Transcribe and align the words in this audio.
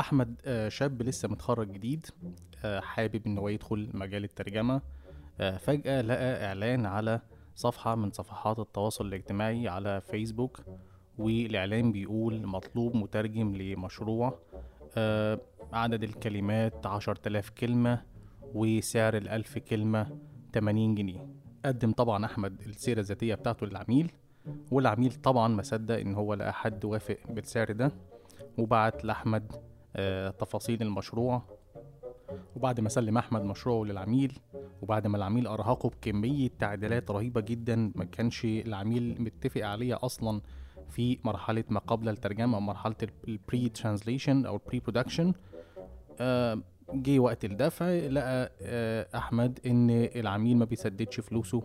أحمد 0.00 0.40
آه، 0.44 0.68
شاب 0.68 1.02
لسه 1.02 1.28
متخرج 1.28 1.72
جديد 1.72 2.06
آه، 2.64 2.80
حابب 2.80 3.26
إن 3.26 3.38
هو 3.38 3.48
يدخل 3.48 3.90
مجال 3.94 4.24
الترجمة 4.24 4.80
آه، 5.40 5.56
فجأة 5.56 6.00
لقى 6.02 6.46
إعلان 6.46 6.86
على 6.86 7.20
صفحة 7.54 7.94
من 7.94 8.10
صفحات 8.10 8.58
التواصل 8.58 9.06
الاجتماعي 9.06 9.68
على 9.68 10.00
فيسبوك 10.00 10.60
والإعلان 11.18 11.92
بيقول 11.92 12.46
مطلوب 12.46 12.96
مترجم 12.96 13.54
لمشروع 13.56 14.38
عدد 15.72 16.02
الكلمات 16.02 16.86
عشر 16.86 17.14
تلاف 17.14 17.50
كلمة 17.50 18.02
وسعر 18.54 19.16
الألف 19.16 19.58
كلمة 19.58 20.18
80 20.54 20.94
جنيه. 20.94 21.26
قدم 21.64 21.92
طبعا 21.92 22.24
أحمد 22.24 22.60
السيرة 22.60 23.00
الذاتية 23.00 23.34
بتاعته 23.34 23.66
للعميل 23.66 24.12
والعميل 24.70 25.12
طبعا 25.12 25.48
ما 25.48 25.62
صدق 25.62 25.98
إن 25.98 26.14
هو 26.14 26.34
لقى 26.34 26.52
حد 26.52 26.84
وافق 26.84 27.18
بالسعر 27.30 27.72
ده 27.72 27.92
وبعت 28.58 29.04
لأحمد 29.04 29.52
تفاصيل 30.38 30.82
المشروع. 30.82 31.42
وبعد 32.56 32.80
ما 32.80 32.88
سلم 32.88 33.18
أحمد 33.18 33.42
مشروعه 33.42 33.84
للعميل 33.84 34.38
وبعد 34.82 35.06
ما 35.06 35.16
العميل 35.16 35.46
أرهقه 35.46 35.88
بكمية 35.88 36.50
تعديلات 36.58 37.10
رهيبة 37.10 37.40
جدا 37.40 37.92
ما 37.94 38.04
كانش 38.04 38.44
العميل 38.44 39.22
متفق 39.22 39.66
عليها 39.66 39.98
أصلا 40.02 40.40
في 40.88 41.18
مرحلة 41.24 41.64
ما 41.68 41.80
قبل 41.80 42.08
الترجمة 42.08 42.56
أو 42.56 42.60
مرحلة 42.60 42.96
ال 43.28 43.68
pre-translation 43.68 44.46
أو 44.46 44.56
ال 44.56 44.80
pre-production 44.80 45.32
جه 46.94 47.18
وقت 47.18 47.44
الدفع 47.44 47.90
لقى 47.90 48.52
آه، 48.62 49.06
أحمد 49.14 49.58
إن 49.66 49.90
العميل 49.90 50.56
ما 50.56 50.64
بيسددش 50.64 51.20
فلوسه 51.20 51.62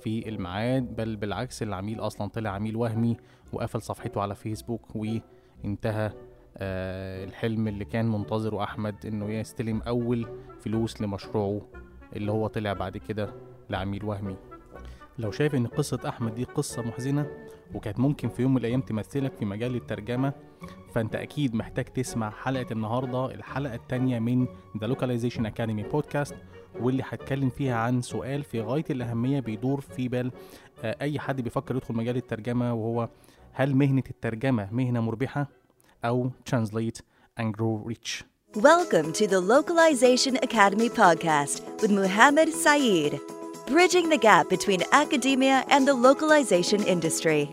في 0.00 0.28
الميعاد 0.28 0.96
بل 0.96 1.16
بالعكس 1.16 1.62
العميل 1.62 2.00
أصلا 2.00 2.28
طلع 2.28 2.50
عميل 2.50 2.76
وهمي 2.76 3.16
وقفل 3.52 3.82
صفحته 3.82 4.20
على 4.20 4.34
فيسبوك 4.34 4.96
وانتهى. 4.96 6.06
آه، 6.06 6.12
الحلم 6.60 7.68
اللي 7.68 7.84
كان 7.84 8.12
منتظره 8.12 8.62
أحمد 8.64 9.06
إنه 9.06 9.30
يستلم 9.30 9.82
أول 9.82 10.26
فلوس 10.60 11.02
لمشروعه 11.02 11.60
اللي 12.16 12.32
هو 12.32 12.46
طلع 12.46 12.72
بعد 12.72 12.96
كده 12.96 13.34
لعميل 13.70 14.04
وهمي. 14.04 14.36
لو 15.18 15.30
شايف 15.30 15.54
إن 15.54 15.66
قصة 15.66 16.00
أحمد 16.08 16.34
دي 16.34 16.44
قصة 16.44 16.82
محزنة 16.82 17.26
وكانت 17.74 18.00
ممكن 18.00 18.28
في 18.28 18.42
يوم 18.42 18.50
من 18.54 18.58
الأيام 18.60 18.80
تمثلك 18.80 19.32
في 19.34 19.44
مجال 19.44 19.74
الترجمة 19.74 20.32
فأنت 20.94 21.14
أكيد 21.14 21.54
محتاج 21.54 21.84
تسمع 21.84 22.30
حلقة 22.30 22.66
النهاردة 22.72 23.34
الحلقة 23.34 23.74
التانية 23.74 24.18
من 24.18 24.46
The 24.78 24.86
Localization 24.86 25.40
Academy 25.40 25.92
Podcast 25.92 26.34
واللي 26.80 27.02
هتكلم 27.08 27.48
فيها 27.48 27.76
عن 27.76 28.02
سؤال 28.02 28.42
في 28.42 28.60
غاية 28.60 28.84
الأهمية 28.90 29.40
بيدور 29.40 29.80
في 29.80 30.08
بال 30.08 30.32
آه، 30.84 30.96
أي 31.00 31.18
حد 31.18 31.40
بيفكر 31.40 31.76
يدخل 31.76 31.94
مجال 31.94 32.16
الترجمة 32.16 32.74
وهو 32.74 33.08
هل 33.52 33.74
مهنة 33.74 34.02
الترجمة 34.10 34.68
مهنة 34.72 35.00
مربحة؟ 35.00 35.57
أو 36.04 36.30
Translate 36.50 37.00
and 37.40 37.52
Grow 37.56 37.88
Rich. 37.90 38.24
Welcome 38.56 39.12
to 39.12 39.26
the 39.26 39.40
Localization 39.54 40.34
Academy 40.48 40.88
podcast 40.88 41.60
with 41.82 41.90
Muhammad 42.00 42.48
Saeed, 42.64 43.12
bridging 43.66 44.06
the 44.08 44.20
gap 44.28 44.44
between 44.56 44.80
academia 45.02 45.56
and 45.74 45.82
the 45.88 45.94
localization 45.94 46.82
industry. 46.94 47.48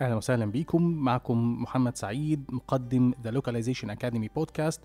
أهلا 0.00 0.14
وسهلا 0.14 0.44
بيكم. 0.46 0.82
معكم 0.82 1.62
محمد 1.62 1.96
سعيد 1.96 2.44
مقدم 2.52 3.12
The 3.24 3.30
Localization 3.30 3.90
Academy 3.90 4.28
podcast 4.28 4.80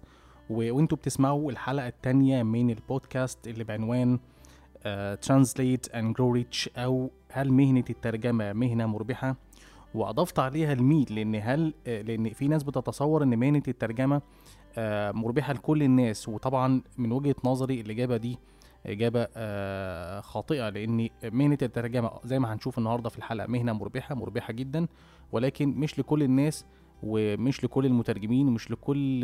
و- 0.49 0.73
وأنتوا 0.75 0.97
بتسمعوا 0.97 1.51
الحلقة 1.51 1.87
الثانية 1.87 2.43
من 2.43 2.69
البودكاست 2.69 3.47
اللي 3.47 3.63
بعنوان 3.63 4.19
Translate 5.21 5.89
and 5.95 6.15
Grow 6.15 6.31
Rich 6.31 6.69
أو 6.77 7.09
هل 7.31 7.51
مهنة 7.51 7.83
الترجمة 7.89 8.53
مهنة 8.53 8.85
مربحة؟ 8.85 9.35
وأضفت 9.95 10.39
عليها 10.39 10.73
الميل 10.73 11.07
لأن 11.15 11.35
هل 11.35 11.73
آه، 11.87 12.01
لأن 12.01 12.29
في 12.29 12.47
ناس 12.47 12.63
بتتصور 12.63 13.23
إن 13.23 13.39
مهنة 13.39 13.63
الترجمة 13.67 14.21
آه، 14.77 15.11
مربحة 15.11 15.53
لكل 15.53 15.83
الناس 15.83 16.29
وطبعا 16.29 16.81
من 16.97 17.11
وجهة 17.11 17.35
نظري 17.43 17.81
الإجابة 17.81 18.17
دي 18.17 18.37
إجابة 18.85 19.27
آه، 19.35 20.21
خاطئة 20.21 20.69
لأن 20.69 21.09
مهنة 21.23 21.57
الترجمة 21.61 22.11
زي 22.23 22.39
ما 22.39 22.53
هنشوف 22.53 22.77
النهارده 22.77 23.09
في 23.09 23.17
الحلقة 23.17 23.47
مهنة 23.47 23.73
مربحة 23.73 24.15
مربحة 24.15 24.53
جدا 24.53 24.87
ولكن 25.31 25.69
مش 25.69 25.99
لكل 25.99 26.23
الناس 26.23 26.65
ومش 27.03 27.63
لكل 27.63 27.85
المترجمين 27.85 28.47
ومش 28.47 28.71
لكل 28.71 29.23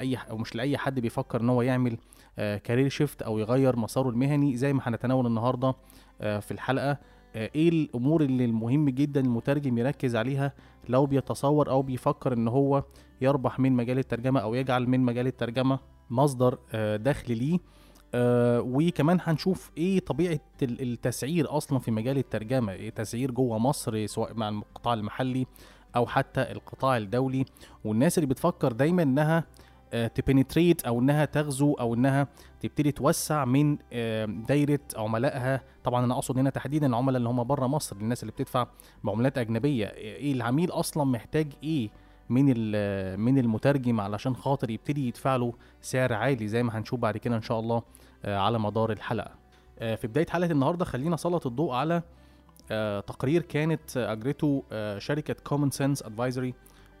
أي 0.00 0.16
أو 0.30 0.36
مش 0.38 0.54
لأي 0.54 0.78
حد 0.78 1.00
بيفكر 1.00 1.40
إن 1.40 1.48
هو 1.48 1.62
يعمل 1.62 1.98
كارير 2.36 2.88
شيفت 2.88 3.22
أو 3.22 3.38
يغير 3.38 3.76
مساره 3.76 4.08
المهني 4.08 4.56
زي 4.56 4.72
ما 4.72 4.80
هنتناول 4.84 5.26
النهارده 5.26 5.74
آه، 6.20 6.38
في 6.38 6.50
الحلقة. 6.50 6.90
آه، 6.90 6.98
إيه 7.36 7.68
الأمور 7.68 8.22
اللي 8.22 8.44
المهم 8.44 8.88
جدا 8.88 9.20
المترجم 9.20 9.78
يركز 9.78 10.16
عليها 10.16 10.52
لو 10.88 11.06
بيتصور 11.06 11.70
أو 11.70 11.82
بيفكر 11.82 12.32
إن 12.32 12.48
هو 12.48 12.84
يربح 13.20 13.60
من 13.60 13.72
مجال 13.72 13.98
الترجمة 13.98 14.40
أو 14.40 14.54
يجعل 14.54 14.86
من 14.88 15.00
مجال 15.00 15.26
الترجمة 15.26 15.78
مصدر 16.10 16.58
آه، 16.72 16.96
دخل 16.96 17.36
ليه؟ 17.38 17.58
آه، 18.14 18.60
وكمان 18.60 19.18
هنشوف 19.22 19.70
إيه 19.78 20.00
طبيعة 20.00 20.40
ال- 20.62 20.82
التسعير 20.82 21.56
أصلا 21.56 21.78
في 21.78 21.90
مجال 21.90 22.18
الترجمة 22.18 22.72
إيه 22.72 22.90
تسعير 22.90 23.30
جوه 23.30 23.58
مصر 23.58 24.06
سواء 24.06 24.34
مع 24.34 24.48
القطاع 24.48 24.94
المحلي 24.94 25.46
أو 25.96 26.06
حتى 26.06 26.40
القطاع 26.52 26.96
الدولي. 26.96 27.44
والناس 27.84 28.18
اللي 28.18 28.26
بتفكر 28.26 28.72
دايما 28.72 29.02
إنها 29.02 29.44
ت 29.92 30.01
penetrate 30.01 30.84
أو 30.84 31.00
إنها 31.00 31.24
تغزو 31.24 31.74
أو 31.74 31.94
إنها 31.94 32.28
تبتدي 32.60 32.92
توسع 32.92 33.44
من 33.44 33.78
آه، 33.92 34.24
دايرة 34.24 34.80
عملائها. 34.96 35.60
طبعا 35.84 36.04
أنا 36.04 36.14
أقصد 36.14 36.38
هنا 36.38 36.50
تحديدا 36.50 36.86
العملاء 36.86 37.16
اللي 37.16 37.28
هم 37.28 37.44
بره 37.44 37.66
مصر 37.66 37.96
الناس 37.96 38.22
اللي 38.22 38.32
بتدفع 38.32 38.66
بعملات 39.04 39.38
أجنبية. 39.38 39.86
إيه 39.86 40.32
العميل 40.32 40.70
أصلا 40.70 41.04
محتاج 41.04 41.46
إيه 41.62 41.90
من 42.30 42.46
من 43.20 43.38
المترجم 43.38 44.00
علشان 44.00 44.36
خاطر 44.36 44.70
يبتدي 44.70 45.08
يدفع 45.08 45.36
له 45.36 45.52
سعر 45.80 46.12
عالي 46.12 46.48
زي 46.48 46.62
ما 46.62 46.78
هنشوف 46.78 47.00
بعد 47.00 47.16
كده 47.16 47.36
إن 47.36 47.42
شاء 47.42 47.60
الله 47.60 47.82
آه، 48.24 48.38
على 48.38 48.58
مدار 48.58 48.92
الحلقة. 48.92 49.30
آه، 49.78 49.94
في 49.94 50.06
بداية 50.06 50.26
حلقة 50.30 50.50
النهارده 50.50 50.84
خلينا 50.84 51.14
نسلط 51.14 51.46
الضوء 51.46 51.72
على 51.72 52.02
آه، 52.70 53.00
تقرير 53.00 53.42
كانت 53.42 53.96
آه، 53.96 54.12
أجرته 54.12 54.62
آه، 54.72 54.98
شركة 54.98 55.34
Common 55.44 55.70
Sense 55.70 56.02
Advisory 56.02 56.54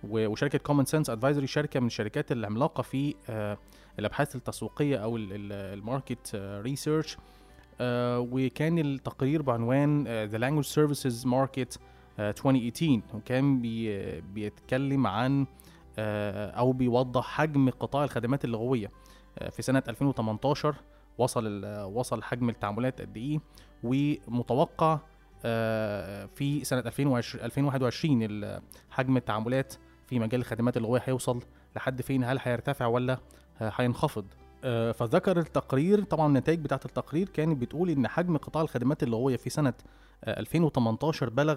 وشركة 0.08 0.58
Common 0.58 0.84
Sense 0.84 1.10
Advisory 1.10 1.46
شركة 1.46 1.80
من 1.80 1.86
الشركات 1.86 2.32
العملاقة 2.32 2.82
في 2.82 3.14
آه، 3.28 3.58
الأبحاث 3.98 4.36
التسويقية 4.36 4.96
أو 4.96 5.16
ال 5.16 5.32
market 5.32 6.30
research 6.36 7.16
وكان 7.80 8.78
التقرير 8.78 9.42
بعنوان 9.42 10.04
The 10.24 10.38
Language 10.38 10.64
Services 10.64 11.26
Market 11.26 11.78
2018 12.18 13.00
وكان 13.14 13.60
بي 13.60 14.20
بيتكلم 14.20 15.06
عن 15.06 15.46
آه، 15.98 16.50
أو 16.50 16.72
بيوضح 16.72 17.24
حجم 17.24 17.70
قطاع 17.70 18.04
الخدمات 18.04 18.44
اللغوية. 18.44 18.90
آه، 19.38 19.48
في 19.48 19.62
سنة 19.62 19.82
2018 19.88 20.74
وصل 21.18 21.64
وصل 21.84 22.22
حجم 22.22 22.48
التعاملات 22.48 23.00
قد 23.00 23.16
إيه؟ 23.16 23.38
ومتوقع 23.84 24.98
آه، 25.44 26.26
في 26.34 26.64
سنة 26.64 26.80
2020 26.80 27.44
2021 27.44 28.22
ال- 28.22 28.62
حجم 28.90 29.16
التعاملات 29.16 29.74
في 30.12 30.18
مجال 30.18 30.40
الخدمات 30.40 30.76
اللغويه 30.76 31.02
هيوصل 31.04 31.42
لحد 31.76 32.02
فين 32.02 32.24
هل 32.24 32.38
هيرتفع 32.42 32.86
ولا 32.86 33.18
هينخفض. 33.58 34.24
آه، 34.64 34.92
فذكر 34.92 35.38
التقرير 35.38 36.04
طبعا 36.04 36.26
النتائج 36.26 36.60
بتاعه 36.60 36.80
التقرير 36.84 37.28
كانت 37.28 37.60
بتقول 37.60 37.90
إن 37.90 38.08
حجم 38.08 38.36
قطاع 38.36 38.62
الخدمات 38.62 39.02
اللغويه 39.02 39.36
في 39.36 39.50
سنة 39.50 39.74
آه، 40.24 40.40
2018 40.40 41.30
بلغ 41.30 41.56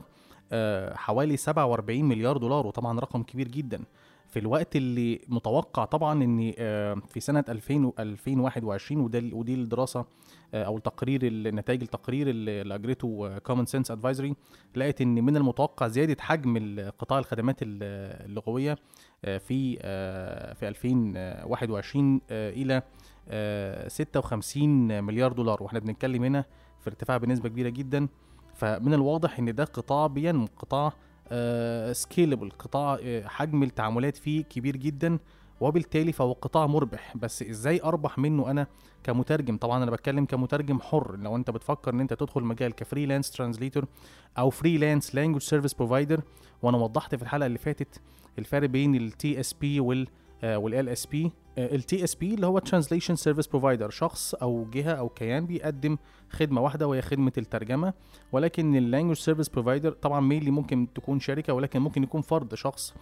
آه، 0.52 0.96
حوالي 0.96 1.38
47 1.38 2.06
مليار 2.06 2.38
دولار 2.38 2.68
وطبعا 2.68 3.00
رقم 3.00 3.24
كبير 3.24 3.48
جدا. 3.48 3.84
في 4.36 4.42
الوقت 4.42 4.76
اللي 4.76 5.22
متوقع 5.28 5.86
طبعا 5.86 6.24
إن 6.24 6.54
آه، 6.58 6.96
في 7.10 7.20
سنة 7.20 7.44
2000 7.50 7.86
و 7.86 7.94
2021 8.00 9.02
وده 9.02 9.24
ودي 9.34 9.54
الدراسة 9.54 10.06
آه، 10.54 10.64
أو 10.64 10.78
التقرير 10.78 11.20
النتائج 11.24 11.82
التقرير 11.82 12.30
اللي 12.30 12.76
اجرته 12.76 13.38
Common 13.38 13.66
Sense 13.66 13.92
Advisory 13.92 14.36
لقيت 14.76 15.02
إن 15.02 15.24
من 15.24 15.38
المتوقع 15.38 15.88
زيادة 15.88 16.18
حجم 16.22 16.80
قطاع 17.00 17.20
الخدمات 17.20 17.62
ال- 17.62 17.84
اللغوية 18.30 18.78
آه، 19.26 19.38
في 19.38 19.76
في 20.56 20.68
2021 20.68 22.22
آه، 22.30 22.50
إلى 22.50 22.82
آه، 23.30 23.88
56 23.88 25.04
مليار 25.04 25.34
دولار. 25.34 25.64
وإحنا 25.64 25.80
بنتكلم 25.80 26.24
هنا 26.24 26.46
في 26.80 26.88
ارتفاع 26.88 27.18
بنسبة 27.18 27.50
كبيرة 27.50 27.70
جدا. 27.70 28.08
فمن 28.54 28.94
الواضح 28.94 29.40
إن 29.40 29.56
ده 29.56 29.64
قطاع 29.64 30.08
بينمو 30.08 30.48
قطاع 30.58 30.94
scalable 31.94 32.52
قطاع 32.60 32.98
آه، 33.04 33.28
حجم 33.28 33.64
التعاملات 33.64 34.18
فيه 34.18 34.44
كبير 34.44 34.78
جدا 34.78 35.20
وبالتالي 35.62 36.12
فهو 36.12 36.32
قطاع 36.32 36.68
مربح. 36.68 37.18
بس 37.18 37.44
إزاي 37.44 37.82
أربح 37.84 38.18
منه 38.18 38.52
أنا 38.52 38.68
كمترجم؟ 39.04 39.58
طبعا 39.58 39.84
أنا 39.84 39.92
بتكلم 39.92 40.26
كمترجم 40.26 40.80
حر. 40.80 41.16
لو 41.18 41.36
أنت 41.36 41.50
بتفكر 41.50 41.94
إن 41.94 42.00
أنت 42.00 42.14
تدخل 42.14 42.44
مجال 42.44 42.76
ك 42.76 42.81
freelance 42.81 43.32
translator 43.32 43.86
أو 44.38 44.50
freelance 44.50 45.16
language 45.16 45.42
service 45.42 45.74
provider 45.74 46.22
وأنا 46.62 46.78
وضحت 46.78 47.16
في 47.16 47.22
الحلقة 47.22 47.46
اللي 47.46 47.58
فاتت 47.58 48.02
الفرق 48.40 48.70
بين 48.70 48.96
ال 48.96 49.40
TSP 49.40 49.80
وال 49.80 50.08
وال 50.46 50.90
LSP 50.90 51.32
ال 51.58 52.04
TSP 52.04 52.34
اللي 52.34 52.48
هو 52.48 52.60
translation 52.60 53.16
service 53.16 53.48
provider 53.48 53.90
شخص 53.90 54.36
أو 54.36 54.68
جهة 54.74 54.92
أو 54.92 55.10
كيان 55.10 55.46
بيقدم 55.46 55.98
خدمة 56.30 56.62
واحدة 56.62 56.88
وهي 56.88 57.02
خدمة 57.02 57.32
الترجمة. 57.38 57.94
ولكن 58.32 58.76
ال 58.76 58.80
language 58.80 59.16
service 59.16 59.50
provider 59.50 59.92
طبعا 59.92 60.20
mainly 60.20 60.52
ممكن 60.52 60.88
تكون 60.96 61.20
شركة 61.20 61.54
ولكن 61.54 61.80
ممكن 61.80 62.04
يكون 62.04 62.22
فرد 62.22 62.56
شخص. 62.56 62.94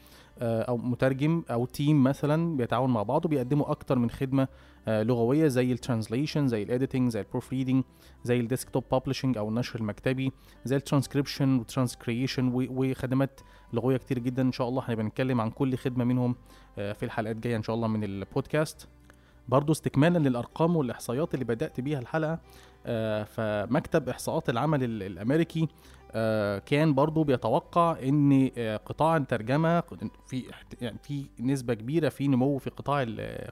أو 0.45 0.77
مترجم 0.77 1.43
أو 1.51 1.65
team 1.65 2.03
مثلا 2.03 2.57
بيتعاون 2.57 2.89
مع 2.93 3.03
بعض 3.03 3.25
وبيقدموا 3.25 3.71
أكتر 3.71 3.99
من 3.99 4.09
خدمة 4.09 4.47
آه، 4.87 5.03
لغوية 5.03 5.47
زي 5.47 5.71
ال 5.71 5.77
translation 5.77 6.47
زي 6.47 6.63
ال 6.63 6.69
editing 6.69 7.11
زي 7.11 7.19
ال 7.19 7.49
proofreading 7.53 7.83
زي 8.23 8.39
ال 8.39 8.45
desktop 8.45 8.83
publishing 8.91 9.37
أو 9.37 9.49
النشر 9.49 9.79
المكتبي 9.79 10.31
زي 10.65 10.75
الترانسكريبشن 10.75 11.57
والترانسكريشن 11.57 12.51
وخدمات 12.53 13.39
لغوية 13.73 13.97
كتير 13.97 14.19
جدا. 14.19 14.41
إن 14.41 14.51
شاء 14.51 14.69
الله 14.69 14.83
هنبقى 14.87 15.05
نتكلم 15.05 15.41
عن 15.41 15.49
كل 15.49 15.77
خدمة 15.77 16.03
منهم 16.03 16.35
آه، 16.77 16.93
في 16.93 17.03
الحلقات 17.05 17.35
الجاية 17.35 17.55
إن 17.55 17.63
شاء 17.63 17.75
الله 17.75 17.87
من 17.87 18.03
البودكاست 18.03 18.87
برضو 19.47 19.71
استكمالا 19.71 20.17
للأرقام 20.29 20.75
والإحصائيات 20.75 21.33
اللي 21.33 21.45
بدأت 21.45 21.79
بيها 21.81 21.99
الحلقة 21.99 22.39
آه، 22.85 23.23
فمكتب 23.23 24.09
إحصاءات 24.09 24.49
العمل 24.49 24.83
ال- 24.83 25.03
الأمريكي 25.03 25.61
آه، 25.61 25.67
كان 26.59 26.93
برضو 26.93 27.23
بيتوقع 27.23 27.97
إن 28.03 28.51
آه، 28.57 28.77
قطاع 28.77 29.17
الترجمة 29.17 29.83
في 30.27 30.43
يعني 30.81 30.97
في 31.03 31.25
نسبة 31.39 31.73
كبيرة 31.73 32.09
في 32.09 32.27
نمو 32.27 32.57
في 32.57 32.69
قطاع 32.69 33.05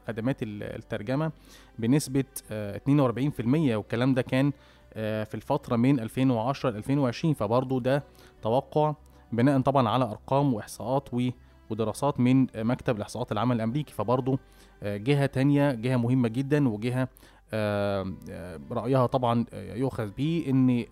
خدمات 0.08 0.44
ال- 0.44 0.64
الترجمة 0.64 1.32
بنسبة 1.80 2.24
آه، 2.52 2.78
42% 2.78 3.76
والكلام 3.76 4.14
ده 4.14 4.22
كان 4.22 4.52
آه، 4.94 5.24
في 5.24 5.36
الفترة 5.36 5.76
من 5.76 6.00
2010 6.00 6.70
ل 6.70 6.76
2020 6.76 7.34
فبرضو 7.34 7.80
ده 7.80 8.04
توقع 8.42 8.96
بناء 9.32 9.60
طبعا 9.62 9.90
على 9.90 10.06
أرقام 10.06 10.54
وإحصاءات 10.54 11.10
ودراسات 11.70 12.20
من 12.20 12.48
آه، 12.56 12.64
مكتب 12.64 12.98
الإحصاءات 12.98 13.32
العمل 13.32 13.56
الأمريكي 13.56 13.94
فبرضو 13.94 14.38
آه، 14.84 14.98
جهة 14.98 15.26
تانية 15.26 15.72
جهة 15.72 15.98
مهمة 15.98 16.28
جدا 16.28 16.70
وجهة 16.70 17.08
آه، 17.54 18.14
آه، 18.30 18.60
رأيها 18.72 19.06
طبعا 19.06 19.46
آه، 19.54 19.76
يؤخذ 19.76 20.10
به 20.18 20.46
إن 20.50 20.86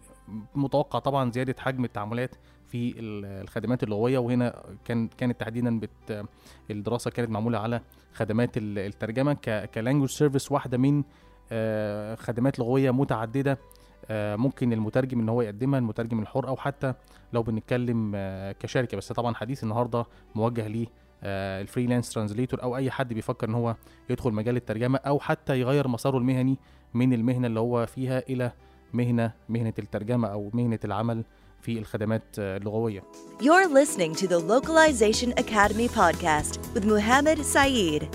متوقع 0.55 0.99
طبعا 0.99 1.31
زيادة 1.31 1.55
حجم 1.59 1.85
التعاملات 1.85 2.35
في 2.67 2.99
ال- 2.99 3.25
الخدمات 3.43 3.83
اللغوية 3.83 4.17
وهنا 4.17 4.63
كان 4.85 5.07
كانت 5.07 5.39
تحديدا 5.39 5.79
بت 5.79 6.25
الدراسة 6.71 7.11
كانت 7.11 7.29
معمولة 7.29 7.57
على 7.59 7.81
خدمات 8.13 8.57
ال- 8.57 8.79
الترجمة 8.79 9.33
ك 9.73 9.77
language 9.77 10.09
service 10.09 10.51
واحدة 10.51 10.77
من 10.77 11.03
آه، 11.51 12.15
خدمات 12.15 12.59
لغوية 12.59 12.91
متعددة 12.91 13.59
آه، 14.05 14.35
ممكن 14.35 14.73
المترجم 14.73 15.19
إن 15.19 15.29
هو 15.29 15.41
يقدمها 15.41 15.79
المترجم 15.79 16.19
الحر 16.19 16.47
أو 16.47 16.55
حتى 16.57 16.93
لو 17.33 17.43
بنتكلم 17.43 18.11
آه، 18.15 18.51
كشركة. 18.51 18.97
بس 18.97 19.11
طبعا 19.11 19.35
حديث 19.35 19.63
النهارده 19.63 20.05
موجه 20.35 20.67
ليه 20.67 20.87
ال 21.23 21.32
freelance 21.32 22.09
translator 22.13 22.63
أو 22.63 22.75
أي 22.77 22.91
حد 22.91 23.13
بيفكر 23.13 23.49
إن 23.49 23.53
هو 23.55 23.75
يدخل 24.09 24.31
مجال 24.31 24.55
الترجمة 24.55 24.97
أو 24.97 25.19
حتى 25.19 25.59
يغير 25.59 25.87
مساره 25.87 26.17
المهني 26.17 26.57
من 26.93 27.13
المهنة 27.13 27.47
اللي 27.47 27.59
هو 27.59 27.85
فيها 27.85 28.19
إلى 28.29 28.51
مهنة 28.93 29.33
مهنة 29.49 29.73
الترجمة 29.79 30.27
أو 30.27 30.49
مهنة 30.53 30.79
العمل 30.85 31.23
في 31.61 31.79
الخدمات 31.79 32.23
آه، 32.39 32.57
اللغوية. 32.57 33.03
You're 33.41 33.69
listening 33.69 34.13
to 34.21 34.27
the 34.27 34.39
Localization 34.39 35.31
Academy 35.43 35.87
podcast 35.87 36.59
with 36.75 36.85
Muhammad 36.85 37.39
Saeed. 37.55 38.05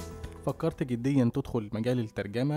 فكرت 0.47 0.83
جديا 0.83 1.31
تدخل 1.35 1.71
مجال 1.73 1.99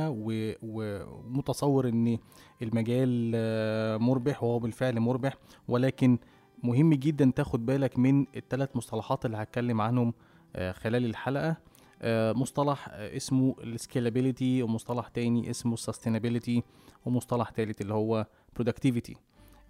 و- 0.09 0.51
و- 0.61 1.03
ومتصور 1.25 1.87
إن 1.89 2.17
المجال 2.61 3.31
آه، 3.35 3.97
مربح 3.97 4.43
وهو 4.43 4.59
بالفعل 4.59 4.99
مربح 4.99 5.33
ولكن 5.67 6.17
مهم 6.63 6.93
جدا 6.93 7.31
تاخد 7.35 7.65
بالك 7.65 7.99
من 7.99 8.25
الثلاث 8.35 8.69
مصطلحات 8.75 9.25
اللي 9.25 9.37
هتكلم 9.37 9.81
عنهم 9.81 10.13
آه، 10.55 10.71
خلال 10.71 11.05
الحلقة. 11.05 11.57
آه، 12.01 12.33
مصطلح 12.33 12.89
اسمه 12.91 13.55
ال 13.63 13.71
scalability 13.71 14.63
ومصطلح 14.63 15.07
تاني 15.07 15.49
اسمه 15.49 15.73
ال 15.73 15.79
sustainability 15.79 16.63
ومصطلح 17.07 17.49
تالت 17.49 17.81
اللي 17.81 17.93
هو 17.93 18.27
productivity. 18.59 19.13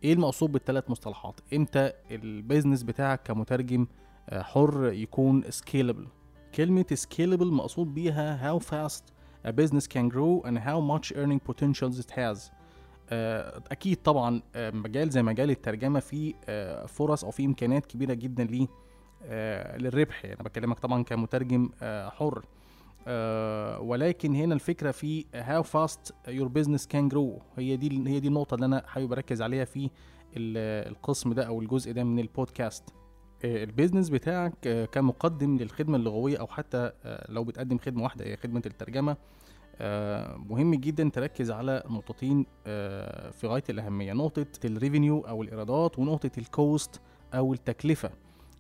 إيه 0.04 0.14
المقصود 0.14 0.52
بالثلاث 0.52 0.90
مصطلحات؟ 0.90 1.40
إمتى 1.54 1.92
ال 2.12 2.20
business 2.20 2.84
بتاعك 2.84 3.22
كمترجم 3.24 3.88
آه، 4.30 4.42
حر 4.42 4.94
يكون 4.94 5.44
scalable 5.44 6.08
كلمة 6.56 6.86
scalable 6.94 7.52
مقصود 7.52 7.94
بيها 7.94 8.54
how 8.54 8.60
fast 8.60 9.04
a 9.48 9.52
business 9.52 9.84
can 9.88 10.10
grow 10.14 10.48
and 10.48 10.58
how 10.58 10.80
much 10.80 11.12
earning 11.16 11.40
potentials 11.52 12.00
it 12.00 12.12
has. 12.12 12.52
آه، 13.10 13.62
أكيد 13.72 13.98
طبعا 14.04 14.42
آه، 14.56 14.72
مجال 14.72 15.10
زي 15.10 15.24
مجال 15.24 15.50
الترجمة 15.50 16.00
فيه 16.00 16.34
فرص 16.86 17.24
أو 17.24 17.32
فيه 17.32 17.46
إمكانيات 17.46 17.86
كبيرة 17.86 18.14
جدا 18.14 18.44
ليه 18.44 18.68
للربح. 19.78 20.26
يعني 20.26 20.36
أنا 20.36 20.44
بكلمك 20.44 20.80
طبعا 20.80 21.04
كمترجم 21.04 21.70
حر. 22.10 22.46
ولكن 23.80 24.36
هنا 24.36 24.54
الفكرة 24.54 24.92
في 24.92 25.26
how 25.34 25.64
fast 25.64 26.12
your 26.30 26.48
business 26.60 26.84
can 26.94 27.14
grow. 27.14 27.42
هي 27.60 27.76
دي 27.78 28.10
هي 28.10 28.20
دي 28.20 28.28
النقطة 28.28 28.56
اللي 28.56 28.66
أنا 28.66 28.84
حابب 28.88 29.12
أركز 29.12 29.42
عليها 29.42 29.66
في 29.66 29.90
ال- 30.38 30.88
القسم 30.92 31.34
ده 31.34 31.44
أو 31.44 31.62
الجزء 31.62 31.92
ده 31.92 32.04
من 32.04 32.20
البودكاست. 32.20 32.84
آه، 33.46 33.64
ال 33.64 33.69
business 33.69 34.10
بتاعك 34.10 34.68
آه، 34.68 34.86
كمقدم 34.86 35.58
للخدمة 35.58 35.98
اللغوية 35.98 36.38
أو 36.38 36.48
حتى 36.48 36.92
آه، 37.04 37.32
لو 37.32 37.44
بتقدم 37.44 37.78
خدمة 37.78 38.04
واحدة 38.04 38.26
هي 38.26 38.38
خدمة 38.38 38.62
الترجمة. 38.66 39.18
آه، 39.80 40.38
مهم 40.50 40.76
جدا 40.76 41.10
تركز 41.10 41.52
على 41.52 41.84
نقطتين 41.90 42.46
آه، 42.68 43.30
في 43.32 43.48
غاية 43.48 43.64
الأهمية 43.70 44.14
نقطة 44.14 44.46
ال 44.66 44.73
revenue 44.73 45.20
أو 45.22 45.44
الإيرادات 45.44 46.00
ونقطة 46.00 46.32
ال 46.38 46.51
cost 46.51 47.02
أو 47.34 47.54
التكلفة. 47.54 48.10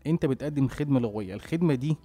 أنت 0.07 0.25
بتقدم 0.25 0.67
خدمة 0.67 0.99
لغوية 0.99 1.33
الخدمة 1.33 1.75
دي 1.75 1.97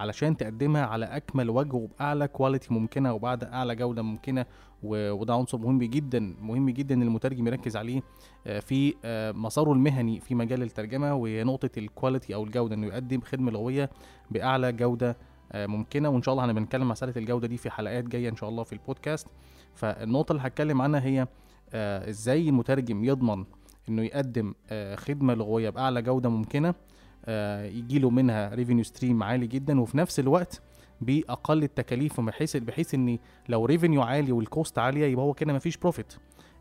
علشان 0.00 0.36
تقدمها 0.36 0.82
على 0.86 1.04
أكمل 1.06 1.50
وجه 1.50 1.74
وبأعلى 1.76 2.28
quality 2.28 2.74
ممكنة 2.74 3.12
وبعد 3.12 3.44
أعلى 3.44 3.76
جودة 3.76 4.02
ممكنة 4.02 4.46
و- 4.82 5.10
وده 5.12 5.34
عنصر 5.34 5.58
مهم 5.58 5.78
جدا 5.78 6.34
مهم 6.40 6.70
جدا 6.70 6.94
إن 6.94 7.02
المترجم 7.02 7.46
يركز 7.46 7.76
عليه 7.76 8.02
آه، 8.46 8.60
في 8.60 8.94
آه، 9.04 9.32
مساره 9.32 9.72
المهني 9.72 10.20
في 10.20 10.34
مجال 10.34 10.62
الترجمة 10.62 11.14
وهي 11.14 11.44
نقطة 11.44 11.70
ال 11.78 11.85
quality 11.85 12.34
أو 12.34 12.44
الجودة 12.44 12.74
إنه 12.74 12.86
يقدم 12.86 13.20
خدمة 13.20 13.50
لغوية 13.50 13.90
بأعلى 14.30 14.72
جودة 14.72 15.16
آه، 15.52 15.66
ممكنة. 15.66 16.08
وإن 16.08 16.22
شاء 16.22 16.32
الله 16.32 16.44
هنبقى 16.44 16.62
نتكلم 16.62 16.88
مسألة 16.88 17.12
الجودة 17.16 17.46
دي 17.48 17.56
في 17.56 17.70
حلقات 17.70 18.04
جاية 18.04 18.28
إن 18.28 18.36
شاء 18.36 18.48
الله 18.50 18.62
في 18.62 18.72
البودكاست 18.72 19.26
فالنقطة 19.74 20.32
اللي 20.32 20.42
هتكلم 20.42 20.82
عنها 20.82 21.00
هي 21.04 21.26
إزاي 22.08 22.48
المترجم 22.48 23.04
يضمن 23.04 23.44
إنه 23.88 24.02
يقدم 24.02 24.54
خدمة 24.94 25.34
لغوية 25.34 25.70
بأعلى 25.70 26.02
جودة 26.02 26.28
ممكنة. 26.28 26.68
آه، 26.68 26.74
يجيله 27.64 28.10
منها 28.10 28.54
revenue 28.54 28.84
stream 28.84 29.22
عالي 29.22 29.46
جدا 29.46 29.80
وفي 29.80 29.98
نفس 29.98 30.20
الوقت 30.20 30.62
بأقل 31.00 31.62
التكاليف 31.62 32.20
بحيث 32.20 32.56
بحيث 32.56 32.94
إن 32.94 33.18
لو 33.48 33.64
revenue 33.64 34.02
عالي 34.02 34.32
وال 34.32 34.47
cost 34.47 34.78
عالية 34.78 35.06
يبقى 35.06 35.24
هو 35.24 35.34
كده 35.34 35.52
مفيش 35.52 35.76
profit 35.76 36.12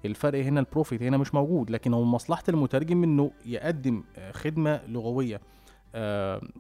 الفرق 0.05 0.43
هنا 0.43 0.59
ال 0.59 0.66
profit 0.66 1.03
هنا 1.03 1.17
مش 1.17 1.33
موجود 1.33 1.69
لكن 1.69 1.93
هو 1.93 2.03
مصلحة 2.03 2.43
المترجم 2.49 3.03
إنه 3.03 3.31
يقدم 3.45 4.03
آه، 4.17 4.31
خدمة 4.31 4.81
لغوية. 4.87 5.41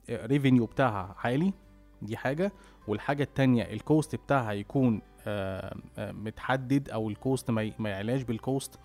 revenue 0.09 0.65
بتاعها 0.65 1.15
عالي 1.23 1.53
دي 2.01 2.17
حاجة. 2.17 2.51
والحاجة 2.87 3.23
التانية 3.23 3.63
ال 3.63 3.73
cost 3.73 4.15
بتاعها 4.15 4.51
يكون 4.51 5.01
آه، 5.27 5.75
آه، 5.97 6.11
متحدد 6.11 6.89
أو 6.89 7.09
ال 7.09 7.18
cost 7.18 7.51
ما 7.51 7.89
يعلاش 7.89 8.21
بال 8.23 8.40
cost 8.40 8.75
آه، 8.75 8.79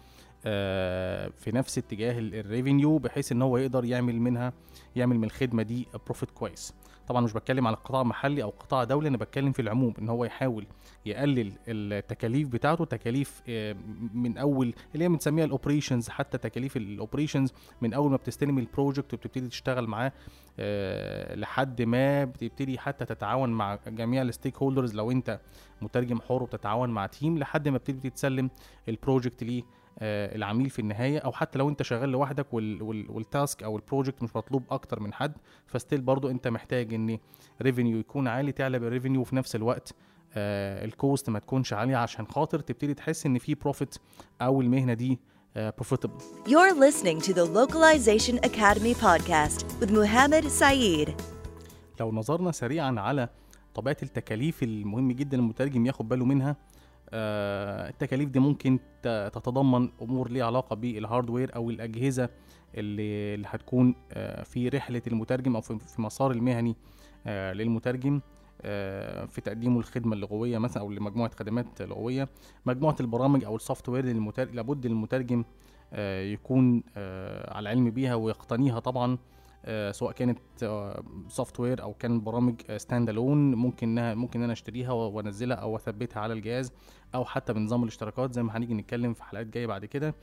في 0.44 1.50
نفس 1.54 1.78
اتجاه 1.78 2.18
ال 2.18 2.28
revenue 2.28 2.98
بحيث 2.98 3.32
إن 3.32 3.42
هو 3.42 3.56
يقدر 3.58 3.84
يعمل 3.84 4.20
منها 4.20 4.52
يعمل 4.96 5.18
من 5.18 5.24
الخدمة 5.24 5.62
دي 5.62 5.88
profit 6.06 6.30
كويس. 6.30 6.74
طبعا 7.08 7.20
مش 7.20 7.32
بتكلم 7.32 7.66
على 7.66 7.76
قطاع 7.76 8.02
محلي 8.02 8.42
أو 8.42 8.50
قطاع 8.50 8.84
دولي 8.84 9.08
أنا 9.08 9.16
بتكلم 9.16 9.52
في 9.52 9.62
العموم 9.62 9.94
إن 9.98 10.08
هو 10.08 10.24
يحاول 10.24 10.66
يقلل 11.06 11.52
التكاليف 11.68 12.48
بتاعته 12.48 12.84
تكاليف 12.84 13.42
آه، 13.48 13.76
من 14.14 14.38
أول 14.38 14.74
اللي 14.94 15.04
هي 15.04 15.08
بنسميها 15.08 15.44
ال 15.44 15.50
operations 15.50 16.08
حتى 16.08 16.38
تكاليف 16.38 16.76
ال 16.76 16.83
operations 16.83 17.52
من 17.82 17.94
أول 17.94 18.10
ما 18.10 18.16
بتستلم 18.16 18.58
ال 18.58 18.65
project 18.65 19.14
وبتبتدي 19.14 19.48
تشتغل 19.48 19.86
معاه 19.86 20.12
آه، 20.58 21.34
لحد 21.34 21.82
ما 21.82 22.24
بتبتدي 22.24 22.78
حتى 22.78 23.04
تتعاون 23.04 23.50
مع 23.50 23.78
جميع 23.86 24.22
ال 24.22 24.56
stakeholders 24.56 24.94
لو 24.94 25.10
أنت 25.10 25.40
مترجم 25.82 26.20
حر 26.20 26.42
وبتتعاون 26.42 26.90
مع 26.90 27.06
team 27.06 27.38
لحد 27.38 27.68
ما 27.68 27.78
بتبتدي 27.78 28.10
تسلم 28.10 28.50
ال 28.88 28.95
project 28.95 29.44
ليه. 29.44 29.62
العميل 30.02 30.70
في 30.70 30.78
النهاية 30.78 31.18
أو 31.18 31.32
حتى 31.32 31.58
لو 31.58 31.68
أنت 31.68 31.82
شغال 31.82 32.08
لوحدك 32.08 32.54
وال- 32.54 32.82
وال- 32.82 33.10
وال 33.10 33.27
task 33.27 33.62
أو 33.62 33.76
ال 33.76 33.82
project 33.82 34.22
مش 34.22 34.36
مطلوب 34.36 34.62
أكتر 34.70 35.00
من 35.00 35.12
حد 35.12 35.32
ف 35.66 35.72
still 35.72 36.00
برضو 36.00 36.30
أنت 36.30 36.48
محتاج 36.48 36.94
إن 36.94 37.18
revenue 37.62 37.98
يكون 37.98 38.28
عالي 38.28 38.52
تعلى 38.52 38.78
بال 38.78 38.87
revenue 38.87 39.20
وفي 39.20 39.36
نفس 39.36 39.56
الوقت 39.56 39.94
آه 40.36 40.84
ال 40.84 40.93
cost 40.93 41.30
ما 41.30 41.38
تكونش 41.38 41.72
عالية 41.72 41.96
عشان 41.96 42.26
خاطر 42.26 42.58
تبتدي 42.60 42.94
تحس 42.94 43.26
إن 43.26 43.38
في 43.38 43.54
profit 43.54 43.94
أو 44.42 44.60
المهنة 44.60 44.94
دي 44.94 45.18
profitable 45.56 46.18
You're 46.46 46.74
listening 46.74 47.20
to 47.26 47.32
the 47.32 47.46
Localization 47.58 48.38
Academy 48.50 48.94
podcast 49.04 49.64
with 49.80 49.90
Muhammad 49.90 50.44
Saeed. 50.60 51.10
لو 52.00 52.12
نظرنا 52.12 52.52
سريعا 52.52 52.94
على 53.00 53.28
طبيعة 53.74 53.96
التكاليف 54.02 54.62
المهم 54.62 55.12
جدا 55.12 55.36
المترجم 55.36 55.86
ياخد 55.86 56.08
باله 56.08 56.24
منها 56.24 56.50
آه، 56.50 56.56
التكاليف 57.12 58.28
دي 58.28 58.38
ممكن 58.38 58.78
تتضمن 59.02 59.88
أمور 60.02 60.30
ليها 60.30 60.46
علاقة 60.46 60.76
بال 60.76 60.92
hardware 60.92 61.56
أو 61.56 61.70
الأجهزة 61.70 62.28
اللي 62.74 63.34
اللي 63.34 63.46
هتكون 63.50 63.94
آه، 64.12 64.42
في 64.42 64.68
رحلة 64.68 65.02
المترجم 65.06 65.54
أو 65.56 65.60
في 65.60 66.02
مسار 66.02 66.30
المهني 66.30 66.76
آه، 67.26 67.52
للمترجم 67.52 68.20
آه، 68.62 69.24
في 69.24 69.40
تقديمه 69.40 69.78
الخدمه 69.78 70.14
اللغوية 70.14 70.58
مثلا 70.58 70.82
أو 70.82 70.90
لمجموعة 70.90 71.30
خدمات 71.38 71.82
لغوية. 71.82 72.28
مجموعة 72.66 72.96
البرامج 73.00 73.44
أو 73.44 73.56
ال 73.56 73.88
software 73.88 74.04
لابد 74.52 74.86
المترجم 74.86 75.44
آه، 75.92 76.22
يكون 76.22 76.82
آه، 76.96 77.56
على 77.56 77.68
علم 77.68 77.90
بيها 77.90 78.14
ويقتنيها 78.14 78.78
طبعا. 78.80 79.12
آه، 79.12 79.18
سواء 79.90 80.12
كانت 80.12 80.38
software 81.28 81.82
أو 81.82 81.94
كان 81.94 82.20
برامج 82.20 82.54
standalone 82.76 83.54
ممكن 83.54 83.88
انها 83.88 84.14
ممكن 84.14 84.38
إن 84.38 84.44
أنا 84.44 84.52
أشتريها 84.52 84.92
وأنزلها 84.92 85.56
أو 85.56 85.76
أثبتها 85.76 86.20
على 86.20 86.32
الجهاز 86.34 86.72
أو 87.14 87.24
حتى 87.24 87.52
بنظام 87.52 87.82
الاشتراكات 87.82 88.32
زي 88.32 88.42
ما 88.42 88.56
هنيجي 88.56 88.74
نتكلم 88.74 89.14
في 89.14 89.24
حلقات 89.24 89.46
جاية 89.46 89.66
بعد 89.66 89.84
كده. 89.84 90.14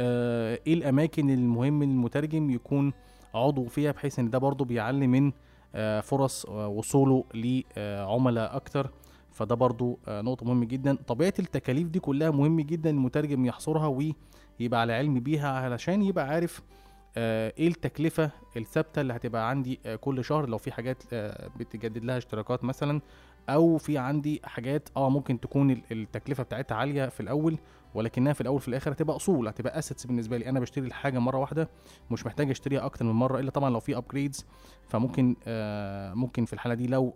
آه، 0.00 0.58
إيه 0.66 0.74
الأماكن 0.74 1.30
المهم 1.30 1.82
المترجم 1.82 2.50
يكون 2.50 2.92
عضو 3.34 3.64
فيها 3.64 3.92
بحيث 3.92 4.18
إن 4.18 4.30
ده 4.30 4.38
برضو 4.38 4.64
بيعلي 4.64 5.06
من 5.06 5.32
آه، 5.74 6.00
فرص 6.00 6.46
آه، 6.46 6.68
وصوله 6.68 7.24
لعملاء 7.34 8.56
أكتر؟ 8.56 8.90
فده 9.32 9.54
برضو 9.54 9.98
آه، 10.08 10.22
نقطة 10.22 10.46
مهمة 10.46 10.64
جدا. 10.64 10.94
طبيعة 11.06 11.34
التكاليف 11.38 11.88
دي 11.88 12.00
كلها 12.00 12.30
مهم 12.30 12.60
جدا 12.60 12.90
المترجم 12.90 13.46
يحصرها 13.46 13.86
ويبقى 13.86 14.80
على 14.80 14.92
علم 14.92 15.20
بيها 15.20 15.48
علشان 15.48 16.02
يبقى 16.02 16.28
عارف 16.28 16.58
آه، 16.60 16.85
إيه 17.16 17.68
التكلفة 17.68 18.30
الثابتة 18.56 19.00
اللي 19.00 19.12
هتبقى 19.12 19.50
عندي 19.50 19.80
آه، 19.86 19.96
كل 19.96 20.24
شهر 20.24 20.46
لو 20.48 20.58
في 20.58 20.72
حاجات 20.72 21.02
آه، 21.12 21.50
بتجدد 21.56 22.04
لها 22.04 22.18
اشتراكات 22.18 22.64
مثلا 22.64 23.00
أو 23.48 23.78
في 23.78 23.98
عندي 23.98 24.40
حاجات 24.44 24.88
آه 24.96 25.10
ممكن 25.10 25.40
تكون 25.40 25.70
ال- 25.70 25.82
التكلفة 25.92 26.42
بتاعتها 26.42 26.74
عالية 26.74 27.08
في 27.08 27.20
الأول 27.20 27.58
ولكنها 27.94 28.32
في 28.32 28.40
الأول 28.40 28.60
في 28.60 28.68
الآخر 28.68 28.92
هتبقى 28.92 29.16
أصول 29.16 29.48
هتبقى 29.48 29.78
assets 29.78 30.06
بالنسبة 30.06 30.36
لي. 30.36 30.48
أنا 30.48 30.60
بشتري 30.60 30.86
الحاجة 30.86 31.18
مرة 31.18 31.38
واحدة 31.38 31.68
مش 32.10 32.26
محتاج 32.26 32.50
أشتريها 32.50 32.84
أكتر 32.84 33.04
من 33.04 33.12
مرة 33.12 33.38
إلا 33.40 33.50
طبعا 33.50 33.70
لو 33.70 33.80
في 33.80 33.96
upgrades 33.96 34.46
فممكن 34.88 35.36
آه 35.46 36.14
ممكن 36.14 36.44
في 36.44 36.52
الحالة 36.52 36.74
دي 36.74 36.86
لو 36.86 37.14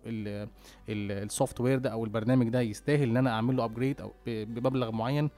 ال 0.89 1.61
software 1.61 1.79
ده 1.79 1.91
أو 1.91 2.05
البرنامج 2.05 2.49
ده 2.49 2.61
يستاهل 2.61 3.03
إن 3.11 3.17
أنا 3.17 3.31
أعمل 3.31 3.57
له 3.57 3.65
upgrade 3.65 4.01
أو 4.01 4.13
بمبلغ 4.27 4.91
معين 4.91 5.31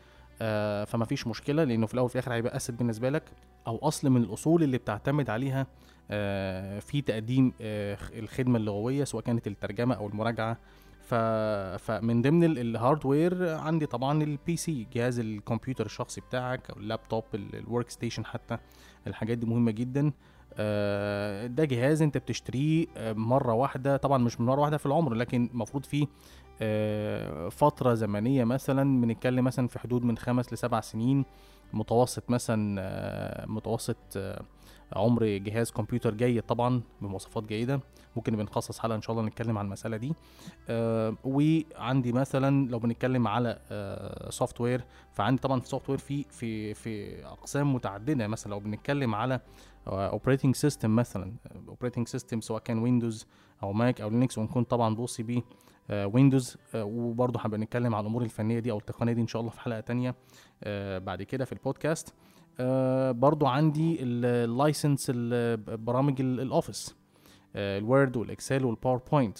آه 0.43 0.85
فما 0.85 1.05
فيش 1.05 1.27
مشكلة 1.27 1.65
لأنه 1.65 1.87
في 1.87 1.95
الأول 1.95 2.05
وفي 2.07 2.15
الآخر 2.15 2.33
هيبقى 2.35 2.57
asset 2.57 2.75
بالنسبة 2.75 3.11
لك 3.11 3.23
أو 3.67 3.79
أصل 3.83 4.11
من 4.11 4.23
الأصول 4.23 4.63
اللي 4.63 4.79
بتعتمد 4.79 5.31
عليها 5.31 5.67
آه 6.11 6.79
في 6.79 7.01
تقديم 7.01 7.53
آه 7.61 7.99
الخدمة 8.13 8.59
اللغوية 8.59 9.05
سواء 9.05 9.23
كانت 9.25 9.47
الترجمة 9.47 9.95
أو 9.95 10.07
المراجعة. 10.09 10.57
فمن 11.79 12.23
ضمن 12.23 12.45
ال- 12.45 12.59
ال 12.59 12.69
hardware 12.69 13.49
عندي 13.55 13.87
طبعا 13.87 14.23
ال 14.23 14.57
PC 14.57 14.87
جهاز 14.95 15.19
الكمبيوتر 15.19 15.87
الشخصي 15.87 16.21
بتاعك 16.21 16.71
أو 16.71 16.77
اللابتوب 16.77 17.25
ال 17.35 17.91
workstation 17.91 18.25
حتى 18.25 18.59
الحاجات 19.07 19.39
دي 19.39 19.47
مهمة 19.47 19.71
جدا 19.71 20.13
آه، 20.55 21.47
ده 21.47 21.65
جهاز 21.65 22.03
أنت 22.03 22.19
بتشتريه 22.19 22.87
آه، 22.97 23.13
مرة 23.13 23.53
واحدة 23.53 23.97
طبعا 23.97 24.19
مش 24.19 24.41
مرة 24.41 24.61
واحدة 24.61 24.77
في 24.77 24.87
العمر 24.87 25.15
لكن 25.15 25.49
المفروض 25.53 25.85
فيه 25.85 26.07
آه، 26.65 27.49
فترة 27.49 27.95
زمنية 27.95 28.45
مثلا 28.45 29.01
بنتكلم 29.01 29.45
مثلا 29.45 29.69
في 29.69 29.79
حدود 29.79 30.05
من 30.05 30.19
خمس 30.19 30.53
لسبع 30.53 30.81
سنين 30.81 31.25
متوسط 31.73 32.31
مثلا 32.31 32.77
آه، 32.81 33.47
متوسط 33.47 33.97
آه، 34.17 34.43
عمر 34.93 35.27
جهاز 35.27 35.71
كمبيوتر 35.71 36.15
جيد 36.15 36.43
طبعا 36.43 36.83
بمواصفات 37.01 37.45
جيدة. 37.45 37.81
ممكن 38.17 38.37
بنخصص 38.37 38.79
حلقة 38.79 38.97
إن 38.97 39.03
شاء 39.03 39.17
الله 39.17 39.29
نتكلم 39.29 39.59
عن 39.59 39.65
المسألة 39.65 39.97
دي. 39.97 40.15
وعندي 41.25 42.13
مثلا 42.13 42.69
لو 42.69 42.79
بنتكلم 42.79 43.29
على 43.29 43.59
software 44.31 44.85
فعندي 45.13 45.41
طبعا 45.43 45.61
software 45.61 45.99
في 45.99 46.25
في 46.31 46.75
في 46.75 47.25
أقسام 47.27 47.75
متعددة. 47.75 48.27
مثلا 48.27 48.51
لو 48.51 48.61
بنتكلم 48.61 49.15
على 49.15 49.41
operating 49.87 50.55
system 50.57 50.97
مثلا 50.97 51.33
operating 51.69 52.09
system 52.09 52.41
سواء 52.41 52.63
كان 52.63 52.79
Windows 52.79 53.27
أو 53.63 53.73
Mac 53.73 54.01
أو 54.01 54.11
Linux 54.11 54.39
ونكون 54.39 54.65
طبعا 54.65 54.95
بوصي 54.95 55.23
بيه. 55.23 55.43
Windows 55.91 56.57
وبرضه 56.75 57.41
هنبقى 57.43 57.61
نتكلم 57.61 57.95
على 57.95 58.03
الأمور 58.03 58.23
الفنية 58.23 58.59
دي 58.59 58.71
أو 58.71 58.79
التقنية 58.79 59.13
دي 59.13 59.21
إن 59.21 59.27
شاء 59.27 59.41
الله 59.41 59.51
في 59.53 59.61
حلقة 59.61 59.81
تانية 59.81 60.15
آه، 60.65 60.99
بعد 60.99 61.23
كده 61.23 61.45
في 61.45 61.53
البودكاست. 61.53 62.15
آه، 62.61 63.11
برضو 63.13 63.47
عندي 63.47 63.99
ال 64.03 64.16
license 64.16 65.11
برامج 65.69 66.21
ال- 66.21 66.41
ال 66.41 66.49
Office 66.49 66.97
آه، 67.57 67.79
ال 67.79 67.86
Word 67.86 68.17
وال 68.17 68.31
Excel 68.31 68.65
وال 68.65 68.77
PowerPoint 68.77 69.39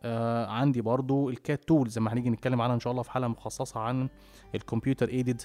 آه، 0.00 0.46
عندي 0.46 0.80
برضو 0.80 1.28
ال 1.30 1.38
CAT 1.38 1.64
tools 1.64 1.92
زي 1.92 2.00
ما 2.00 2.12
هنيجي 2.12 2.30
نتكلم 2.30 2.60
عنها 2.62 2.74
إن 2.74 2.80
شاء 2.80 2.90
الله 2.90 3.02
في 3.02 3.10
حلقة 3.10 3.28
مخصصة 3.28 3.80
عن 3.80 4.08
ال 4.54 4.60
computer 4.60 5.08
aided 5.08 5.42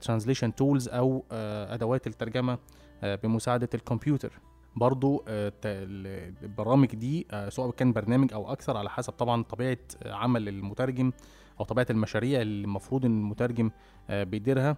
translation 0.00 0.54
tools 0.54 0.88
أو 0.88 1.24
آه، 1.32 1.74
أدوات 1.74 2.06
الترجمة 2.06 2.58
آه، 3.02 3.14
بمساعدة 3.14 3.68
الكمبيوتر. 3.74 4.32
برضو 4.76 5.24
آه، 5.28 5.52
البرامج 5.64 6.86
دي 6.94 7.26
آه، 7.30 7.48
سواء 7.48 7.70
كان 7.70 7.92
برنامج 7.92 8.32
أو 8.32 8.52
أكثر 8.52 8.76
على 8.76 8.90
حسب 8.90 9.12
طبعا 9.12 9.42
طبيعة 9.42 9.78
آه، 10.02 10.12
عمل 10.12 10.48
المترجم 10.48 11.12
أو 11.60 11.64
طبيعة 11.64 11.86
المشاريع 11.90 12.40
اللي 12.40 12.64
المفروض 12.64 13.04
إن 13.04 13.18
المترجم 13.20 13.70
بيديرها 14.10 14.76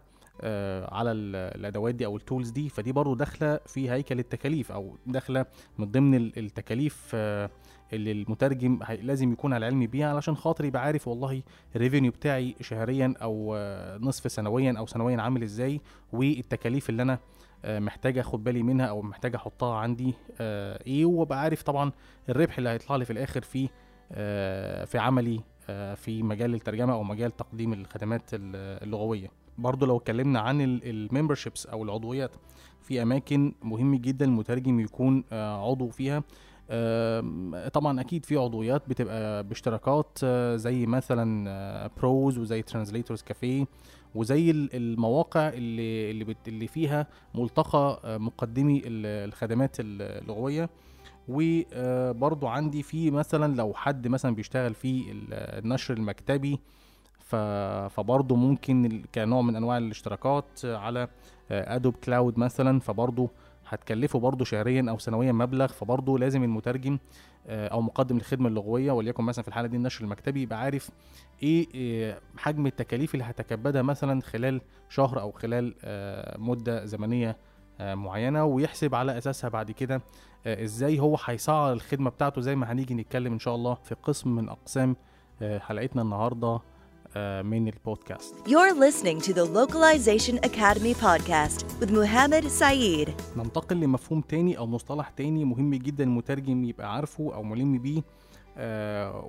على 0.93 1.13
ال- 1.13 1.37
الأدوات 1.61 1.95
دي 1.95 2.07
أو 2.07 2.17
ال 2.17 2.23
tools 2.23 2.51
دي. 2.51 2.69
فدي 2.69 2.93
برضو 2.93 3.15
داخلة 3.15 3.61
في 3.67 3.91
هيكل 3.91 4.19
التكاليف 4.19 4.73
أو 4.73 4.97
داخلة 5.07 5.47
من 5.79 5.91
ضمن 5.91 6.15
ال- 6.15 6.39
التكاليف 6.39 7.17
اللي 7.95 8.13
المترجم 8.13 8.79
لازم 9.03 9.33
يكون 9.33 9.53
على 9.53 9.67
علم 9.67 9.87
بيها 9.87 10.11
علشان 10.15 10.37
خاطر 10.37 10.65
يبقى 10.65 10.83
عارف 10.83 11.09
والله 11.09 11.43
ال 11.77 11.81
revenue 11.81 12.13
بتاعي 12.13 12.55
شهريا 12.61 13.15
أو 13.23 13.57
نصف 14.01 14.33
سنويا 14.33 14.75
أو 14.79 14.87
سنويا 14.87 15.21
عامل 15.23 15.43
إزاي 15.43 15.81
والتكاليف 16.13 16.91
اللي 16.91 17.03
أنا 17.03 17.19
آه، 17.65 17.79
محتاج 17.79 18.19
أخد 18.19 18.45
بالي 18.45 18.63
منها 18.63 18.87
أو 18.87 19.03
محتاج 19.03 19.35
أحطها 19.35 19.77
عندي 19.77 20.15
آه، 20.41 20.83
إيه 20.87 21.05
وأبقى 21.05 21.41
عارف 21.41 21.63
طبعا 21.63 21.93
الربح 22.29 22.59
اللي 22.59 22.71
هيطلع 22.71 22.97
لي 22.97 23.05
في 23.05 23.13
الآخر 23.13 23.43
في 23.43 23.69
آه، 24.13 24.85
في 24.85 24.99
عملي 24.99 25.41
في 25.97 26.23
مجال 26.23 26.55
الترجمة 26.55 26.93
أو 26.93 27.03
مجال 27.05 27.37
تقديم 27.37 27.73
الخدمات 27.73 28.23
ال- 28.35 28.83
اللغوية. 28.85 29.29
برضو 29.59 29.87
لو 29.87 29.97
اتكلمنا 29.97 30.41
عن 30.41 30.61
ال 30.61 30.70
memberships 30.70 31.67
أو 31.67 31.83
العضويات 31.85 32.31
في 32.83 33.03
أماكن 33.03 33.53
مهم 33.63 33.95
جدا 33.95 34.25
المترجم 34.25 34.81
يكون 34.81 35.25
عضو 35.33 35.89
فيها. 35.89 36.23
طبعا 37.73 38.01
أكيد 38.01 38.25
في 38.25 38.37
عضويات 38.37 38.83
بتبقى 38.89 39.45
باشتراكات 39.45 40.19
آه، 40.25 40.57
زي 40.57 40.87
مثلا 40.87 41.91
ProZ 41.97 42.39
وزي 42.39 42.63
TranslatorsCafé 42.63 43.67
وزي 44.15 44.51
ال- 44.51 44.77
المواقع 44.77 45.49
اللي 45.49 46.11
اللي, 46.11 46.37
اللي 46.49 46.67
فيها 46.67 47.07
ملتقى 47.35 48.01
آه، 48.05 48.19
مقدمي 48.19 48.79
ال- 48.79 49.29
الخدمات 49.29 49.77
اللغويه 49.81 50.71
وبرضو 51.29 52.47
عندي 52.47 52.83
في 52.83 53.11
مثلا 53.11 53.57
لو 53.57 53.73
حد 53.75 54.09
مثلا 54.09 54.35
بيشتغل 54.35 54.75
في 54.75 55.11
ال- 55.13 55.35
النشر 55.65 55.95
المكتبي 55.95 56.59
فبرضه 57.89 58.37
ممكن 58.37 59.03
كنوع 59.15 59.43
من 59.43 59.57
أنواع 59.57 59.79
الاشتراكات 59.79 60.61
على 60.65 61.09
ادوب 61.51 61.95
كلاود 62.05 62.39
مثلا 62.39 62.81
فبرضه 62.81 63.31
هتكلفه 63.69 64.19
برضه 64.19 64.45
شهريا 64.45 64.87
أو 64.89 64.99
سنويا 64.99 65.33
مبلغ 65.33 65.67
فبرضه 65.67 66.19
لازم 66.19 66.43
المترجم 66.43 66.99
آه، 67.47 67.69
أو 67.69 67.81
مقدم 67.81 68.17
الخدمة 68.17 68.49
اللغوية 68.49 68.93
وليكن 68.93 69.25
مثلا 69.25 69.43
في 69.43 69.49
الحالة 69.49 69.69
دي 69.69 69.77
النشر 69.77 70.05
المكتبي 70.05 70.43
يبقى 70.43 70.61
عارف 70.61 70.91
إيه 71.43 71.67
آه، 71.75 72.21
حجم 72.37 72.67
التكاليف 72.67 73.15
اللي 73.15 73.25
هتكبدها 73.25 73.83
مثلا 73.83 74.21
خلال 74.21 74.61
شهر 74.89 75.21
أو 75.21 75.33
خلال 75.33 75.75
آه، 75.85 76.39
مدة 76.39 76.85
زمنية 76.85 77.37
معينة 77.81 78.45
ويحسب 78.45 78.95
على 78.95 79.19
أساسها 79.19 79.51
بعد 79.51 79.71
كده 79.71 80.03
إزاي 80.47 81.01
هو 81.01 81.17
هيسعر 81.25 81.73
الخدمة 81.73 82.11
بتاعته 82.11 82.41
زي 82.41 82.57
ما 82.57 82.73
هنيجي 82.73 82.95
نتكلم 82.95 83.33
إن 83.33 83.39
شاء 83.39 83.55
الله 83.55 83.75
في 83.75 83.95
قسم 83.95 84.35
من 84.35 84.49
أقسام 84.49 84.97
حلقتنا 85.43 86.03
النهارده. 86.03 86.61
من 87.45 87.69
البودكاست 87.69 88.35
You're 88.49 88.75
listening 88.75 89.21
to 89.27 89.33
the 89.33 89.45
Localization 89.45 90.39
Academy 90.49 90.95
podcast 90.95 91.65
with 91.81 91.91
Muhammad 91.91 92.45
Saeed. 92.61 93.11
ننتقل 93.37 93.77
لمفهوم 93.81 94.21
تاني 94.21 94.59
أو 94.59 94.67
مصطلح 94.67 95.09
تاني 95.11 95.45
مهم 95.45 95.75
جدا 95.75 96.05
المترجم 96.05 96.65
يبقى 96.65 96.95
عارفه 96.95 97.35
أو 97.35 97.43
ملم 97.43 97.79
بيه 97.79 98.03
آه 98.57 99.25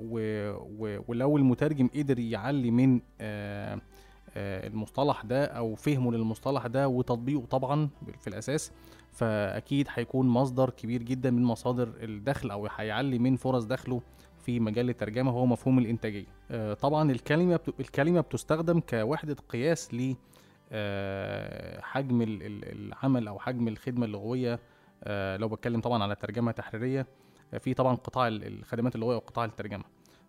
ولو 1.07 1.37
المترجم 1.37 1.89
قدر 1.95 2.19
يعلي 2.19 2.71
من 2.71 3.01
آه 3.21 3.81
آه 4.37 4.67
المصطلح 4.67 5.21
ده 5.25 5.45
أو 5.45 5.75
فهمه 5.75 6.11
للمصطلح 6.11 6.67
ده 6.67 6.87
وتطبيقه 6.87 7.45
طبعا 7.45 7.89
في 8.21 8.27
الأساس 8.27 8.71
فأكيد 9.11 9.87
هيكون 9.93 10.27
مصدر 10.27 10.69
كبير 10.69 11.03
جدا 11.03 11.31
من 11.31 11.43
مصادر 11.43 11.93
الدخل 12.01 12.51
أو 12.51 12.67
هيعلي 12.75 13.19
من 13.19 13.35
فرص 13.35 13.63
دخله 13.63 14.01
في 14.45 14.59
مجال 14.59 14.89
الترجمة 14.89 15.31
هو 15.31 15.45
مفهوم 15.45 15.79
الإنتاجية 15.79 16.25
آه 16.51 16.73
طبعا 16.73 17.11
الكلمة. 17.11 17.59
الكلمة 17.79 18.21
بتستخدم 18.21 18.79
كوحدة 18.79 19.35
قياس 19.49 19.93
ل 19.93 20.15
آه، 20.71 21.81
حجم 21.81 22.21
ال- 22.21 22.43
ال- 22.43 22.71
العمل 22.87 23.27
أو 23.27 23.39
حجم 23.39 23.67
الخدمة 23.67 24.05
اللغوية 24.05 24.59
آه، 25.03 25.37
لو 25.37 25.47
بتكلم 25.47 25.81
طبعا 25.81 26.03
على 26.03 26.15
ترجمة 26.15 26.51
تحريرية 26.51 27.07
في 27.59 27.73
طبعا 27.73 27.95
قطاع 27.95 28.27
ال- 28.27 28.47
الخدمات 28.59 28.95
اللغوية 28.95 29.15
وقطاع 29.15 29.45
الترجمة 29.45 29.83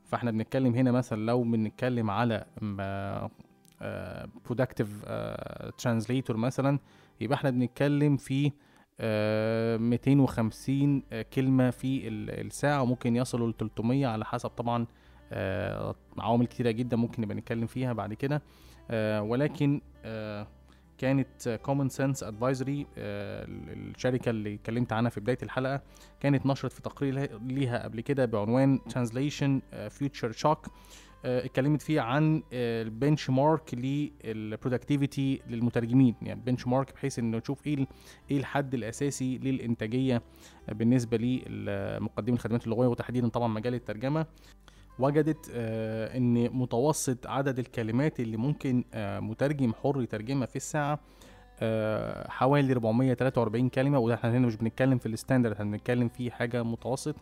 فإحنا 0.05 0.31
بنتكلم 0.31 0.75
هنا 0.75 0.93
مثلا 0.93 1.27
لو 1.27 1.43
بنتكلم 1.43 2.11
على 2.11 2.47
productive 4.45 5.05
translator 5.79 6.37
مثلا 6.37 6.79
يبقى 7.21 7.37
إحنا 7.39 7.51
بنتكلم 7.51 8.17
في 8.17 8.53
250 9.01 11.03
آه، 11.13 11.23
كلمة 11.23 11.71
في 11.71 12.09
ال- 12.09 12.47
الساعة 12.47 12.83
وممكن 12.83 13.17
يصلوا 13.17 13.51
ل 13.51 13.55
300 13.57 14.07
على 14.07 14.25
حسب 14.25 14.49
طبعا 14.51 14.87
آه، 15.33 15.95
عوامل 16.19 16.47
كتيرة 16.47 16.71
جدا 16.71 16.97
ممكن 16.97 17.23
نبقى 17.23 17.37
نتكلم 17.37 17.67
فيها 17.67 17.93
بعد 17.93 18.15
كده. 18.15 18.43
آه، 18.91 19.23
ولكن 19.23 19.81
آه، 20.05 20.47
كانت 20.99 21.61
Common 21.63 21.89
Sense 21.89 22.23
Advisory 22.23 22.87
الشركة 22.99 24.31
اللي 24.31 24.55
اتكلمت 24.55 24.93
عنها 24.93 25.11
في 25.11 25.21
بداية 25.21 25.39
الحلقة 25.43 25.83
كانت 26.21 26.47
نشرت 26.47 26.73
في 26.73 26.83
تقرير 26.83 27.39
ليها 27.43 27.85
قبل 27.85 28.01
كده 28.01 28.25
بعنوان 28.25 28.85
Translation 28.85 29.61
Future 29.91 30.33
Shock 30.33 30.67
اتكلمت 31.27 31.83
فيه 31.83 32.01
عن 32.01 32.43
ال 32.53 33.31
benchmark 33.31 33.75
لل 33.75 33.98
productivity 33.98 35.41
للمترجمين. 35.49 36.15
يعني 36.23 36.41
benchmark 36.41 36.95
بحيث 36.95 37.19
إنه 37.19 37.39
نشوف 37.39 37.67
إيه 37.67 37.87
إيه 38.31 38.37
الحد 38.39 38.75
الأساسي 38.75 39.39
للإنتاجية 39.39 40.23
بالنسبة 40.69 41.17
لمقدمي 41.17 42.35
الخدمات 42.35 42.65
اللغوية 42.65 42.89
وتحديدا 42.89 43.29
طبعا 43.29 43.49
مجال 43.49 43.75
الترجمة. 43.75 44.27
وجدت 44.99 45.51
آه، 45.55 46.17
إن 46.17 46.51
متوسط 46.53 47.27
عدد 47.27 47.59
الكلمات 47.59 48.21
اللي 48.21 48.37
ممكن 48.37 48.85
آه، 48.95 49.21
مترجم 49.21 49.73
حر 49.83 50.03
يترجمها 50.03 50.47
في 50.47 50.57
الساعة 50.57 51.01
آه، 51.61 52.29
حوالي 52.31 52.73
443 52.73 53.69
كلمة. 53.69 53.99
وده 53.99 54.15
إحنا 54.15 54.31
هنا 54.31 54.47
مش 54.47 54.57
بنتكلم 54.57 54.99
في 54.99 55.07
الستاندرد 55.07 55.53
إحنا 55.53 55.65
بنتكلم 55.65 56.09
في 56.09 56.31
حاجة 56.31 56.63
متوسط. 56.63 57.15
آه، 57.15 57.21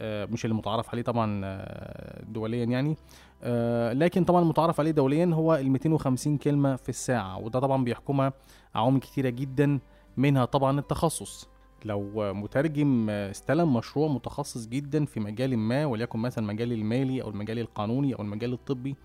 مش 0.00 0.44
اللي 0.44 0.56
متعارف 0.56 0.90
عليه 0.90 1.02
طبعا 1.02 1.40
آه، 1.44 2.24
دوليا 2.28 2.64
يعني. 2.64 2.96
آه، 3.42 3.92
لكن 3.92 4.24
طبعا 4.24 4.42
المتعارف 4.42 4.80
عليه 4.80 4.90
دوليا 4.90 5.26
هو 5.26 5.54
ال 5.54 5.70
250 5.70 6.38
كلمة 6.38 6.76
في 6.76 6.88
الساعة 6.88 7.38
وده 7.38 7.60
طبعا 7.60 7.84
بيحكمها 7.84 8.32
عوامل 8.74 9.00
كتيرة 9.00 9.28
جدا 9.28 9.78
منها 10.16 10.44
طبعا 10.44 10.78
التخصص. 10.80 11.48
لو 11.84 12.32
مترجم 12.34 13.10
استلم 13.10 13.74
مشروع 13.74 14.08
متخصص 14.08 14.66
جدا 14.66 15.04
في 15.04 15.20
مجال 15.20 15.56
ما 15.56 15.86
وليكن 15.86 16.18
مثلا 16.18 16.44
المجال 16.44 16.72
المالي 16.72 17.22
أو 17.22 17.28
المجال 17.28 17.58
القانوني 17.58 18.14
أو 18.14 18.22
المجال 18.22 18.52
الطبي 18.52 18.96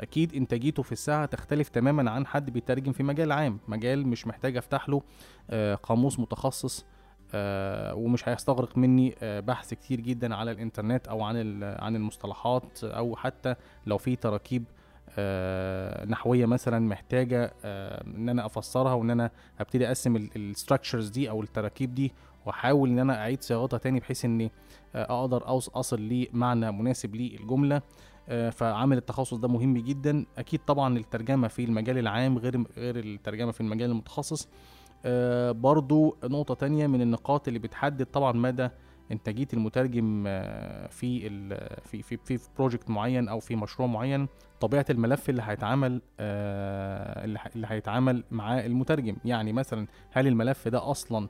أكيد 0.00 0.34
إنتاجيته 0.34 0.82
في 0.82 0.92
الساعة 0.92 1.26
تختلف 1.26 1.68
تماما 1.68 2.10
عن 2.10 2.26
حد 2.26 2.50
بيترجم 2.50 2.92
في 2.92 3.02
مجال 3.02 3.32
عام. 3.32 3.58
مجال 3.68 4.06
مش 4.06 4.26
محتاج 4.26 4.56
أفتح 4.56 4.88
له 4.88 5.02
آه، 5.50 5.74
قاموس 5.74 6.20
متخصص 6.20 6.80
آه، 6.80 6.84
ومش 7.34 8.28
هيستغرق 8.28 8.78
مني 8.78 9.14
آه، 9.22 9.40
بحث 9.40 9.74
كتير 9.74 10.00
جدا 10.00 10.34
على 10.34 10.50
الإنترنت 10.50 11.08
أو 11.08 11.22
عن 11.22 11.62
عن 11.62 11.96
المصطلحات 11.96 12.84
أو 12.84 13.16
حتى 13.16 13.54
لو 13.86 13.98
في 13.98 14.16
تراكيب 14.16 14.64
آه، 15.18 16.04
نحوية 16.06 16.46
مثلا 16.46 16.78
محتاجة 16.78 17.52
آه، 17.64 18.04
إن 18.06 18.28
أنا 18.28 18.46
أفسرها 18.46 18.92
وإن 18.92 19.10
أنا 19.10 19.30
أبتدي 19.60 19.86
أقسم 19.86 20.16
ال 20.16 20.24
structures 20.24 21.08
دي 21.08 21.30
أو 21.30 21.42
التراكيب 21.42 21.94
دي 21.94 22.12
وأحاول 22.46 22.88
إن 22.90 22.98
أنا 22.98 23.16
أعيد 23.18 23.42
صياغتها 23.42 23.78
تاني 23.78 24.00
بحيث 24.00 24.24
إني 24.24 24.52
آه، 24.94 25.20
أقدر 25.20 25.42
أصل 25.46 26.00
لمعنى 26.00 26.72
مناسب 26.72 27.14
للجمله 27.14 27.82
آه، 28.28 28.50
فعامل 28.50 28.96
التخصص 28.96 29.34
ده 29.34 29.48
مهم 29.48 29.78
جدا. 29.78 30.26
أكيد 30.38 30.60
طبعا 30.66 30.98
الترجمة 30.98 31.48
في 31.48 31.64
المجال 31.64 31.98
العام 31.98 32.38
غير 32.38 32.64
غير 32.76 32.96
الترجمة 32.96 33.52
في 33.52 33.60
المجال 33.60 33.90
المتخصص. 33.90 34.44
آه، 34.44 34.50
برضو 35.52 36.16
نقطة 36.24 36.54
تانية 36.54 36.86
من 36.86 37.02
النقاط 37.02 37.48
اللي 37.48 37.58
بتحدد 37.58 38.06
طبعا 38.06 38.32
مدى 38.32 38.68
إنتاجية 39.12 39.48
المترجم 39.52 40.24
آه، 40.26 40.86
في 40.86 41.28
في 41.84 42.02
في 42.02 42.16
في 42.16 42.38
project 42.58 42.90
معين 42.90 43.28
أو 43.28 43.40
في 43.40 43.56
مشروع 43.56 43.88
معين 43.88 44.28
طبيعة 44.60 44.86
الملف 44.90 45.30
اللي 45.30 45.42
هيتعمل 45.44 46.02
آه، 46.20 47.24
اللي 47.24 47.66
هيتعامل 47.68 48.24
معاه 48.30 48.66
المترجم. 48.66 49.16
يعني 49.24 49.52
مثلا 49.52 49.86
هل 50.10 50.26
الملف 50.26 50.68
ده 50.68 50.90
أصلا 50.90 51.28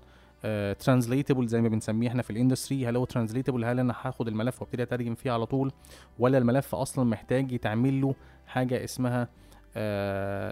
translatable 0.79 1.47
زي 1.47 1.61
ما 1.61 1.69
بنسميه 1.69 2.09
إحنا 2.09 2.23
في 2.23 2.31
ال 2.31 2.37
industry 2.37 2.87
هل 2.87 2.97
هو 2.97 3.05
translatable 3.05 3.65
هل 3.65 3.81
أنا 3.81 3.95
هاخد 4.03 4.29
الملف 4.29 4.62
وأبتدي 4.62 4.83
أترجم 4.83 5.15
فيه 5.15 5.31
على 5.31 5.47
طول؟ 5.47 5.73
ولا 6.19 6.39
الملف 6.39 6.75
أصلا 6.75 7.05
محتاج 7.05 7.53
يتعمل 7.53 8.00
له 8.00 8.15
حاجة 8.47 8.85
اسمها 8.85 9.29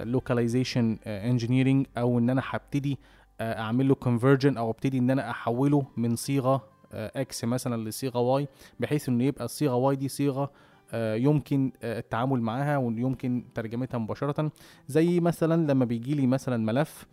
localization 0.04 0.98
engineering 1.06 1.86
أو 1.98 2.18
إن 2.18 2.30
أنا 2.30 2.42
هبتدي 2.44 2.98
آه، 3.40 3.60
أعمل 3.60 3.88
له 3.88 3.94
conversion 3.94 4.56
أو 4.56 4.70
أبتدي 4.70 4.98
إن 4.98 5.10
أنا 5.10 5.30
أحوله 5.30 5.86
من 5.96 6.16
صيغة 6.16 6.64
X 6.92 7.44
مثلا 7.44 7.88
لصيغة 7.88 8.18
Y 8.18 8.48
بحيث 8.80 9.08
إنه 9.08 9.24
يبقى 9.24 9.44
الصيغة 9.44 9.74
Y 9.74 9.96
دي 9.96 10.08
صيغة 10.08 10.50
آه، 10.92 11.14
يمكن 11.14 11.72
آه، 11.82 11.98
التعامل 11.98 12.40
معاها 12.40 12.76
ويمكن 12.76 13.44
ترجمتها 13.54 13.98
مباشرة. 13.98 14.52
زي 14.88 15.20
مثلا 15.20 15.72
لما 15.72 15.84
بيجي 15.84 16.14
لي 16.14 16.26
مثلا 16.26 16.56
ملف 16.56 17.06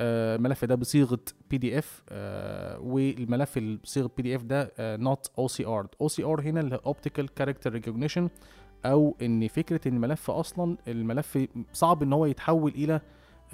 آه، 0.00 0.36
الملف 0.36 0.64
ده 0.64 0.74
بصيغة 0.74 1.18
PDF 1.50 2.02
والملف 2.80 3.58
بصيغة 3.84 4.10
PDF 4.16 4.42
ده 4.42 4.72
نوت 4.80 5.30
أو 5.38 5.48
سي 5.48 5.66
ار 5.66 5.86
أو 6.00 6.08
سي 6.08 6.24
ار 6.24 6.40
هنا 6.40 6.60
اللي 6.60 6.80
optical 6.86 7.34
character 7.34 7.72
recognition 7.72 8.28
أو 8.84 9.16
إن 9.22 9.48
فكرة 9.48 9.88
إن 9.88 9.94
الملف 9.94 10.30
أصلا 10.30 10.76
الملف 10.88 11.38
صعب 11.72 12.02
إن 12.02 12.12
هو 12.12 12.26
يتحول 12.26 12.70
إلى 12.70 13.00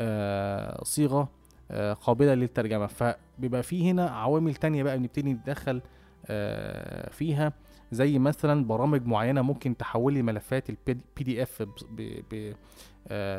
آه، 0.01 0.85
صيغة 0.85 1.29
آه، 1.71 1.93
قابلة 1.93 2.35
للترجمة. 2.35 2.87
فبيبقى 2.87 3.63
في 3.63 3.91
هنا 3.91 4.07
عوامل 4.11 4.55
تانية 4.55 4.83
بقى 4.83 4.99
بنبتدي 4.99 5.33
نتدخل 5.33 5.81
آه، 6.27 7.11
فيها. 7.11 7.53
زي 7.93 8.19
مثلا 8.19 8.65
برامج 8.65 9.07
معينة 9.07 9.43
ممكن 9.43 9.77
تحول 9.77 10.13
لي 10.13 10.23
ملفات 10.23 10.71
ال 10.71 10.99
PDF 11.21 11.67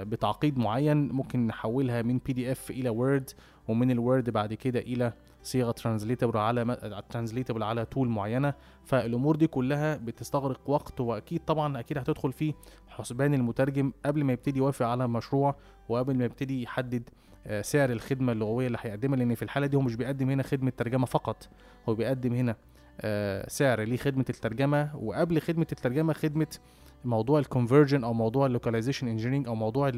بتعقيد 0.04 0.58
معين. 0.58 1.08
ممكن 1.08 1.48
نحولها 1.48 2.02
من 2.02 2.18
PDF 2.26 2.72
إلى 2.72 2.90
Word 2.90 3.30
ومن 3.68 3.92
ال 3.92 4.00
Word 4.00 4.30
بعد 4.30 4.54
كده 4.54 4.80
إلى 4.80 5.14
صيغة 5.48 5.72
translatable 5.72 6.38
على 6.38 6.78
translatable 7.10 7.64
على 7.64 7.86
tool 7.86 8.08
معينة 8.08 8.54
فالأمور 8.86 9.36
دي 9.36 9.48
كلها 9.48 9.96
بتستغرق 9.96 10.70
وقت 10.70 11.02
وأكيد 11.02 11.42
طبعا 11.46 11.80
أكيد 11.80 11.98
هتدخل 11.98 12.32
في 12.34 12.54
حسبان 12.88 13.34
المترجم 13.34 13.92
قبل 14.06 14.24
ما 14.24 14.34
يبتدي 14.34 14.60
يوافق 14.60 14.86
على 14.86 15.08
مشروع 15.08 15.56
وقبل 15.90 16.16
ما 16.18 16.26
يبتدي 16.26 16.64
يحدد 16.64 17.10
آه، 17.48 17.62
سعر 17.62 17.90
الخدمة 17.92 18.32
اللغوية 18.32 18.68
اللي 18.68 18.78
هيقدمها 18.82 19.18
لأن 19.18 19.36
في 19.36 19.44
الحالة 19.44 19.68
دي 19.68 19.78
هو 19.78 19.82
مش 19.82 19.96
بيقدم 19.96 20.30
هنا 20.30 20.44
خدمة 20.44 20.72
ترجمة 20.78 21.06
فقط 21.06 21.50
هو 21.90 21.96
بيقدم 21.96 22.34
هنا 22.34 22.56
آه، 23.02 23.50
سعر 23.50 23.84
لخدمه 23.84 24.26
الترجمة 24.30 24.96
وقبل 24.96 25.42
خدمة 25.42 25.68
الترجمة 25.72 26.14
خدمة 26.14 26.48
موضوع 27.06 27.40
ال 27.40 27.46
conversion 27.46 28.04
أو 28.04 28.14
موضوع 28.14 28.46
ال 28.46 28.51
localization 28.51 29.08
engineering 29.08 29.48
أو 29.48 29.56
موضوع 29.56 29.92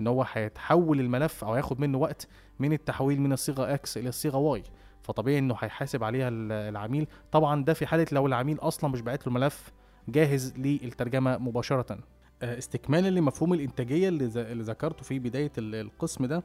إن 0.00 0.06
هو 0.06 0.26
هيتحول 0.32 1.00
الملف 1.00 1.44
أو 1.44 1.52
هياخد 1.54 1.80
منه 1.80 1.98
وقت 1.98 2.28
من 2.58 2.72
التحويل 2.72 3.20
من 3.20 3.32
الصيغة 3.32 3.74
X 3.74 3.98
إلى 3.98 4.08
الصيغة 4.08 4.36
Y 4.36 4.62
فطبيعي 5.04 5.38
إنه 5.38 5.54
هيحاسب 5.60 6.04
عليها 6.04 6.28
ال- 6.28 6.52
العميل. 6.52 7.06
طبعا 7.32 7.64
ده 7.64 7.74
في 7.74 7.86
حالة 7.86 8.06
لو 8.12 8.26
العميل 8.26 8.58
أصلا 8.60 8.90
مش 8.90 9.00
باعت 9.00 9.20
له 9.26 9.28
الملف 9.28 9.72
جاهز 10.08 10.54
للترجمة 10.56 11.38
مباشرة. 11.38 11.98
آه، 12.42 12.58
استكمالا 12.58 13.08
لمفهوم 13.08 13.52
الإنتاجية 13.54 14.08
اللي 14.08 14.62
ذكرته 14.62 15.02
في 15.02 15.18
بداية 15.18 15.52
ال- 15.58 15.74
القسم 15.74 16.26
ده 16.26 16.42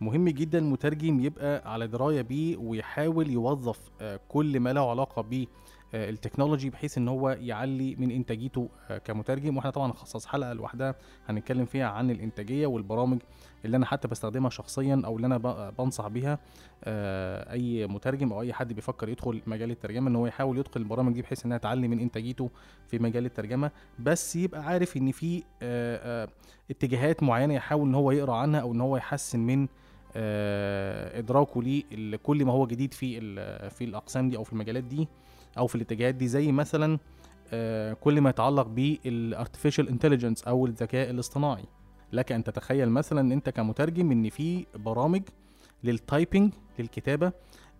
مهم 0.00 0.28
جدا 0.28 0.58
المترجم 0.58 1.20
يبقى 1.20 1.72
على 1.72 1.86
دراية 1.86 2.22
بيه 2.22 2.56
ويحاول 2.56 3.30
يوظف 3.30 3.78
آه، 4.00 4.20
كل 4.28 4.60
ما 4.60 4.72
له 4.72 4.90
علاقة 4.90 5.22
ب 5.22 5.44
ال 5.94 6.01
technology 6.01 6.70
بحيث 6.70 6.98
إن 6.98 7.08
هو 7.08 7.30
يعلي 7.30 7.96
من 7.98 8.10
إنتاجيته 8.10 8.68
آه، 8.90 8.98
كمترجم. 8.98 9.56
وإحنا 9.56 9.70
طبعا 9.70 9.88
نخصص 9.88 10.26
حلقة 10.26 10.52
لوحدها 10.52 10.94
هنتكلم 11.28 11.64
فيها 11.64 11.86
عن 11.86 12.10
الإنتاجية 12.10 12.66
والبرامج 12.66 13.18
اللي 13.64 13.76
أنا 13.76 13.86
حتى 13.86 14.08
بستخدمها 14.08 14.50
شخصيا 14.50 15.02
أو 15.04 15.16
اللي 15.16 15.26
أنا 15.26 15.70
بنصح 15.78 16.08
بيها 16.08 16.38
آه، 16.84 17.52
أي 17.52 17.86
مترجم 17.86 18.32
أو 18.32 18.42
أي 18.42 18.52
حد 18.52 18.72
بيفكر 18.72 19.08
يدخل 19.08 19.42
مجال 19.46 19.70
الترجمة 19.70 20.10
إن 20.10 20.16
هو 20.16 20.26
يحاول 20.26 20.58
يدخل 20.58 20.80
البرامج 20.80 21.12
دي 21.12 21.22
بحيث 21.22 21.46
إنها 21.46 21.58
تعلي 21.58 21.88
من 21.88 22.00
إنتاجيته 22.00 22.50
في 22.88 22.98
مجال 22.98 23.26
الترجمة. 23.26 23.70
بس 23.98 24.36
يبقى 24.36 24.64
عارف 24.64 24.96
إن 24.96 25.12
في 25.12 25.42
آه، 25.62 26.22
آه، 26.22 26.28
اتجاهات 26.70 27.22
معينة 27.22 27.54
يحاول 27.54 27.88
إن 27.88 27.94
هو 27.94 28.10
يقرأ 28.10 28.34
عنها 28.34 28.60
أو 28.60 28.72
إن 28.72 28.80
هو 28.80 28.96
يحسن 28.96 29.38
من 29.40 29.68
آه، 30.16 31.18
إدراكه 31.18 31.62
لكل 31.92 32.44
ما 32.44 32.52
هو 32.52 32.66
جديد 32.66 32.94
في 32.94 33.20
في 33.70 33.84
الأقسام 33.84 34.28
دي 34.30 34.36
أو 34.36 34.44
في 34.44 34.52
المجالات 34.52 34.84
دي. 34.84 35.08
أو 35.58 35.66
في 35.66 35.74
الاتجاهات 35.74 36.14
دي 36.14 36.28
زي 36.28 36.52
مثلا 36.52 36.98
آه، 37.52 37.92
كل 37.92 38.20
ما 38.20 38.30
يتعلق 38.30 38.66
بال 38.66 38.86
artificial 38.86 39.88
intelligence 39.88 40.44
أو 40.44 40.66
الذكاء 40.66 41.10
الاصطناعي. 41.10 41.64
لك 42.12 42.32
أن 42.32 42.44
تتخيل 42.44 42.90
مثلا 42.90 43.20
إن 43.20 43.32
أنت 43.32 43.50
كمترجم 43.50 44.12
إن 44.12 44.28
في 44.28 44.66
برامج 44.74 45.22
لل 45.84 46.01
typing 46.01 46.52
للكتابة 46.78 47.32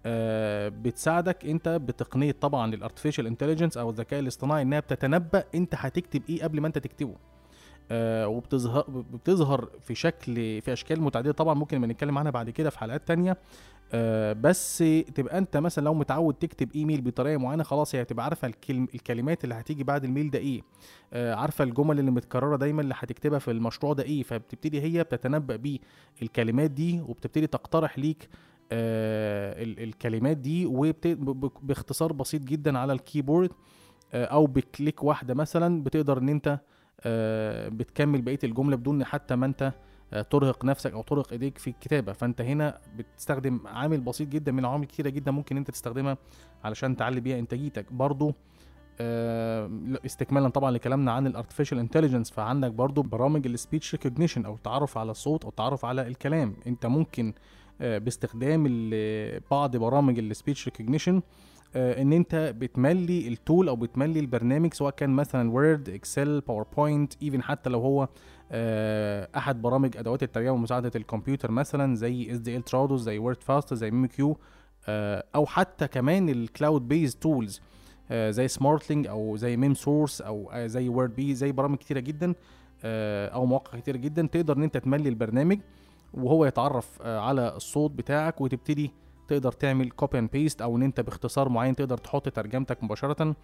آه، 0.07 0.69
بتساعدك 0.69 1.45
أنت 1.47 1.69
بتقنية 1.69 2.33
طبعا 2.41 2.75
ال 2.75 2.80
artificial 2.80 3.27
intelligence 3.27 3.77
أو 3.79 3.91
الذكاء 3.91 4.21
الاصطناعي 4.21 4.63
إنها 4.63 4.81
بتتنبأ 4.81 5.45
أنت 5.55 5.75
هتكتب 5.77 6.23
إيه 6.29 6.43
قبل 6.43 6.61
ما 6.61 6.67
أنت 6.67 6.79
تكتبه. 6.79 7.15
وبتظهر 7.93 8.85
بتظهر 8.91 9.69
في 9.81 9.95
شكل 9.95 10.61
في 10.61 10.73
أشكال 10.73 11.01
متعددة. 11.03 11.33
طبعا 11.33 11.55
ممكن 11.55 11.81
نتكلم 11.81 12.19
عنها 12.19 12.31
بعد 12.31 12.51
كده 12.51 12.71
في 12.71 12.79
حلقات 12.79 13.09
تانية. 13.09 13.37
آه، 13.93 14.33
بس 14.33 14.79
تبقى 15.15 15.39
أنت 15.39 15.57
مثلا 15.57 15.85
لو 15.85 15.95
متعود 15.95 16.35
تكتب 16.35 16.69
إيميل 16.75 17.01
بطريقة 17.01 17.37
معينة 17.39 17.63
خلاص 17.63 17.95
هي 17.95 18.03
هتبقى 18.03 18.25
عارفة 18.25 18.49
الكلم 18.49 18.89
الكلمات 18.95 19.45
اللي 19.45 19.55
هتيجي 19.55 19.85
بعد 19.85 20.05
ال 20.05 20.10
mail 20.10 20.31
ده 20.31 20.39
إيه. 20.39 20.63
آه، 21.13 21.35
عارفة 21.35 21.65
الجمل 21.65 21.99
اللي 21.99 22.11
متكررة 22.11 22.57
دايما 22.57 22.83
اللي 22.83 22.95
هتكتبها 22.99 23.39
في 23.39 23.51
المشروع 23.51 23.93
ده 23.93 24.03
إيه. 24.03 24.23
فبتبتدي 24.23 24.81
هي 24.83 25.05
بتتنبأ 25.05 25.79
بالكلمات 26.21 26.71
دي 26.71 27.01
وبتبتدي 27.01 27.47
تقترح 27.47 27.99
ليك 27.99 28.29
آه 28.73 29.63
ال- 29.63 29.83
الكلمات 29.83 30.37
دي 30.37 30.67
وباختصار 30.67 32.13
بسيط 32.13 32.43
جدا 32.43 32.79
على 32.79 32.93
ال 32.93 32.99
keyboard 32.99 33.51
آه 34.13 34.25
أو 34.25 34.47
ب 34.47 34.56
click 34.56 35.03
واحدة 35.05 35.35
مثلا 35.35 35.83
بتقدر 35.83 36.19
إن 36.19 36.29
أنت 36.29 36.49
آه 36.49 36.61
بتكمل 37.69 38.23
بقية 38.23 38.39
الجملة 38.45 38.77
بدون 38.77 39.05
حتى 39.05 39.37
ما 39.37 39.47
أنت 39.47 39.73
آه، 40.13 40.23
ترهق 40.23 40.65
نفسك 40.65 40.93
أو 40.93 41.03
ترهق 41.03 41.33
إيديك 41.33 41.59
في 41.59 41.71
الكتابة. 41.71 42.13
فأنت 42.13 42.41
هنا 42.41 42.79
بتستخدم 42.97 43.61
عامل 43.67 44.01
بسيط 44.01 44.29
جدا 44.29 44.53
من 44.53 44.65
عوامل 44.65 44.85
كتيرة 44.87 45.09
جدا 45.09 45.31
ممكن 45.31 45.57
أنت 45.57 45.71
تستخدمها 45.71 46.19
علشان 46.65 46.97
تعلي 46.97 47.21
بيها 47.21 47.39
إنتاجيتك. 47.39 47.93
برضو 47.93 48.35
آه، 49.01 49.67
لا، 49.67 50.01
استكمالا 50.07 50.49
طبعا 50.49 50.71
لكلامنا 50.71 51.13
عن 51.13 51.27
ال 51.27 51.32
artificial 51.32 51.79
intelligence 51.79 52.31
فعندك 52.31 52.71
برضو 52.71 53.03
برامج 53.03 53.47
ال 53.47 53.54
speech 53.54 53.95
recognition 53.95 54.45
أو 54.45 54.55
التعرف 54.55 54.99
على 54.99 55.11
الصوت 55.11 55.45
أو 55.45 55.51
التعرف 55.51 55.85
على 55.85 56.07
الكلام. 56.07 56.55
أنت 56.67 56.87
ممكن 56.87 57.35
آه، 57.81 57.99
باستخدام 57.99 58.91
بعض 59.51 59.77
برامج 59.77 60.19
ال 60.19 60.25
speech 60.25 60.65
recognition 60.65 61.23
إن 61.77 62.13
أنت 62.13 62.55
بتملي 62.59 63.29
ال 63.29 63.37
tool 63.37 63.69
أو 63.69 63.77
بتملي 63.77 64.21
البرنامج 64.21 64.75
سواء 64.75 64.95
كان 64.95 65.11
مثلا 65.11 65.51
Word 65.51 65.89
Excel 65.89 66.41
PowerPoint 66.41 67.13
even 67.23 67.43
حتى 67.43 67.71
لو 67.71 67.81
هو 67.81 68.09
آه، 68.53 69.29
أحد 69.37 69.63
برامج 69.63 69.97
أدوات 69.97 70.23
الترجمه 70.23 70.53
ومساعدة 70.53 70.91
الكمبيوتر 70.97 71.51
مثلا 71.51 71.95
زي 71.95 72.33
SDL 72.33 72.63
Trados 72.63 73.01
زي 73.01 73.19
Wordfast 73.19 73.75
زي 73.75 73.91
memoQ 73.91 74.37
أو 75.35 75.47
حتى 75.47 75.89
كمان 75.89 76.29
ال 76.29 76.89
cloud-based 76.89 77.17
tools 77.17 77.61
زي 78.13 78.49
Smartling 78.49 79.07
أو 79.07 79.37
زي 79.37 79.57
Memsource 79.57 80.21
أو 80.21 80.51
آه، 80.53 80.67
زي 80.67 80.89
Wordbee 80.89 81.35
زي 81.35 81.53
برامج 81.53 81.77
كتيرة 81.79 82.01
جدا 82.01 82.35
آه، 82.85 83.29
أو 83.29 83.47
مواقع 83.47 83.79
كتيرة 83.79 83.97
جدا 83.97 84.27
تقدر 84.27 84.57
إن 84.57 84.63
أنت 84.63 84.77
تملي 84.77 85.09
البرنامج 85.09 85.59
وهو 86.15 86.45
يتعرف 86.45 87.03
آه، 87.03 87.21
على 87.21 87.57
الصوت 87.57 87.91
بتاعك 87.91 88.41
وتبتدي 88.41 88.91
تقدر 89.31 89.53
تعمل 89.53 89.91
copy 89.91 90.19
and 90.19 90.31
paste 90.31 90.63
أو 90.63 90.77
إن 90.77 90.83
أنت 90.83 91.01
باختصار 91.01 91.49
معين 91.49 91.77
تقدر 91.77 91.99
تحط 91.99 92.29
ترجمتك 92.29 92.85
مباشرة. 92.85 93.37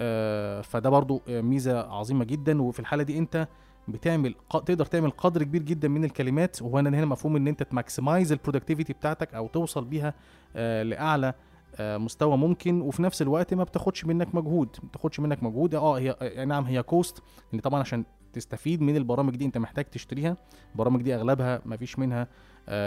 آه، 0.00 0.60
فده 0.60 0.90
برضو 0.90 1.22
آه، 1.28 1.40
ميزة 1.40 1.80
عظيمة 1.80 2.24
جدا. 2.24 2.62
وفي 2.62 2.80
الحالة 2.80 3.02
دي 3.02 3.18
أنت 3.18 3.48
بتعمل 3.88 4.34
تقدر 4.50 4.86
تعمل 4.86 5.10
قدر 5.10 5.42
كبير 5.42 5.62
جدا 5.62 5.88
من 5.88 6.04
الكلمات. 6.04 6.62
وهنا 6.62 6.88
هنا 6.88 7.06
مفهوم 7.06 7.36
إن 7.36 7.48
أنت 7.48 7.62
ت 7.62 7.70
maximize 7.70 8.32
ال 8.32 8.37
productivity 8.37 8.92
بتاعتك 8.92 9.34
أو 9.34 9.46
توصل 9.46 9.84
بيها 9.84 10.14
آه، 10.56 10.82
لأعلى 10.82 11.34
مستوى 11.80 12.36
ممكن. 12.36 12.80
وفي 12.80 13.02
نفس 13.02 13.22
الوقت 13.22 13.54
ما 13.54 13.64
بتاخدش 13.64 14.04
منك 14.04 14.34
مجهود. 14.34 14.76
ما 14.82 14.88
بتاخدش 14.88 15.20
منك 15.20 15.42
مجهود. 15.42 15.74
آه 15.74 15.98
هي 15.98 16.16
نعم 16.46 16.64
هي 16.64 16.82
cost 16.82 17.22
لأن 17.52 17.60
طبعا 17.60 17.80
عشان 17.80 18.04
تستفيد 18.32 18.82
من 18.82 18.96
البرامج 18.96 19.36
دي 19.36 19.44
أنت 19.44 19.58
محتاج 19.58 19.84
تشتريها. 19.84 20.36
البرامج 20.72 21.02
دي 21.02 21.14
أغلبها 21.14 21.62
ما 21.64 21.76
فيش 21.76 21.98
منها 21.98 22.28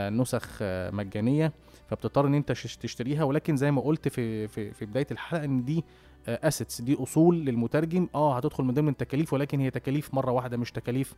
نسخ 0.09 0.57
مجانية. 0.93 1.53
فبتضطر 1.87 2.27
إن 2.27 2.33
أنت 2.33 2.51
تش- 2.51 2.77
تشتريها. 2.77 3.23
ولكن 3.23 3.57
زي 3.57 3.71
ما 3.71 3.81
قلت 3.81 4.07
في 4.07 4.47
في 4.47 4.71
في 4.73 4.85
بداية 4.85 5.07
الحلقة 5.11 5.43
إن 5.45 5.65
دي 5.65 5.83
assets 6.27 6.81
دي 6.81 6.95
أصول 7.03 7.45
للمترجم. 7.45 8.07
آه 8.15 8.37
هتدخل 8.37 8.63
من 8.63 8.73
ضمن 8.73 8.89
التكاليف 8.89 9.33
ولكن 9.33 9.59
هي 9.59 9.69
تكاليف 9.71 10.13
مرة 10.13 10.31
واحدة 10.31 10.57
مش 10.57 10.71
تكاليف 10.71 11.13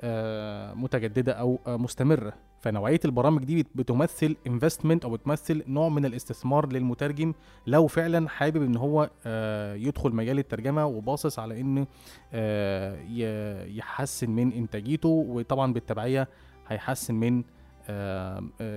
آه، 0.00 0.74
متجددة 0.74 1.32
أو 1.32 1.58
آه، 1.66 1.76
مستمرة. 1.76 2.32
فنوعية 2.60 3.00
البرامج 3.04 3.44
دي 3.44 3.62
بت- 3.62 3.70
بتمثل 3.74 4.36
investment 4.46 5.04
أو 5.04 5.10
بتمثل 5.10 5.62
نوع 5.66 5.88
من 5.88 6.04
الاستثمار 6.04 6.72
للمترجم. 6.72 7.32
لو 7.66 7.86
فعلا 7.86 8.28
حابب 8.28 8.62
إن 8.62 8.76
هو 8.76 9.10
آه، 9.26 9.74
يدخل 9.74 10.10
مجال 10.14 10.38
الترجمة 10.38 10.86
وباصص 10.86 11.38
على 11.38 11.60
إن 11.60 11.86
آه، 12.32 13.64
يحسن 13.66 14.30
من 14.30 14.52
إنتاجيته 14.52 15.08
وطبعا 15.08 15.72
بالتبعية 15.72 16.28
هيحسن 16.68 17.14
من 17.14 17.38
آه، 17.38 17.42
آه، 17.42 17.61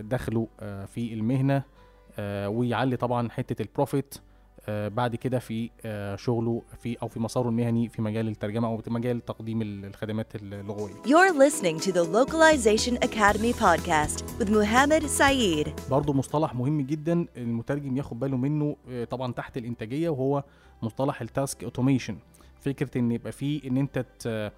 دخله 0.01 0.47
آه، 0.59 0.85
في 0.85 1.13
المهنة 1.13 1.63
آه، 2.19 2.49
ويعلي 2.49 2.95
طبعا 2.97 3.29
حتة 3.29 3.61
ال 3.61 3.69
profit 3.69 4.15
آه، 4.69 4.87
بعد 4.87 5.15
كده 5.15 5.39
في 5.39 5.69
آه، 5.85 6.15
شغله 6.15 6.61
في 6.81 6.97
أو 7.01 7.07
في 7.07 7.19
مساره 7.19 7.49
المهني 7.49 7.89
في 7.89 8.01
مجال 8.01 8.27
الترجمة 8.27 8.67
أو 8.67 8.77
في 8.77 8.89
مجال 8.89 9.25
تقديم 9.25 9.61
ال- 9.61 9.85
الخدمات 9.85 10.35
اللغوية 10.35 10.93
You're 10.93 11.33
listening 11.33 11.79
to 11.85 11.91
the 11.91 12.05
Localization 12.17 12.97
Academy 13.07 13.53
podcast 13.53 14.23
with 14.39 14.49
Muhammad 14.49 15.03
Saeed. 15.19 15.89
برضه 15.91 16.13
مصطلح 16.13 16.55
مهم 16.55 16.81
جدا 16.81 17.25
المترجم 17.37 17.97
ياخد 17.97 18.19
باله 18.19 18.37
منه 18.37 18.75
آه، 18.89 19.03
طبعا 19.03 19.33
تحت 19.33 19.57
الإنتاجية 19.57 20.09
وهو 20.09 20.43
مصطلح 20.81 21.21
ال 21.21 21.30
task 21.30 21.63
automation 21.63 22.17
فكرة 22.61 22.97
إن 22.97 23.11
يبقى 23.11 23.31
فيه 23.31 23.69
إن 23.69 23.77
أنت 23.77 24.05
آه، 24.27 24.51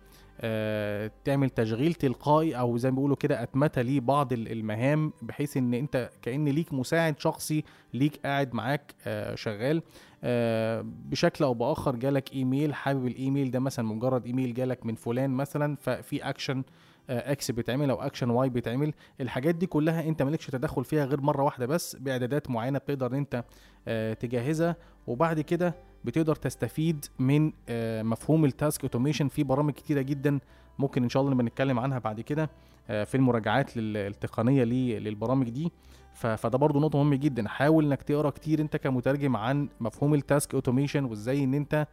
تعمل 1.26 1.50
تشغيل 1.50 1.94
تلقائي 1.94 2.60
أو 2.60 2.78
زي 2.78 2.90
ما 2.92 2.96
بيقولوا 2.96 3.16
كده 3.16 3.44
اتمته 3.44 3.82
لبعض 3.82 4.34
ال- 4.34 4.52
المهام 4.52 5.14
بحيث 5.22 5.58
إن 5.58 5.74
أنت 5.74 6.10
كأن 6.22 6.46
ليك 6.48 6.74
مساعد 6.74 7.20
شخصي 7.20 7.64
ليك 7.94 8.20
قاعد 8.26 8.54
معاك 8.54 8.96
آه، 9.08 9.36
شغال. 9.36 9.82
آه، 10.24 10.86
بشكل 11.06 11.44
أو 11.44 11.54
بآخر 11.54 11.96
جالك 11.96 12.34
إيميل 12.34 12.74
حابب 12.74 13.08
الإيميل 13.08 13.52
ده 13.52 13.60
مثلا 13.60 13.86
مجرد 13.86 14.26
إيميل 14.26 14.54
جالك 14.54 14.86
من 14.86 14.96
فلان 14.96 15.30
مثلا 15.30 15.76
ففي 15.82 16.30
اكشن 16.30 16.64
X 17.10 17.52
بيتعمل 17.52 17.90
أو 17.90 18.02
action 18.02 18.30
Y 18.30 18.50
بيتعمل. 18.50 18.94
الحاجات 19.22 19.56
دي 19.56 19.66
كلها 19.68 20.08
أنت 20.08 20.22
مالكش 20.22 20.48
تدخل 20.48 20.84
فيها 20.86 21.06
غير 21.06 21.22
مرة 21.22 21.44
واحدة 21.44 21.66
بس 21.66 21.96
بإعدادات 21.96 22.50
معينة 22.50 22.80
بتقدر 22.80 23.08
إن 23.08 23.16
أنت 23.16 23.44
آه، 23.88 24.14
تجهزها. 24.14 24.76
وبعد 25.08 25.42
كده 25.42 25.76
بتقدر 26.06 26.36
تستفيد 26.36 27.06
من 27.20 27.52
آه، 27.70 28.04
مفهوم 28.04 28.46
ال 28.46 28.53
task 28.53 28.82
automation 28.82 29.28
في 29.28 29.44
برامج 29.44 29.74
كتيرة 29.74 30.02
جدا 30.02 30.40
ممكن 30.80 31.04
إن 31.04 31.10
شاء 31.10 31.22
الله 31.22 31.34
نبقى 31.34 31.46
نتكلم 31.46 31.80
عنها 31.80 32.00
بعد 32.00 32.22
كده 32.22 32.50
آه، 32.90 33.04
في 33.04 33.16
المراجعات 33.16 33.72
التقنية 33.78 34.64
للبرامج 35.00 35.50
دي. 35.50 35.72
فده 36.14 36.58
برضو 36.58 36.80
نقطة 36.80 36.98
مهمة 37.04 37.16
جدا. 37.16 37.48
حاول 37.48 37.86
إنك 37.86 38.02
تقرأ 38.02 38.30
كتير 38.30 38.62
أنت 38.62 38.78
كمترجم 38.78 39.36
عن 39.36 39.70
مفهوم 39.80 40.14
ال 40.14 40.22
task 40.22 40.54
automation 40.54 41.06
وإزاي 41.06 41.44
إن 41.44 41.54
أنت 41.54 41.88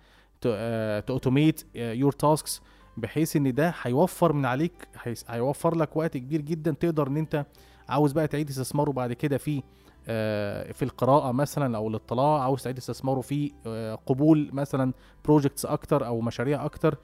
ت 1.06 1.13
automate 1.13 1.64
your 1.74 2.12
tasks 2.12 2.62
بحيث 2.96 3.37
إن 3.37 3.54
ده 3.54 3.74
هيوفر 3.83 4.33
من 4.33 4.46
عليك 4.46 4.88
هيوفر 5.28 5.74
لك 5.76 5.96
وقت 5.96 6.16
كبير 6.16 6.40
جدا 6.40 6.70
تقدر 6.80 7.07
إن 7.09 7.16
أنت 7.16 7.46
عاوز 7.88 8.12
بقى 8.12 8.28
تعيد 8.28 8.48
استثماره 8.48 8.90
بعد 8.92 9.12
كده 9.12 9.38
في 9.38 9.62
آه، 10.09 10.72
في 10.72 10.83
القراءة 10.85 11.33
مثلا 11.33 11.76
أو 11.76 11.88
الاطلاع 11.88 12.42
عاوز 12.42 12.62
تعيد 12.62 12.76
استثماره 12.76 13.20
في 13.20 13.52
آه، 13.66 13.94
قبول 14.07 14.50
مثلا 14.52 14.92
projects 15.24 15.66
أكتر 15.66 16.07
أو 16.07 16.20
مشاريع 16.20 16.64
أكتر. 16.64 16.92
آه، 16.94 16.98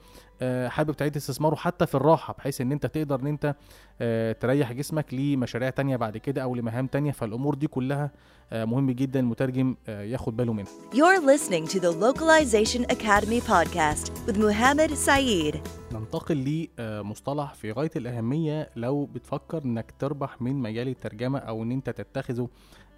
حابب 0.67 0.91
تعيد 0.91 1.15
استثماره 1.15 1.55
حتى 1.55 1.85
في 1.85 1.95
الراحة 1.95 2.33
بحيث 2.37 2.61
إن 2.61 2.71
أنت 2.71 2.85
تقدر 2.85 3.19
إن 3.19 3.27
أنت 3.27 3.55
آه، 4.01 4.31
تريح 4.31 4.71
جسمك 4.73 5.13
لمشاريع 5.13 5.69
تانية 5.69 5.97
بعد 5.97 6.17
كده 6.17 6.43
أو 6.43 6.55
لمهام 6.55 6.87
تانية. 6.87 7.11
فالأمور 7.11 7.55
دي 7.55 7.67
كلها 7.67 8.11
آه، 8.53 8.65
مهم 8.65 8.91
جدا 8.91 9.19
المترجم 9.19 9.75
آه، 9.87 10.03
ياخد 10.03 10.37
باله 10.37 10.53
منها. 10.53 10.71
You're 10.93 11.21
listening 11.21 11.67
to 11.73 11.79
the 11.79 11.91
Localization 11.91 12.85
Academy 12.95 13.41
podcast 13.51 14.11
with 14.27 14.37
Muhammad 14.37 14.91
Saeed. 15.07 15.57
ننتقل 15.91 16.67
لمصطلح 16.79 17.53
في 17.53 17.71
غاية 17.71 17.91
الأهمية. 17.95 18.69
لو 18.75 19.05
بتفكر 19.05 19.63
إنك 19.65 19.93
تربح 19.99 20.41
من 20.41 20.55
مجال 20.55 20.87
الترجمة 20.87 21.39
أو 21.39 21.63
إن 21.63 21.71
أنت 21.71 21.89
تتخذه 21.89 22.49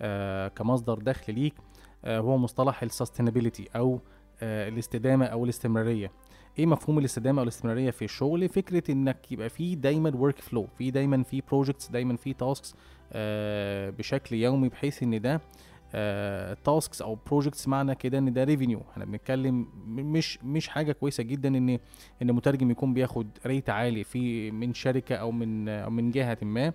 آه، 0.02 0.48
كمصدر 0.48 1.00
دخل 1.00 1.34
ليك 1.34 1.54
آه، 2.06 2.20
هو 2.20 2.38
مصطلح 2.38 2.84
ال 2.84 2.89
sustainability 2.89 3.70
أو 3.76 4.00
آه، 4.42 4.70
الاستدامة 4.70 5.26
أو 5.26 5.44
الاستمرارية. 5.46 6.12
إيه 6.60 6.66
مفهوم 6.66 7.00
الاستدامة 7.00 7.40
أو 7.40 7.44
الاستمرارية 7.44 7.92
في 7.92 8.06
الشغل؟ 8.06 8.50
فكرة 8.50 8.92
إنك 8.92 9.32
يبقى 9.32 9.50
في 9.50 9.76
دايما 9.76 10.12
workflow 10.16 10.68
في 10.78 10.92
دايما 10.92 11.24
في 11.24 11.42
projects 11.48 11.90
دايما 11.90 12.16
في 12.16 12.34
tasks 12.34 12.76
بشكل 13.98 14.36
يومي 14.36 14.70
بحيث 14.70 15.04
إن 15.04 15.22
ده 15.22 15.42
tasks 16.54 17.02
أو 17.02 17.18
projects 17.28 17.68
معنى 17.68 17.96
كده 17.96 18.18
إن 18.18 18.34
ده 18.34 18.44
revenue 18.44 18.82
إحنا 18.92 19.06
بنتكلم 19.06 19.68
مش 19.88 20.40
مش 20.44 20.68
حاجة 20.68 20.92
كويسة 20.92 21.24
جدا 21.24 21.50
إن 21.58 21.80
إن 22.22 22.32
مترجم 22.32 22.72
يكون 22.72 22.94
بياخد 22.94 23.28
rate 23.46 23.70
عالي 23.70 24.04
في 24.04 24.52
من 24.52 24.74
شركة 24.74 25.16
أو 25.16 25.32
من 25.32 25.70
أو 25.70 25.90
من 25.90 26.12
جهة 26.12 26.38
ما. 26.42 26.68
آه، 26.68 26.74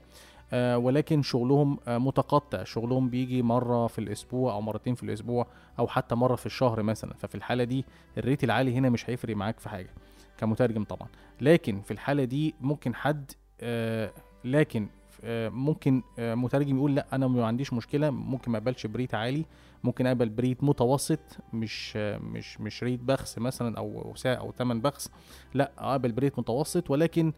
ولكن 0.52 1.22
شغلهم 1.22 1.78
آه، 1.88 1.98
متقطع. 1.98 2.64
شغلهم 2.64 3.08
بيجي 3.10 3.42
مرة 3.42 3.86
في 3.86 3.98
الأسبوع 3.98 4.52
أو 4.52 4.60
مرتين 4.60 4.94
في 4.94 5.02
الأسبوع 5.02 5.46
أو 5.78 5.86
حتى 5.88 6.14
مرة 6.14 6.36
في 6.36 6.46
الشهر 6.46 6.82
مثلا. 6.82 7.14
ففي 7.14 7.34
الحالة 7.34 7.64
دي 7.64 7.84
ال 8.18 8.23
rate 8.23 8.44
العالي 8.44 8.74
هنا 8.74 8.90
مش 8.90 9.10
هيفرق 9.10 9.36
معاك 9.36 9.60
في 9.60 9.68
حاجة 9.68 9.90
كمترجم 10.38 10.84
طبعا. 10.84 11.08
لكن 11.40 11.80
في 11.80 11.90
الحالة 11.90 12.24
دي 12.24 12.54
ممكن 12.60 12.94
حد 12.94 13.30
آه، 13.60 14.12
لكن 14.44 14.88
آه، 15.24 15.48
ممكن 15.48 16.02
آه، 16.18 16.34
مترجم 16.34 16.76
يقول 16.76 16.94
لأ 16.94 17.06
أنا 17.12 17.26
ما 17.28 17.46
عنديش 17.46 17.72
مشكلة 17.72 18.10
ممكن 18.10 18.50
ما 18.50 18.58
أقبلش 18.58 18.86
ب 18.86 18.92
rate 18.92 19.14
عالي. 19.14 19.44
ممكن 19.84 20.06
أقبل 20.06 20.28
ب 20.28 20.35
rate 20.35 20.64
متوسط 20.64 21.18
مش 21.52 21.92
آه، 21.96 22.18
مش 22.18 22.60
مش 22.60 22.82
rate 22.82 23.00
بخس 23.00 23.38
مثلا 23.38 23.78
أو 23.78 24.14
أو 24.26 24.52
ثمن 24.52 24.80
بخس. 24.80 25.10
لأ 25.54 25.72
أقبل 25.78 26.12
ب 26.12 26.17
rate 26.17 26.38
متوسط 26.38 26.90
ولكن 26.90 27.26
آه، 27.28 27.32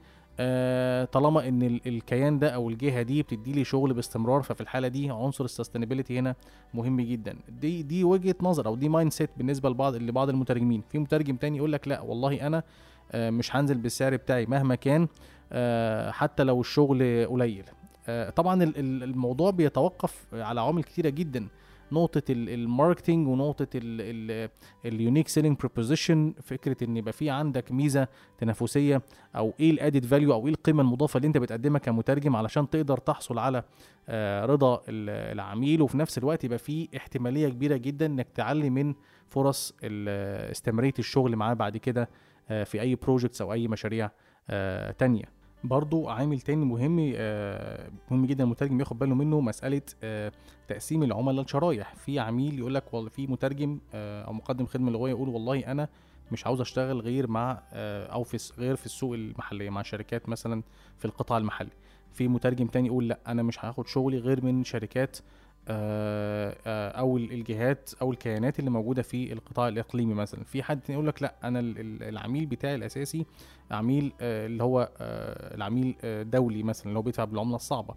طالما 1.13 1.49
إن 1.49 1.63
ال- 1.63 1.81
الكيان 1.87 2.39
ده 2.39 2.49
أو 2.51 2.71
الجهة 2.71 3.03
دي 3.03 3.23
بتدي 3.23 3.53
لي 3.53 3.65
شغل 3.65 3.93
باستمرار 3.95 4.43
ففي 4.43 4.61
الحالة 4.61 4.89
دي 4.89 5.11
عنصر 5.11 5.45
ال 5.45 5.50
sustainability 5.50 6.19
هنا 6.19 6.35
مهم 6.75 7.01
جدا. 7.01 7.37
دي 7.49 7.83
دي 7.83 8.05
وجهة 8.05 8.35
نظر 8.43 8.67
أو 8.67 8.77
دي 8.77 8.89
mindset 8.89 9.31
بالنسبة 9.37 9.69
لبعض 9.71 9.95
لبعض 9.97 10.29
المترجمين. 10.29 10.83
في 10.89 10.99
مترجم 10.99 11.37
تاني 11.37 11.57
يقول 11.57 11.73
لك 11.73 11.89
لا 11.89 12.01
والله 12.01 12.47
أنا 12.47 12.63
آه، 13.13 13.31
مش 13.31 13.57
هنزل 13.57 13.79
بالسعر 13.79 14.17
بتاعي 14.17 14.47
مهما 14.47 14.75
كان 14.75 15.09
آه، 15.53 16.11
حتى 16.11 16.43
لو 16.45 16.61
الشغل 16.61 17.27
قليل. 17.27 17.65
آه، 18.09 18.31
طبعا 18.31 18.63
ال- 18.63 18.79
ال- 18.79 19.03
الموضوع 19.03 19.51
بيتوقف 19.51 20.27
على 20.35 20.61
عوامل 20.61 20.85
كتيرة 20.85 21.09
جدا. 21.09 21.47
نقطة 21.93 22.23
ال- 22.31 22.49
ال 22.49 22.57
marketing 22.57 23.29
ونقطة 23.29 23.67
ال 24.85 24.91
unique 24.91 25.29
selling 25.29 25.57
proposition 25.59 26.35
فكرة 26.43 26.85
إن 26.85 26.97
يبقى 26.97 27.13
في 27.13 27.31
عندك 27.31 27.73
ميزة 27.73 28.09
تنافسية 28.39 29.03
أو 29.37 29.55
إيه 29.61 29.71
ال 29.71 29.76
added 29.76 30.05
value 30.05 30.33
أو 30.33 30.47
إيه 30.47 30.53
القيمة 30.53 30.83
المضافة 30.83 31.17
اللي 31.17 31.27
أنت 31.29 31.39
بتقدمها 31.39 31.79
كمترجم 31.79 32.37
علشان 32.37 32.71
تقدر 32.71 32.99
تحصل 32.99 33.39
على 33.39 33.63
آه، 34.09 34.47
رضا 34.47 34.75
ال- 34.89 35.33
العميل. 35.35 35.83
وفي 35.83 35.99
نفس 35.99 36.19
الوقت 36.19 36.45
يبقى 36.45 36.59
في 36.59 36.89
احتمالية 36.97 37.49
كبيرة 37.49 37.77
جدا 37.77 38.07
إنك 38.07 38.27
تعلي 38.35 38.71
من 38.71 38.95
فرص 39.29 39.75
استمرارية 39.85 40.93
الشغل 40.99 41.37
معاه 41.37 41.55
بعد 41.55 41.77
كده 41.77 42.09
آه، 42.51 42.65
في 42.65 42.81
أي 42.81 42.95
بروجكتس 42.95 43.43
أو 43.43 43.53
أي 43.53 43.69
مشاريع 43.69 44.11
آه، 44.51 44.91
تانية. 44.91 45.40
برضو 45.65 46.09
عامل 46.09 46.41
تاني 46.41 46.65
مهم 46.65 47.13
آه، 47.17 47.91
مهم 48.11 48.27
جدا 48.27 48.45
المترجم 48.45 48.81
ياخد 48.81 48.99
باله 48.99 49.15
منه 49.15 49.41
مسألة 49.41 49.83
آه، 50.03 50.33
تقسيم 50.69 51.03
العملاء 51.03 51.45
لشرايح. 51.45 51.95
في 51.95 52.19
عميل 52.19 52.59
يقول 52.59 52.75
لك 52.75 52.95
والله 52.95 53.11
في 53.11 53.27
مترجم 53.27 53.79
آه، 53.95 54.25
أو 54.25 54.33
مقدم 54.33 54.67
خدمة 54.67 54.91
لغوية 54.91 55.11
يقول 55.11 55.29
والله 55.29 55.59
أنا 55.59 55.89
مش 56.33 56.47
عاوز 56.47 56.61
أشتغل 56.61 57.01
غير 57.01 57.27
مع 57.27 57.63
أو 57.73 58.23
في 58.23 58.53
غير 58.59 58.77
في 58.77 58.87
السوق 58.87 59.15
المحلية 59.15 59.71
مع 59.71 59.83
شركات 59.83 60.29
مثلا 60.29 60.63
في 60.99 61.05
القطاع 61.05 61.39
المحلي. 61.39 61.71
في 62.13 62.29
مترجم 62.29 62.67
تاني 62.67 62.87
يقول 62.87 63.09
لأ 63.09 63.19
أنا 63.27 63.43
مش 63.43 63.65
هاخد 63.65 63.87
شغلي 63.87 64.19
غير 64.19 64.45
من 64.45 64.65
شركات 64.65 65.19
أو 65.69 67.17
ال- 67.17 67.33
الجهات 67.33 67.91
أو 68.03 68.13
الكيانات 68.13 68.59
اللي 68.59 68.71
موجودة 68.71 69.03
في 69.03 69.33
القطاع 69.33 69.69
الإقليمي 69.69 70.15
مثلا. 70.15 70.45
في 70.45 70.63
حد 70.63 70.81
يقول 70.91 71.07
لك 71.07 71.23
لأ 71.23 71.35
أنا 71.45 71.61
ال- 71.61 71.79
ال- 71.79 72.03
العميل 72.03 72.47
بتاعي 72.47 72.75
الأساسي 72.75 73.27
عميل 73.71 74.13
آه، 74.21 74.47
اللي 74.47 74.63
هو 74.63 74.91
آه، 75.01 75.55
العميل 75.55 75.95
آه، 76.05 76.23
دولي 76.23 76.63
مثلا 76.63 76.87
اللي 76.87 76.99
هو 76.99 77.03
بيدفع 77.03 77.25
بالعملة 77.25 77.57
الصعبة. 77.57 77.95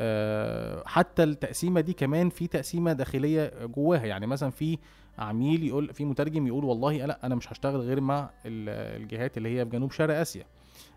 آه، 0.00 0.82
حتى 0.86 1.22
التقسيمة 1.22 1.80
دي 1.80 1.92
كمان 1.92 2.28
في 2.30 2.46
تقسيمة 2.46 2.92
داخلية 2.92 3.66
جواها. 3.66 4.04
يعني 4.06 4.26
مثلا 4.26 4.50
في 4.50 4.78
عميل 5.18 5.64
يقول 5.64 5.94
في 5.94 6.04
مترجم 6.04 6.46
يقول 6.46 6.64
والله 6.64 7.06
لا 7.06 7.26
أنا 7.26 7.34
مش 7.34 7.52
هشتغل 7.52 7.80
غير 7.80 8.00
مع 8.00 8.30
ال- 8.46 9.02
الجهات 9.02 9.36
اللي 9.38 9.58
هي 9.58 9.64
في 9.64 9.70
جنوب 9.70 9.90
شرق 9.92 10.18
آسيا. 10.18 10.44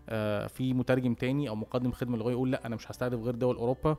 آه، 0.08 0.46
في 0.46 0.74
مترجم 0.74 1.14
تاني 1.14 1.48
أو 1.48 1.54
مقدم 1.54 1.92
خدمة 1.92 2.16
لغوية 2.16 2.32
يقول 2.32 2.50
لأ 2.52 2.66
أنا 2.66 2.76
مش 2.76 2.90
هستهدف 2.90 3.18
غير 3.22 3.34
دول 3.34 3.56
أوروبا. 3.56 3.96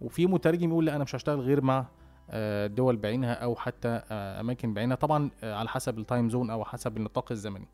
وفي 0.00 0.26
مترجم 0.26 0.70
يقول 0.70 0.86
لا 0.86 0.96
أنا 0.96 1.04
مش 1.04 1.14
هشتغل 1.14 1.40
غير 1.40 1.60
مع 1.60 1.86
آه، 2.30 2.66
دول 2.66 2.96
بعينها 2.96 3.32
أو 3.32 3.56
حتى 3.56 4.02
آه، 4.10 4.40
أماكن 4.40 4.74
بعينها. 4.74 4.96
طبعا 4.96 5.30
آه، 5.44 5.54
على 5.54 5.68
حسب 5.68 5.98
ال 5.98 6.04
time 6.04 6.30
zone 6.30 6.50
أو 6.50 6.64
حسب 6.64 6.96
النطاق 6.96 7.32
الزمني. 7.32 7.68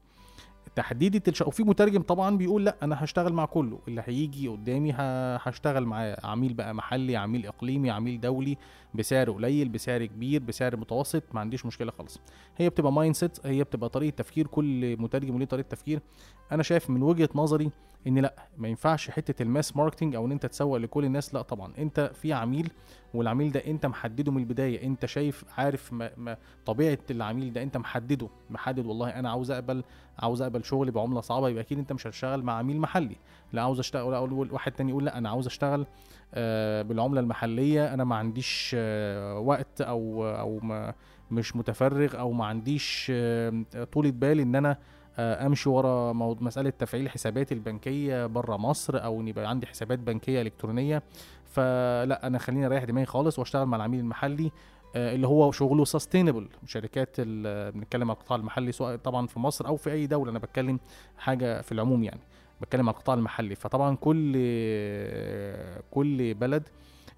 تحديد 0.77 1.29
الش... 1.29 1.43
وفي 1.43 1.63
مترجم 1.63 2.03
طبعا 2.03 2.37
بيقول 2.37 2.65
لأ 2.65 2.77
أنا 2.83 3.05
هشتغل 3.05 3.33
مع 3.33 3.45
كله 3.45 3.79
اللي 3.89 4.03
هيجي 4.07 4.49
قدامي. 4.49 4.93
هشتغل 5.43 5.85
معاه 5.87 6.17
عميل 6.25 6.55
بقى 6.55 6.75
محلي 6.75 7.17
عميل 7.17 7.47
إقليمي 7.47 7.91
عميل 7.91 8.21
دولي 8.21 8.57
بسعر 8.95 9.31
قليل 9.31 9.69
بسعر 9.69 10.05
كبير 10.07 10.43
بسعر 10.43 10.77
متوسط 10.77 11.23
ما 11.35 11.41
عنديش 11.41 11.67
مشكلة 11.67 11.91
خالص 11.91 12.21
هي 12.57 12.69
بتبقى 12.69 12.93
mindset 12.93 13.47
هي 13.47 13.65
بتبقى 13.65 13.89
طريقة 13.89 14.15
تفكير 14.17 14.47
كل 14.47 14.97
مترجم 15.01 15.35
وليه 15.35 15.47
طريقة 15.47 15.67
تفكير 15.69 16.01
أنا 16.53 16.63
شايف 16.63 16.91
من 16.91 17.03
وجهة 17.03 17.29
نظري 17.35 17.71
إن 18.07 18.19
لأ 18.19 18.35
ما 18.59 18.69
ينفعش 18.69 19.11
حتة 19.11 19.43
ال 19.43 19.50
mass 19.50 19.77
marketing 19.77 20.15
أو 20.15 20.27
إن 20.27 20.33
أنت 20.33 20.47
تسوق 20.47 20.77
لكل 20.77 21.05
الناس 21.05 21.35
لأ 21.35 21.43
طبعا 21.43 21.73
أنت 21.79 22.11
في 22.15 22.33
عميل 22.33 22.71
والعميل 23.15 23.53
ده 23.53 23.61
أنت 23.67 23.87
محدده 23.87 24.33
من 24.33 24.39
البداية 24.39 24.83
أنت 24.87 25.07
شايف 25.07 25.45
عارف 25.59 25.93
ما 25.93 26.11
ما 26.17 26.37
طبيعة 26.67 26.99
العميل 27.11 27.53
ده 27.53 27.63
أنت 27.63 27.77
محدده 27.77 28.29
محدد 28.51 28.87
والله 28.87 29.09
أنا 29.09 29.31
عاوز 29.31 29.51
أقبل 29.51 29.85
عاوز 30.19 30.43
اقبل 30.43 30.65
شغل 30.65 30.91
بعملة 30.91 31.21
صعبة 31.21 31.49
يبقى 31.49 31.63
أكيد 31.63 31.79
أنت 31.79 31.93
مش 31.93 32.07
هتشتغل 32.07 32.43
مع 32.43 32.53
عميل 32.53 32.81
محلي. 32.81 33.17
لا 33.53 33.63
عاوز 33.63 33.79
أشتغل 33.79 34.11
لا 34.13 34.27
أقول- 34.27 34.53
واحد 34.53 34.73
تاني 34.73 34.91
يقول 34.91 35.05
لا 35.05 35.19
أنا 35.19 35.29
عاوز 35.29 35.47
أشتغل 35.47 35.87
آه، 36.35 36.83
بالعملة 36.83 37.21
المحلية. 37.21 37.95
أنا 37.95 38.05
ما 38.05 38.17
عنديش 38.17 38.77
آه، 38.79 39.39
وقت 39.39 39.81
أو 39.81 40.27
أو 40.27 40.59
ما 40.63 40.95
مش 41.31 41.57
متفرغ 41.57 42.19
أو 42.19 42.33
ما 42.33 42.47
عنديش 42.47 43.13
آه، 43.15 43.65
طولة 43.93 44.11
بال 44.11 44.41
إن 44.41 44.55
أنا 44.57 44.79
أمشي 45.19 45.69
ورا 45.69 46.13
مسألة 46.13 46.71
تفعيل 46.71 47.09
حساباتي 47.11 47.55
البنكية 47.55 48.27
بره 48.27 48.57
مصر 48.57 49.05
أو 49.05 49.21
إن 49.21 49.29
يبقى 49.29 49.49
عندي 49.49 49.67
حسابات 49.67 49.99
بنكية 49.99 50.43
إلكترونية. 50.43 51.03
فلا 51.45 52.27
أنا 52.27 52.39
خليني 52.39 52.67
أريح 52.67 52.85
دماغي 52.85 53.07
خالص 53.07 53.39
وأشتغل 53.39 53.67
مع 53.67 53.77
العميل 53.77 54.01
المحلي. 54.01 54.53
اللي 54.97 55.27
هو 55.27 55.53
شغله 55.53 55.85
سستينبل 55.85 56.49
شركات 56.67 57.21
بنتكلم 57.21 58.11
على 58.11 58.17
القطاع 58.19 58.37
المحلي 58.37 58.73
سواء 58.73 58.97
طبعا 58.97 59.27
في 59.27 59.39
مصر 59.39 59.67
أو 59.67 59.77
في 59.77 59.93
أي 59.93 60.07
دولة 60.07 60.31
أنا 60.31 60.39
بتكلم 60.39 60.81
حاجة 61.19 61.61
في 61.61 61.73
العموم 61.73 62.03
يعني 62.05 62.21
بتكلم 62.61 62.89
على 62.89 62.97
القطاع 62.97 63.15
المحلي. 63.15 63.55
فطبعا 63.55 63.97
كل 63.97 64.33
كل 65.91 66.35
بلد 66.35 66.69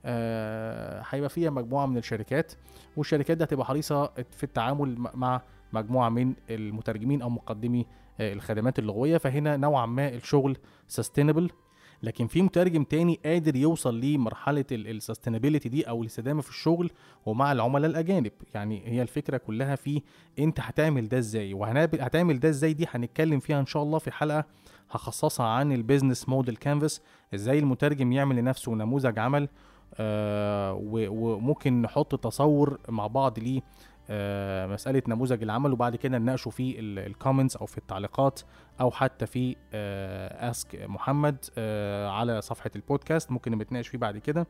آه، 0.05 1.03
هيبقى 1.11 1.29
فيها 1.31 1.51
مجموعة 1.51 1.87
من 1.87 1.97
الشركات 1.99 2.53
والشركات 2.97 3.37
دي 3.37 3.45
هتبقى 3.45 3.67
حريصة 3.67 4.07
في 4.31 4.45
التعامل 4.45 4.95
مع 5.15 5.41
مجموعة 5.73 6.09
من 6.09 6.35
المترجمين 6.51 7.23
أو 7.23 7.31
مقدمي 7.31 7.87
آه، 8.21 8.33
الخدمات 8.33 8.79
اللغوية. 8.79 9.19
فهنا 9.19 9.57
نوعا 9.57 9.87
ما 9.87 10.09
الشغل 10.09 10.57
sustainable 10.89 11.51
لكن 12.05 12.27
في 12.27 12.43
مترجم 12.43 12.85
تاني 12.85 13.21
قادر 13.25 13.57
يوصل 13.57 14.01
لمرحله 14.01 14.65
ال 14.73 14.79
sustainability 14.79 15.69
دي 15.69 15.89
أو 15.89 16.03
الاستدامة 16.03 16.43
في 16.43 16.49
الشغل 16.51 16.91
ومع 17.27 17.53
العملاء 17.53 17.91
الأجانب. 17.91 18.33
يعني 18.55 18.83
هي 18.87 19.03
الفكرة 19.03 19.37
كلها 19.37 19.77
في 19.77 20.03
أنت 20.39 20.61
هتعمل 20.61 21.09
ده 21.09 21.19
إزاي؟ 21.19 21.55
وهتعمل 21.55 22.41
ده 22.41 22.49
إزاي 22.49 22.73
دي 22.73 22.87
هنتكلم 22.91 23.41
فيها 23.41 23.61
إن 23.61 23.67
شاء 23.67 23.83
الله 23.83 23.99
في 23.99 24.11
حلقة 24.11 24.45
هخصصها 24.91 25.47
عن 25.47 25.73
ال 25.73 25.79
business 25.79 26.29
model 26.29 26.57
canvas 26.57 27.01
إزاي 27.35 27.59
المترجم 27.59 28.13
يعمل 28.13 28.37
لنفسه 28.37 28.73
نموذج 28.75 29.19
عمل 29.19 29.49
آه 29.95 30.73
وممكن 30.91 31.83
نحط 31.83 32.15
تصور 32.15 32.79
مع 32.89 33.07
بعض 33.07 33.39
ليه 33.39 33.61
آه 34.11 34.67
مسألة 34.67 35.03
نموذج 35.09 35.43
العمل 35.43 35.73
وبعد 35.73 35.97
كده 35.97 36.19
نناقشه 36.19 36.49
في 36.51 36.81
ال 36.81 36.89
comments 36.89 37.57
أو 37.57 37.67
في 37.67 37.79
التعليقات 37.79 38.41
أو 38.81 38.91
حتى 38.91 39.27
في 39.27 39.57
ask 40.51 40.85
محمد 40.89 41.37
آه 41.59 42.09
على 42.09 42.41
صفحة 42.43 42.71
البودكاست 42.77 43.31
ممكن 43.31 43.53
نتناقش 43.59 43.89
فيه 43.89 43.99
بعد 43.99 44.19
كده. 44.19 44.47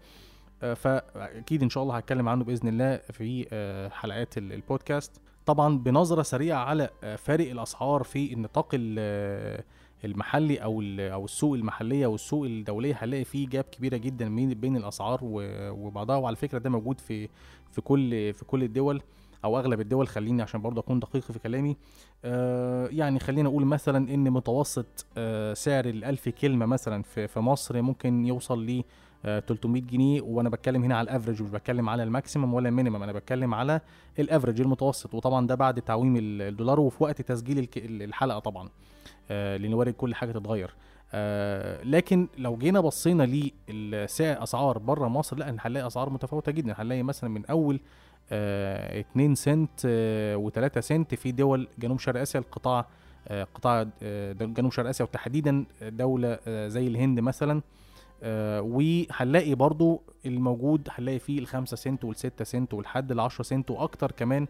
آه 0.62 0.74
فأكيد 0.74 1.62
إن 1.62 1.70
شاء 1.70 1.82
الله 1.82 1.96
هتكلم 1.96 2.28
عنه 2.28 2.44
بإذن 2.44 2.68
الله 2.68 2.96
في 2.96 3.46
آه 3.52 3.88
حلقات 3.88 4.38
ال- 4.38 4.52
البودكاست. 4.52 5.20
طبعا 5.46 5.78
بنظرة 5.78 6.22
سريعة 6.22 6.64
على 6.64 6.88
آه 7.04 7.16
فارق 7.16 7.50
الأسعار 7.50 8.02
في 8.02 8.32
النطاق 8.32 8.68
ال- 8.74 8.96
آه، 8.98 9.64
المحلي 10.04 10.56
أو 10.62 10.82
أو 10.98 11.24
السوق 11.24 11.54
المحلية 11.54 12.06
والسوق 12.06 12.44
الدولية 12.44 12.96
هنلاقي 13.00 13.24
فيه 13.24 13.48
gap 13.48 13.64
كبيرة 13.64 13.96
جدا 13.96 14.54
بين 14.54 14.76
الأسعار 14.76 15.18
وبعضها 15.22 16.16
وعلى 16.16 16.36
فكرة 16.36 16.58
ده 16.58 16.70
موجود 16.70 17.00
في 17.00 17.28
في 17.72 17.80
كل 17.80 18.34
في 18.34 18.44
كل 18.44 18.62
الدول. 18.62 19.02
أو 19.44 19.58
أغلب 19.58 19.80
الدول 19.80 20.08
خليني 20.08 20.42
عشان 20.42 20.62
برضه 20.62 20.80
أكون 20.80 21.00
دقيق 21.00 21.22
في 21.22 21.38
كلامي 21.38 21.76
آه 22.24 22.86
يعني 22.92 23.18
خلينا 23.18 23.48
أقول 23.48 23.64
مثلا 23.64 24.14
إن 24.14 24.30
متوسط 24.30 25.06
آه 25.16 25.54
سعر 25.54 25.84
الألف 25.84 26.28
كلمة 26.28 26.66
مثلا 26.66 27.02
في 27.02 27.28
في 27.28 27.40
مصر 27.40 27.82
ممكن 27.82 28.26
يوصل 28.26 28.66
ل 28.66 28.84
آه 29.26 29.40
300 29.40 29.82
جنيه 29.82 30.20
وأنا 30.22 30.48
بتكلم 30.48 30.84
هنا 30.84 30.96
على 30.98 31.04
ال 31.10 31.14
average 31.14 31.42
مش 31.42 31.50
بتكلم 31.50 31.88
على 31.88 32.02
ال 32.02 32.09
maximum 32.09 32.54
ولا 32.54 32.68
ال 32.68 32.73
minimum 32.73 33.02
أنا 33.02 33.12
بتكلم 33.12 33.54
على 33.54 33.80
ال 34.18 34.24
average 34.24 34.60
المتوسط. 34.60 35.14
وطبعا 35.14 35.46
ده 35.46 35.54
بعد 35.54 35.82
تعويم 35.82 36.16
ال- 36.16 36.42
الدولار 36.42 36.80
وفي 36.80 37.02
وقت 37.04 37.22
تسجيل 37.22 37.68
الحلقة 37.76 38.38
طبعا 38.38 38.68
آه 39.30 39.56
لأن 39.56 39.74
وارد 39.74 39.92
كل 39.92 40.14
حاجة 40.14 40.32
تتغير. 40.32 40.74
آه 41.12 41.82
لكن 41.84 42.28
لو 42.38 42.56
جينا 42.56 42.80
بصينا 42.80 43.22
لسعر 43.68 44.42
أسعار 44.42 44.78
بره 44.78 45.08
مصر 45.08 45.36
لا 45.36 45.56
هنلاقي 45.60 45.86
أسعار 45.86 46.10
متفاوتة 46.10 46.52
جدا. 46.52 46.74
هنلاقي 46.78 47.02
مثلا 47.02 47.30
من 47.30 47.46
أول 47.46 47.74
آه 47.74 47.80
2 48.32 49.34
سنت 49.34 49.70
آه 49.86 50.36
و3 50.50 50.78
سنت 50.80 51.14
في 51.14 51.32
دول 51.32 51.68
جنوب 51.78 51.98
شرق 51.98 52.20
آسيا. 52.20 52.40
القطاع 52.40 52.86
آه 53.28 53.44
قطاع 53.54 53.86
آه 54.02 54.32
جنوب 54.32 54.72
شرق 54.72 54.88
آسيا 54.88 55.04
وتحديدا 55.04 55.64
دولة 55.82 56.38
آه 56.46 56.68
زي 56.68 56.86
الهند 56.86 57.20
مثلا. 57.20 57.62
آه 58.22 58.60
وهنلاقي 58.62 59.54
برضو 59.54 60.02
الموجود 60.26 60.88
هنلاقي 60.90 61.18
فيه 61.18 61.38
الخمسة 61.38 61.76
سنت 61.76 62.04
والستة 62.04 62.44
سنت 62.44 62.74
والحد 62.74 63.12
العشرة 63.12 63.42
سنت 63.44 63.70
وأكتر 63.70 64.10
كمان 64.12 64.46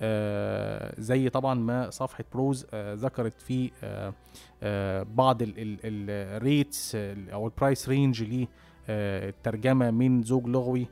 آه 0.00 0.94
زي 1.00 1.28
طبعا 1.28 1.54
ما 1.54 1.90
صفحة 1.90 2.24
بروز 2.32 2.66
آه 2.74 2.94
ذكرت 2.94 3.40
في 3.40 3.70
آه 3.84 4.12
آه 4.62 5.02
بعض 5.14 5.38
ال 5.42 5.67
rates 5.67 6.94
أو 7.32 7.46
ال 7.46 7.53
price 7.53 7.88
range 7.88 8.46
للترجمة 8.88 9.90
من 9.90 10.22
زوج 10.22 10.46
لغوي. 10.46 10.82
آه 10.82 10.86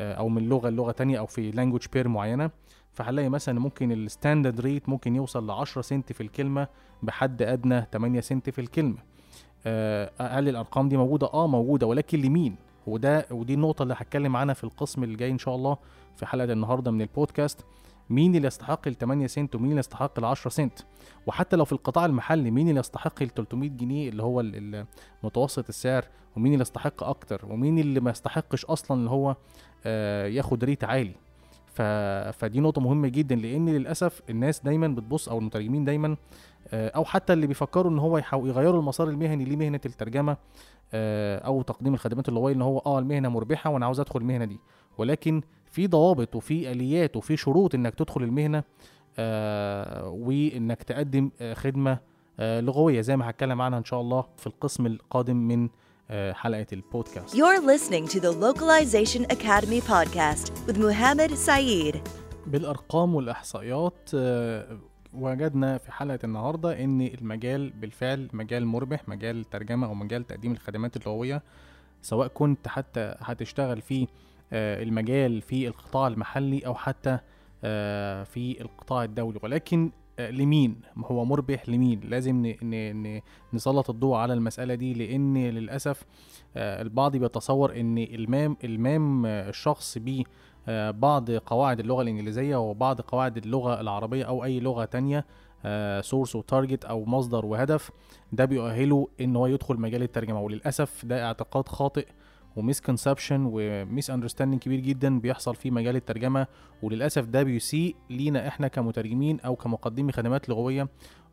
أو 0.00 0.28
من 0.28 0.48
لغة 0.48 0.68
لغة 0.70 0.92
تانية 0.92 1.18
أو 1.18 1.26
في 1.26 1.50
language 1.50 1.86
pair 1.92 2.08
معينة 2.08 2.50
فهنلاقي 2.92 3.28
مثلا 3.28 3.60
ممكن 3.60 3.92
ال 3.92 4.00
standard 4.00 4.60
rate 4.60 4.88
ممكن 4.88 5.16
يوصل 5.16 5.46
ل 5.46 5.50
10 5.50 5.82
سنت 5.82 6.12
في 6.12 6.20
الكلمة 6.22 6.68
بحد 7.02 7.42
أدنى 7.42 7.86
8 7.92 8.20
سنت 8.20 8.50
في 8.50 8.60
الكلمة. 8.60 8.96
آه، 9.66 10.10
هل 10.20 10.48
الأرقام 10.48 10.88
دي 10.88 10.96
موجودة؟ 10.96 11.30
آه 11.34 11.46
موجودة 11.46 11.86
ولكن 11.86 12.20
لمين؟ 12.20 12.56
وده 12.86 13.26
ودي 13.30 13.54
النقطة 13.54 13.82
اللي 13.82 13.94
هتكلم 13.98 14.36
عنها 14.36 14.54
في 14.54 14.64
القسم 14.64 15.04
اللي 15.04 15.16
جاي 15.16 15.30
إن 15.30 15.38
شاء 15.38 15.54
الله 15.54 15.76
في 16.16 16.26
حلقة 16.26 16.52
النهارده 16.52 16.90
من 16.90 17.00
البودكاست. 17.02 17.64
مين 18.10 18.36
اللي 18.36 18.46
يستحق 18.46 18.88
ال 18.88 18.98
8 18.98 19.26
سنت 19.26 19.54
ومين 19.54 19.70
اللي 19.70 19.78
يستحق 19.78 20.18
ال 20.18 20.24
10 20.24 20.50
سنت؟ 20.50 20.78
وحتى 21.26 21.56
لو 21.56 21.64
في 21.64 21.72
القطاع 21.72 22.06
المحلي 22.06 22.50
مين 22.50 22.68
اللي 22.68 22.80
يستحق 22.80 23.22
ال 23.22 23.34
300 23.34 23.70
جنيه 23.70 24.08
اللي 24.08 24.22
هو 24.22 24.44
متوسط 25.22 25.68
السعر 25.68 26.04
ومين 26.36 26.52
اللي 26.52 26.62
يستحق 26.62 27.02
أكتر 27.04 27.46
ومين 27.48 27.78
اللي 27.78 28.00
ما 28.00 28.10
يستحقش 28.10 28.64
أصلا 28.64 28.96
اللي 28.96 29.10
هو 29.10 29.36
ياخد 30.26 30.64
ريت 30.64 30.84
عالي. 30.84 31.14
ف... 31.66 31.82
فدي 32.38 32.60
نقطة 32.60 32.80
مهمة 32.80 33.08
جدا 33.08 33.34
لأن 33.34 33.68
للأسف 33.68 34.22
الناس 34.30 34.60
دايما 34.60 34.88
بتبص 34.88 35.28
أو 35.28 35.38
المترجمين 35.38 35.84
دايما 35.84 36.16
آه، 36.68 36.88
أو 36.88 37.04
حتى 37.04 37.32
اللي 37.32 37.46
بيفكروا 37.46 37.92
إن 37.92 37.98
هو 37.98 38.18
يحاول 38.18 38.48
يغيروا 38.48 38.80
المسار 38.80 39.08
المهني 39.08 39.44
لمهنة 39.44 39.80
الترجمة 39.86 40.36
آه، 40.92 41.38
أو 41.38 41.62
تقديم 41.62 41.94
الخدمات 41.94 42.28
اللغوية 42.28 42.54
إن 42.54 42.62
هو 42.62 42.78
أه 42.78 42.98
المهنة 42.98 43.28
مربحة 43.28 43.70
وأنا 43.70 43.84
عاوز 43.86 44.00
أدخل 44.00 44.20
المهنة 44.20 44.44
دي. 44.44 44.58
ولكن 44.98 45.42
في 45.70 45.86
ضوابط 45.86 46.36
وفي 46.36 46.70
آليات 46.72 47.16
وفي 47.16 47.36
شروط 47.36 47.74
إنك 47.74 47.94
تدخل 47.94 48.22
المهنة 48.22 48.64
آه، 49.18 50.08
وإنك 50.08 50.82
تقدم 50.82 51.30
آه، 51.40 51.54
خدمة 51.54 51.98
آه، 52.40 52.60
لغوية 52.60 53.00
زي 53.00 53.16
ما 53.16 53.30
هتكلم 53.30 53.62
عنها 53.62 53.78
إن 53.78 53.84
شاء 53.84 54.00
الله 54.00 54.24
في 54.36 54.46
القسم 54.46 54.86
القادم 54.86 55.36
من 55.36 55.64
آه، 55.64 55.68
حلقة 56.32 56.66
البودكاست 56.72 57.36
You're 57.36 57.60
listening 57.60 58.08
to 58.08 58.20
the 58.20 58.32
Localization 58.32 59.24
Academy 59.36 59.80
podcast 59.80 60.52
with 60.66 60.76
Muhammad 60.78 61.30
Saeed. 61.46 61.96
بالأرقام 62.46 63.14
والإحصائيات 63.14 64.10
آه، 64.14 64.78
وجدنا 65.14 65.78
في 65.78 65.92
حلقة 65.92 66.18
النهارده 66.24 66.84
إن 66.84 67.00
المجال 67.00 67.70
بالفعل 67.70 68.28
مجال 68.32 68.66
مربح 68.66 69.08
مجال 69.08 69.40
الترجمه 69.40 69.86
أو 69.86 69.94
مجال 69.94 70.26
تقديم 70.26 70.52
الخدمات 70.52 70.96
اللغوية 70.96 71.42
سواء 72.02 72.28
كنت 72.28 72.68
حتى 72.68 73.14
هتشتغل 73.20 73.80
في 73.80 74.06
آه، 74.52 74.82
المجال 74.82 75.42
في 75.42 75.68
القطاع 75.68 76.06
المحلي 76.06 76.66
أو 76.66 76.74
حتى 76.74 77.18
آه، 77.64 78.24
في 78.24 78.60
القطاع 78.60 79.04
الدولي 79.04 79.38
ولكن 79.42 79.84
آه، 79.84 79.99
لمين؟ 80.30 80.80
هو 80.98 81.24
مربح 81.24 81.68
لمين؟ 81.68 82.00
لازم 82.04 82.52
نسلط 83.52 83.90
الضوء 83.90 84.16
على 84.16 84.32
المسألة 84.32 84.74
دي 84.74 84.94
لأن 84.94 85.36
للأسف 85.36 86.04
آه، 86.56 86.82
البعض 86.82 87.16
بيتصور 87.16 87.80
أن 87.80 87.98
إلمام 87.98 88.56
إلمام 88.64 89.26
آه، 89.26 89.48
الشخص 89.48 89.98
بيه 89.98 90.24
آه، 90.68 90.90
بعض 90.90 91.30
قواعد 91.30 91.80
اللغة 91.80 92.02
الإنجليزية 92.02 92.56
وبعض 92.56 93.00
قواعد 93.00 93.36
اللغة 93.36 93.80
العربية 93.80 94.24
أو 94.24 94.44
أي 94.44 94.60
لغة 94.60 94.84
تانية 94.84 95.26
source 96.00 96.36
و 96.36 96.43
target 96.43 96.84
أو 96.84 97.04
مصدر 97.04 97.46
وهدف 97.46 97.90
ده 98.32 98.44
بيؤهله 98.44 99.08
إن 99.20 99.36
هو 99.36 99.46
يدخل 99.46 99.76
مجال 99.80 100.02
الترجمة. 100.02 100.40
وللأسف 100.40 101.04
ده 101.04 101.24
اعتقاد 101.24 101.68
خاطئ 101.68 102.06
و 102.56 102.62
misconception 102.62 103.44
و 103.44 103.50
misunderstanding 103.52 104.62
كبير 104.62 104.80
جدا 104.80 105.20
بيحصل 105.20 105.54
في 105.54 105.70
مجال 105.70 105.96
الترجمة 105.96 106.46
وللأسف 106.82 107.24
ده 107.24 107.42
بيسيء 107.42 107.96
لينا 108.10 108.48
إحنا 108.48 108.68
كمترجمين 108.68 109.40
أو 109.40 109.56
كمقدمي 109.56 110.12
خدمات 110.12 110.48
لغوية 110.48 110.88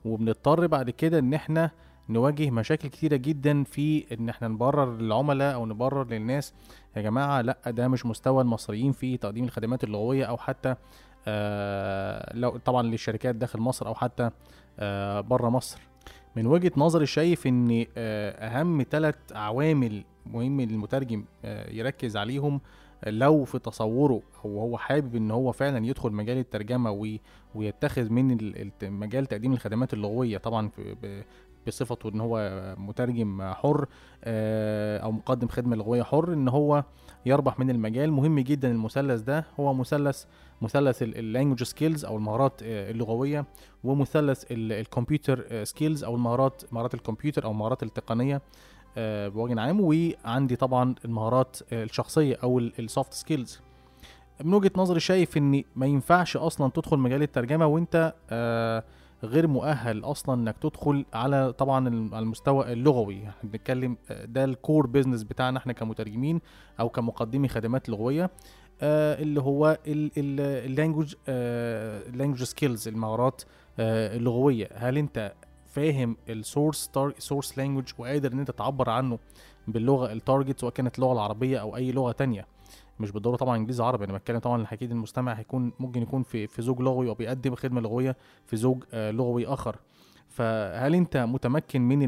وبنضطر 0.06 0.68
بعد 0.68 0.90
كده 0.90 1.20
إن 1.20 1.34
إحنا 1.34 1.72
نواجه 2.10 2.50
مشاكل 2.50 2.88
كتيرة 2.88 3.16
جدا 3.16 3.64
في 3.64 4.06
إن 4.20 4.30
إحنا 4.30 4.48
نبرر 4.48 4.98
للعملاء 4.98 5.54
أو 5.54 5.66
نبرر 5.66 6.08
للناس 6.08 6.54
يا 6.98 7.02
جماعة 7.02 7.42
لأ 7.42 7.58
ده 7.68 7.88
مش 7.88 8.06
مستوى 8.06 8.42
المصريين 8.42 8.92
في 8.92 9.18
تقديم 9.18 9.44
الخدمات 9.46 9.84
اللغوية 9.84 10.26
أو 10.26 10.38
حتى 10.38 10.76
آه 11.28 12.36
لو 12.36 12.58
طبعا 12.58 12.84
للشركات 12.84 13.36
داخل 13.36 13.60
مصر 13.60 13.88
أو 13.88 13.96
حتى 13.96 14.30
آه 14.80 15.22
بره 15.22 15.50
مصر. 15.50 15.80
من 16.36 16.46
وجهة 16.48 16.72
نظري 16.78 17.06
شايف 17.06 17.48
إن 17.48 17.86
آه 17.98 18.32
أهم 18.32 18.86
ثلاث 18.92 19.16
عوامل 19.32 20.04
مهم 20.34 20.60
المترجم 20.60 21.26
آه 21.46 21.72
يركز 21.74 22.18
عليهم 22.18 22.62
لو 23.08 23.44
في 23.46 23.60
تصوره 23.60 24.22
أو 24.46 24.60
هو 24.60 24.78
حابب 24.78 25.16
إن 25.16 25.32
هو 25.32 25.52
فعلا 25.52 25.86
يدخل 25.86 26.12
مجال 26.12 26.38
الترجمة 26.38 26.92
وي- 26.92 27.22
ويتخذ 27.56 28.10
من 28.10 28.38
مجال 28.84 29.26
تقديم 29.26 29.54
الخدمات 29.54 29.94
اللغوية. 29.94 30.38
طبعا 30.38 30.70
بصفته 31.68 32.10
إن 32.10 32.22
هو 32.22 32.52
مترجم 32.78 33.42
حر 33.54 33.86
آه، 34.24 34.98
أو 34.98 35.12
مقدم 35.12 35.48
خدمة 35.48 35.76
لغوية 35.76 36.04
حر 36.04 36.34
إن 36.34 36.48
هو 36.48 36.84
يربح 37.26 37.60
من 37.60 37.70
المجال. 37.70 38.12
مهم 38.12 38.40
جدا 38.40 38.72
المثلث 38.72 39.22
ده 39.22 39.46
هو 39.60 39.74
مثلث 39.74 40.24
مثلث 40.62 41.04
ال 41.04 41.11
language 41.11 41.64
skills 41.64 42.06
أو 42.06 42.18
المهارات 42.18 42.62
آه، 42.64 42.92
اللغوية 42.92 43.46
ومثلث 43.84 44.46
الكمبيوتر 44.52 45.64
skills 45.64 46.04
أو 46.04 46.16
المهارات 46.16 46.62
مهارات 46.72 46.94
الكمبيوتر 46.94 47.44
أو 47.46 47.52
المهارات 47.52 47.84
التقنية. 47.84 48.36
آه، 48.36 48.42
بوجه 49.30 49.62
عام 49.62 49.82
وعندي 49.82 50.56
طبعا 50.56 50.96
المهارات 51.06 51.58
آه، 51.74 51.84
الشخصية 51.84 52.38
أو 52.44 52.60
ال 52.60 52.71
soft 52.71 53.14
skills 53.14 53.60
من 54.44 54.54
وجهة 54.54 54.72
نظري 54.76 55.00
شايف 55.00 55.38
إن 55.38 55.64
ما 55.76 55.86
ينفعش 55.86 56.38
أصلا 56.38 56.72
تدخل 56.72 56.98
مجال 56.98 57.22
الترجمة 57.24 57.66
وأنت 57.66 58.14
آه، 58.30 58.84
غير 59.24 59.48
مؤهل 59.48 60.04
أصلا 60.06 60.36
إنك 60.42 60.58
تدخل 60.58 61.06
على 61.14 61.54
طبعا 61.54 61.88
على 62.14 62.24
المستوى 62.24 62.74
اللغوي. 62.74 63.18
إحنا 63.18 63.34
بنتكلم 63.50 63.98
آه، 64.12 64.26
ده 64.26 64.44
ال 64.44 64.53
core 64.53 64.88
business 64.88 65.24
بتاعنا 65.24 65.58
إحنا 65.60 65.74
كمترجمين 65.74 66.42
أو 66.80 66.90
كمقدمي 66.90 67.48
خدمات 67.48 67.90
لغوية 67.90 68.30
آه، 68.82 69.22
اللي 69.22 69.42
هو 69.42 69.78
ال 72.08 72.12
language 72.12 72.44
skills 72.44 72.88
المهارات 72.88 73.42
آه، 73.80 74.18
اللغوية. 74.18 74.70
هل 74.74 74.98
أنت 74.98 75.34
فاهم 75.78 76.18
ال 76.30 76.39
source 76.39 76.92
source 77.18 77.58
language 77.58 77.92
وقادر 77.98 78.34
إن 78.34 78.40
أنت 78.40 78.52
تعبر 78.52 78.90
عنه 78.90 79.20
باللغة 79.68 80.12
ال 80.12 80.19
target 80.19 80.60
سواء 80.60 80.74
كانت 80.74 80.96
اللغة 80.96 81.14
العربية 81.14 81.58
أو 81.58 81.76
أي 81.76 81.92
لغة 81.92 82.12
تانية. 82.12 82.48
مش 83.00 83.12
بالضرورة 83.12 83.38
طبعا 83.38 83.58
إنجليزي 83.58 83.84
عربي 83.84 84.06
أنا 84.06 84.18
بتكلم 84.18 84.40
طبعا 84.40 84.68
أكيد 84.72 84.92
المستمع 84.92 85.34
هيكون 85.34 85.72
ممكن 85.80 86.02
يكون 86.02 86.24
في 86.24 86.48
في 86.48 86.62
زوج 86.62 86.82
لغوي 86.82 87.10
أو 87.10 87.14
بيقدم 87.14 87.56
خدمة 87.56 87.82
لغوية 87.82 88.18
في 88.46 88.58
زوج 88.58 88.84
آه، 88.94 89.12
لغوي 89.12 89.48
آخر. 89.48 89.76
فهل 90.38 90.96
انت 90.96 91.18
متمكن 91.18 91.82
من 91.82 92.00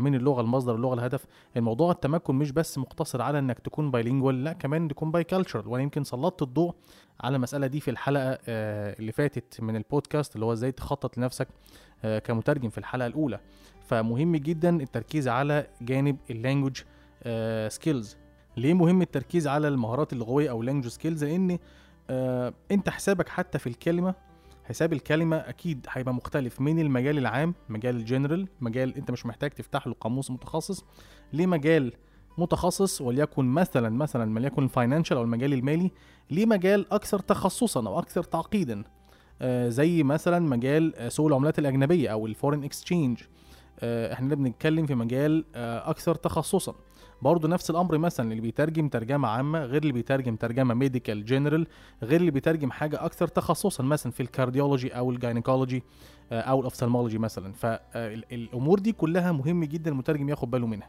من 0.00 0.14
اللغة 0.14 0.40
المصدر 0.40 0.74
اللغة 0.74 0.94
الهدف؟ 0.94 1.24
الموضوع 1.56 1.92
التمكن 1.92 2.34
مش 2.34 2.52
بس 2.52 2.78
مقتصر 2.78 3.22
على 3.22 3.38
انك 3.38 3.58
تكون 3.58 3.90
bilingual 3.90 4.44
لا 4.44 4.52
كمان 4.52 4.88
تكون 4.88 5.10
bicultural 5.10 5.68
وأنا 5.68 5.82
يمكن 5.82 6.04
سلطت 6.04 6.42
الضوء 6.42 6.74
على 7.20 7.36
المسألة 7.36 7.66
دي 7.66 7.80
في 7.80 7.90
الحلقة 7.90 8.38
آه، 8.48 8.96
اللي 8.98 9.12
فاتت 9.12 9.60
من 9.60 9.76
البودكاست 9.76 10.34
اللي 10.34 10.46
هو 10.46 10.52
إزاي 10.52 10.72
تخطط 10.72 11.18
لنفسك 11.18 11.48
آه، 12.04 12.18
كمترجم 12.18 12.70
في 12.70 12.78
الحلقة 12.78 13.06
الأولى. 13.06 13.40
فمهم 13.86 14.36
جدا 14.36 14.76
التركيز 14.82 15.28
على 15.28 15.66
جانب 15.82 16.16
ال 16.30 16.36
language 16.36 16.82
skills 17.68 18.16
ليه 18.56 18.74
مهم 18.74 19.02
التركيز 19.02 19.46
على 19.46 19.68
المهارات 19.68 20.12
اللغويه 20.12 20.50
أو 20.50 20.60
ال 20.60 20.63
language 20.63 20.90
skills 20.90 21.24
لأن 21.24 21.58
آه، 22.10 22.52
أنت 22.70 22.88
حسابك 22.88 23.28
حتى 23.28 23.58
في 23.58 23.66
الكلمة 23.66 24.14
حساب 24.70 24.92
الكلمة 24.92 25.36
أكيد 25.36 25.86
هيبقى 25.88 26.14
مختلف 26.14 26.60
من 26.60 26.78
المجال 26.78 27.18
العام 27.18 27.54
مجال 27.68 27.96
الجنرال 27.96 28.48
مجال 28.60 28.96
أنت 28.96 29.10
مش 29.10 29.26
محتاج 29.26 29.50
تفتح 29.50 29.86
له 29.86 29.94
قاموس 30.00 30.30
متخصص 30.30 30.84
لمجال 31.32 31.92
متخصص 32.38 33.00
وليكن 33.00 33.44
مثلا 33.44 33.90
مثلا 33.90 34.34
وليكن 34.34 34.62
ال 34.62 34.67
financial 34.67 35.16
أو 35.16 35.22
المجال 35.22 35.52
المالي 35.52 35.90
ليه 36.30 36.46
مجال 36.46 36.92
أكثر 36.92 37.18
تخصصا 37.18 37.86
أو 37.86 37.98
أكثر 37.98 38.22
تعقيدا. 38.22 38.84
آه، 39.42 39.68
زي 39.68 40.02
مثلا 40.02 40.38
مجال 40.38 40.96
آه، 40.96 41.08
سوق 41.08 41.26
العملات 41.26 41.58
الأجنبية 41.58 42.08
أو 42.08 42.26
ال 42.26 42.31
foreign 42.31 42.64
exchange 42.64 43.18
إحنا 43.82 44.26
هنا 44.26 44.34
بنتكلم 44.34 44.86
في 44.86 44.94
مجال 44.94 45.44
آه، 45.54 45.90
أكثر 45.90 46.14
تخصصا. 46.14 46.74
برضه 47.22 47.48
نفس 47.48 47.70
الأمر 47.70 47.98
مثلا 47.98 48.30
اللي 48.30 48.40
بيترجم 48.42 48.88
ترجمة 48.88 49.28
عامة 49.28 49.64
غير 49.64 49.82
اللي 49.82 49.92
بيترجم 49.92 50.36
ترجمة 50.36 50.74
medical 50.74 51.24
general 51.24 51.66
غير 52.02 52.20
اللي 52.20 52.30
بيترجم 52.30 52.70
حاجة 52.70 53.04
أكثر 53.04 53.26
تخصصا 53.28 53.82
مثلا 53.82 54.12
في 54.12 54.22
ال 54.22 54.28
cardiology 54.28 54.88
أو 54.96 55.10
ال 55.10 55.16
gynecology 55.16 55.82
آه، 56.32 56.40
أو 56.40 56.58
ال 56.58 56.62
ophthalmology 56.62 57.18
مثلا. 57.18 57.52
فالامور 57.52 58.78
دي 58.78 58.92
كلها 58.92 59.32
مهم 59.32 59.64
جدا 59.64 59.90
المترجم 59.90 60.28
ياخد 60.28 60.50
باله 60.50 60.66
منها. 60.66 60.88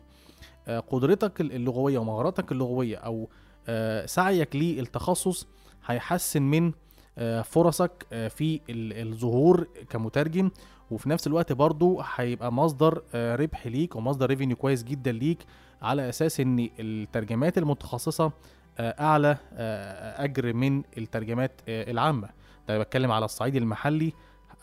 آه، 0.68 0.80
قدرتك 0.80 1.42
اللغوية 1.42 2.00
ومهاراتك 2.00 2.52
اللغوية 2.52 2.98
أو 2.98 3.30
آه، 3.68 4.06
سعيك 4.06 4.56
للتخصص 4.56 5.48
هيحسن 5.86 6.42
من 6.42 6.72
آه، 7.18 7.42
فرصك 7.42 8.06
آه، 8.14 8.28
في 8.28 8.56
ال- 8.70 9.08
الظهور 9.08 9.68
كمترجم 9.90 10.52
وفي 10.92 11.10
نفس 11.10 11.28
الوقت 11.28 11.54
برضو 11.54 12.02
هيبقى 12.16 12.54
مصدر 12.54 13.02
آه، 13.14 13.36
ربح 13.36 13.68
ليك 13.68 13.96
ومصدر 13.96 14.26
ريفينيو 14.30 14.56
كويس 14.56 14.84
جدا 14.84 15.12
ليك 15.12 15.46
على 15.82 16.10
أساس 16.10 16.40
إن 16.40 16.70
الترجمات 16.80 17.58
المتخصصة 17.58 18.32
آه، 18.78 18.96
أعلى 19.02 19.38
آه، 19.54 20.24
أجر 20.24 20.54
من 20.54 20.84
الترجمات 20.98 21.52
العامة. 21.68 22.30
ده 22.68 22.80
بتكلم 22.80 23.12
على 23.12 23.26
الصعيد 23.26 23.56
المحلي 23.56 24.14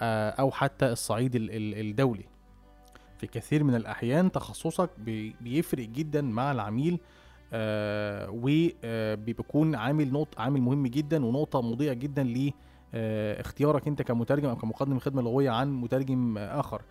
أو 0.03 0.51
حتى 0.51 0.87
الصعيد 0.93 1.35
ال- 1.37 1.51
ال- 1.51 1.87
الدولي. 1.91 2.25
في 3.19 3.27
كثير 3.27 3.65
من 3.65 3.75
الأحيان 3.75 4.33
تخصصك 4.33 4.91
بي- 4.99 5.35
بيفرق 5.41 5.89
جدا 5.89 6.21
مع 6.23 6.53
العميل 6.53 6.99
وبيكون 8.29 9.75
عامل 9.75 10.13
نقط 10.13 10.39
عامل 10.41 10.61
مهم 10.61 10.87
جدا 10.87 11.25
ونقطة 11.27 11.61
مضيئة 11.63 11.93
جدا 11.93 12.23
ل 12.23 12.47
آه، 12.47 12.53
اختيارك 12.95 13.89
انت 13.89 14.03
كمترجم 14.03 14.49
أو 14.49 14.57
كمقدم 14.57 14.99
خدمه 14.99 15.23
لغويه 15.23 15.51
عن 15.51 15.73
مترجم 15.81 16.39
آه، 16.39 16.61
آخر. 16.61 16.83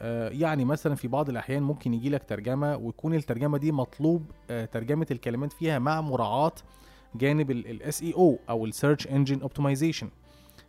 آه، 0.00 0.28
يعني 0.28 0.64
مثلا 0.64 0.94
في 0.94 1.08
بعض 1.08 1.28
الأحيان 1.28 1.62
ممكن 1.62 1.94
يجي 1.94 2.08
لك 2.10 2.24
ترجمة 2.24 2.76
ويكون 2.76 3.14
الترجمة 3.14 3.58
دي 3.58 3.72
مطلوب 3.72 4.30
آه، 4.50 4.64
ترجمة 4.64 5.06
الكلمات 5.10 5.52
فيها 5.52 5.78
مع 5.78 6.00
مراعاة 6.00 6.52
جانب 7.14 7.50
ال 7.50 8.02
SEO 8.02 8.14
أو 8.14 8.38
ال 8.50 8.64
search 8.66 9.06
engine 9.06 9.40
optimization 9.40 10.10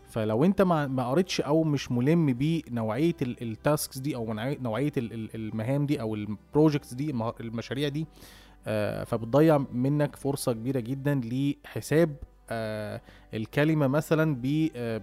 فلو 0.10 0.44
انت 0.46 0.62
ما 0.62 1.10
قريتش 1.10 1.42
أو 1.42 1.64
مش 1.64 1.92
ملم 1.92 2.34
بنوعيه 2.34 3.14
ال 3.22 3.34
tasks 3.34 3.98
دي 3.98 4.16
أو 4.16 4.34
نوعية 4.34 4.92
ال- 4.98 5.14
ال- 5.14 5.30
المهام 5.36 5.86
دي 5.86 6.02
أو 6.02 6.16
ال 6.16 6.24
projects 6.24 6.94
دي 6.94 7.10
المشاريع 7.40 7.90
دي 7.90 8.08
آه، 8.68 9.04
فبتضيع 9.04 9.58
منك 9.58 10.16
فرصة 10.16 10.54
كبيرة 10.54 10.80
جدا 10.80 11.22
لحساب 11.24 12.10
آه، 12.10 12.35
الكلمة 13.34 13.88
مثلا 13.88 14.36
ب- 14.36 14.70
آه، 14.76 15.02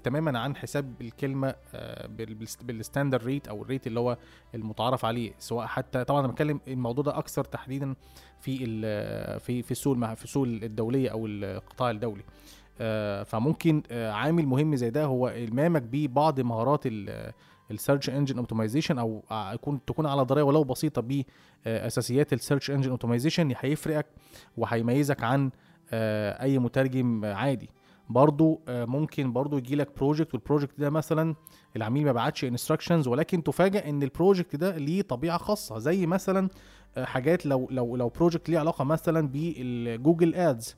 تماما 0.00 0.38
عن 0.38 0.56
حساب 0.56 0.94
الكلمة 1.00 1.54
آه، 1.74 2.06
بال- 2.06 2.34
بالست- 2.34 2.64
بال 2.64 2.76
standard 2.76 3.24
rate 3.24 3.48
أو 3.48 3.62
ال 3.62 3.67
rate 3.67 3.86
اللي 3.86 4.00
هو 4.00 4.16
المتعارف 4.54 5.04
عليه 5.04 5.32
سواء 5.38 5.66
حتى 5.66 6.04
طبعا 6.04 6.20
أنا 6.20 6.28
بتكلم 6.28 6.60
الموضوع 6.68 7.04
ده 7.04 7.18
أكثر 7.18 7.44
تحديدا 7.44 7.94
في 8.40 8.56
في 9.38 9.62
في 9.62 9.70
السوق 9.70 10.14
في 10.14 10.24
السوق 10.24 10.46
الدولية 10.46 11.08
أو 11.10 11.26
القطاع 11.26 11.90
الدولي. 11.90 12.22
آه، 12.82 13.22
فممكن 13.22 13.82
آه، 13.90 14.12
عامل 14.12 14.46
مهم 14.46 14.76
زي 14.76 14.90
ده 14.90 15.04
هو 15.04 15.28
المامك 15.28 15.82
ببعض 15.82 16.40
مهارات 16.40 16.80
ال 17.70 17.76
search 17.76 18.10
engine 18.10 18.36
optimization 18.38 18.98
أو 18.98 19.22
يكون 19.32 19.84
تكون 19.84 20.06
على 20.06 20.24
درايه 20.24 20.42
ولو 20.44 20.64
بسيطة 20.64 21.24
باساسيات 21.66 22.32
ال 22.32 22.37
search 22.37 22.70
engine 22.70 22.90
optimization 22.90 23.52
هيفرقك 23.60 24.06
وهيميزك 24.56 25.22
عن 25.24 25.46
آه، 25.46 25.50
أي 25.92 26.58
مترجم 26.58 27.24
عادي. 27.24 27.70
برضو 28.08 28.60
آه، 28.68 28.84
ممكن 28.84 29.32
برضو 29.32 29.58
يجي 29.58 29.76
لك 29.76 29.96
project 29.96 30.34
وال 30.34 30.44
project 30.44 30.80
ده 30.80 30.90
مثلا 30.90 31.34
العميل 31.76 32.04
ما 32.04 32.12
بعتش 32.12 32.44
instructions 32.44 33.08
ولكن 33.08 33.42
تفاجئ 33.42 33.88
إن 33.88 34.02
ال 34.02 34.09
project 34.09 34.56
ده 34.56 34.76
ليه 34.76 35.02
طبيعة 35.02 35.38
خاصة. 35.38 35.78
زي 35.78 36.06
مثلا 36.06 36.48
آه، 36.96 37.04
حاجات 37.04 37.46
لو 37.46 37.68
لو 37.70 37.96
لو 37.96 38.08
project 38.08 38.48
ليه 38.48 38.58
علاقة 38.58 38.84
مثلا 38.84 39.28
بال 39.28 39.55
Google 39.55 40.34
Ads. 40.34 40.76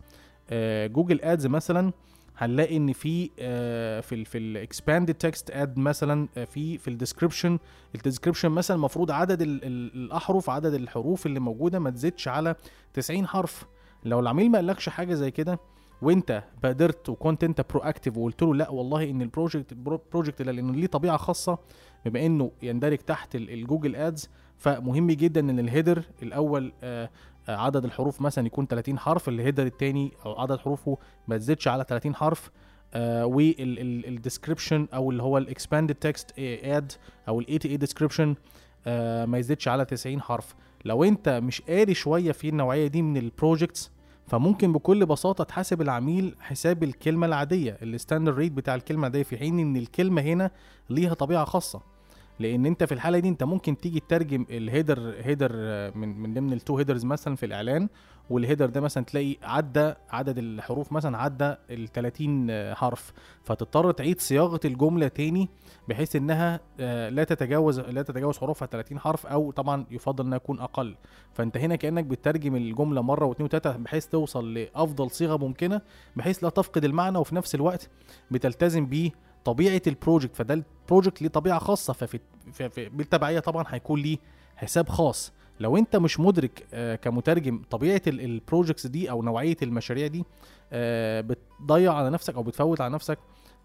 Google 0.87 1.21
Ads 1.21 1.47
مثلا 1.47 1.93
هنلاقي 2.37 2.77
إن 2.77 2.93
في 2.93 3.31
آه، 3.39 4.01
في 4.01 4.25
في 4.25 4.39
ال 4.39 4.47
expanded 4.47 5.15
text 5.15 5.51
ad 5.51 5.79
مثلا 5.79 6.29
آه، 6.37 6.45
في 6.45 6.79
في 6.79 6.89
ال 6.89 6.95
description 6.95 7.59
ال 7.95 7.99
description 7.99 8.49
مثلا 8.49 8.77
المفروض 8.77 9.11
عدد 9.11 9.43
ال 9.43 9.65
ال 9.65 9.95
الأحرف 9.95 10.51
عدد 10.51 10.75
الحروف 10.75 11.27
اللي 11.27 11.41
موجودة 11.41 11.79
ما 11.79 11.91
تزيدش 11.91 12.29
على 12.29 12.55
90 12.95 13.27
حرف. 13.27 13.65
لو 14.05 14.21
العميل 14.21 14.51
ما 14.51 14.59
قالكش 14.59 14.89
حاجة 14.89 15.15
زي 15.15 15.31
كده 15.31 15.59
وانت 16.03 16.43
بادرت 16.63 17.09
وكنت 17.09 17.45
انت 17.45 17.61
proactive 17.71 18.17
وقلت 18.17 18.43
له 18.43 18.55
لا 18.55 18.71
والله 18.71 19.11
إن 19.11 19.23
ال 19.23 19.29
project 19.29 19.73
ال 19.73 19.82
project 19.82 20.43
ده 20.43 20.53
لأنه 20.53 20.73
ليه 20.73 20.87
طبيعة 20.87 21.17
خاصة 21.17 21.59
بما 22.07 22.27
إنه 22.27 22.51
يندرج 22.63 22.99
تحت 22.99 23.35
ال- 23.37 23.51
ال 23.51 23.57
Google 23.57 23.97
Ads 23.97 24.29
فمهم 24.57 25.07
جدا 25.11 25.41
إن 25.41 25.59
ال 25.59 25.65
header 25.65 26.03
الأول 26.23 26.73
آه، 26.83 27.11
آه، 27.49 27.57
عدد 27.57 27.85
الحروف 27.85 28.21
مثلا 28.21 28.47
يكون 28.47 28.67
30 28.67 28.99
حرف 28.99 29.29
ال 29.29 29.34
header 29.34 29.67
التاني 29.67 30.13
أو 30.27 30.41
عدد 30.41 30.59
حروفه 30.59 30.99
ما 31.29 31.37
تزيدش 31.39 31.69
على 31.69 31.85
30 31.89 32.15
حرف 32.15 32.51
وال 32.97 33.26
description 33.26 34.89
أو 34.95 35.11
اللي 35.11 35.23
هو 35.23 35.39
ال 35.39 35.45
expanded 35.45 35.95
text 35.95 36.39
ad 36.39 36.93
أو 37.29 37.41
ال 37.41 37.47
ETA 37.47 37.67
description 37.67 38.35
ما 39.27 39.39
يزيدش 39.39 39.69
على 39.69 39.85
90 39.85 40.21
حرف. 40.21 40.55
لو 40.85 41.05
أنت 41.05 41.29
مش 41.29 41.63
قاري 41.63 41.95
شوية 41.95 42.33
في 42.33 42.49
النوعية 42.49 42.87
دي 42.87 43.03
من 43.03 43.17
ال 43.17 43.25
projects 43.25 43.92
فممكن 44.27 44.73
بكل 44.73 45.07
بساطة 45.07 45.45
تحاسب 45.45 45.83
العميل 45.83 46.35
حساب 46.41 46.83
الكلمة 46.83 47.27
العادية 47.27 47.79
ال 47.83 47.89
standard 47.89 48.37
rate 48.37 48.53
بتاع 48.53 48.75
الكلمة 48.75 49.01
العاديه 49.01 49.23
في 49.23 49.37
حين 49.39 49.59
إن 49.59 49.77
الكلمة 49.77 50.23
هنا 50.23 50.51
ليها 50.91 51.15
طبيعة 51.15 51.45
خاصة. 51.45 51.92
لأن 52.41 52.67
انت 52.67 52.85
في 52.85 52.93
الحاله 52.93 53.19
دي 53.19 53.29
انت 53.29 53.45
ممكن 53.45 53.77
تيجي 53.77 54.01
تترجم 54.01 54.47
ال 54.51 54.60
header 54.60 55.15
header 55.21 55.53
من 55.95 56.19
من 56.19 56.35
ضمن 56.35 56.53
ال 56.53 56.59
two 56.59 56.79
headers 56.79 57.05
مثلا 57.05 57.37
في 57.37 57.47
الإعلان 57.47 57.89
وال 58.31 58.40
header 58.40 58.67
ده 58.67 58.81
مثلا 58.81 59.05
تلاقي 59.05 59.37
عدى 59.43 59.93
عدد 60.11 60.39
الحروف 60.39 60.93
مثلا 60.93 61.19
عدى 61.19 61.55
ال 61.71 61.93
30 61.93 62.75
حرف. 62.75 63.13
فتضطر 63.45 63.93
تعيد 63.93 64.21
صياغة 64.21 64.61
الجملة 64.65 65.09
تاني 65.09 65.49
بحيث 65.89 66.17
إنها 66.17 66.61
آه، 66.81 67.09
لا 67.09 67.25
تتجاوز 67.25 67.81
لا 67.81 68.03
تتجاوز 68.03 68.39
حروفها 68.39 68.67
30 68.67 68.99
حرف 68.99 69.27
أو 69.27 69.51
طبعا 69.51 69.85
يفضل 69.91 70.27
إنها 70.27 70.39
تكون 70.39 70.61
أقل. 70.61 70.97
فأنت 71.35 71.57
هنا 71.57 71.77
كأنك 71.77 72.05
بتترجم 72.05 72.57
الجملة 72.57 73.01
مرة 73.01 73.25
واثنين 73.27 73.45
وثلاثه 73.47 73.77
بحيث 73.77 74.07
توصل 74.07 74.55
لأفضل 74.55 75.11
صيغة 75.11 75.37
ممكنة 75.37 75.81
بحيث 76.17 76.45
لا 76.45 76.51
تفقد 76.51 76.85
المعنى 76.85 77.19
وفي 77.19 77.35
نفس 77.35 77.55
الوقت 77.55 77.91
بتلتزم 78.31 78.87
بيه 78.87 79.11
طبيعة 79.45 79.83
ال 79.87 79.93
project 79.93 80.37
فده 80.37 80.55
ال 80.55 80.63
project 80.63 81.23
ليه 81.23 81.29
طبيعة 81.29 81.59
خاصة 81.59 81.93
ففي 81.93 82.21
في 82.53 82.69
في 82.69 82.89
بالتبعية 82.89 83.41
طبعا 83.41 83.65
هيكون 83.69 84.01
ليه 84.01 84.19
حساب 84.57 84.89
خاص. 84.89 85.33
لو 85.61 85.77
انت 85.77 85.97
مش 85.97 86.21
مدرك 86.21 86.67
آه، 86.75 86.95
كمترجم 86.97 87.63
طبيعة 87.71 88.03
ال 88.07 88.16
projects 88.16 88.87
دي 88.87 89.11
أو 89.11 89.23
نوعية 89.23 89.57
المشاريع 89.63 90.07
دي 90.07 90.25
آه، 90.73 91.21
بتضيع 91.21 91.93
على 91.95 92.11
نفسك 92.11 92.35
أو 92.35 92.43
بتفوت 92.43 92.81
على 92.81 92.95
نفسك 92.95 93.19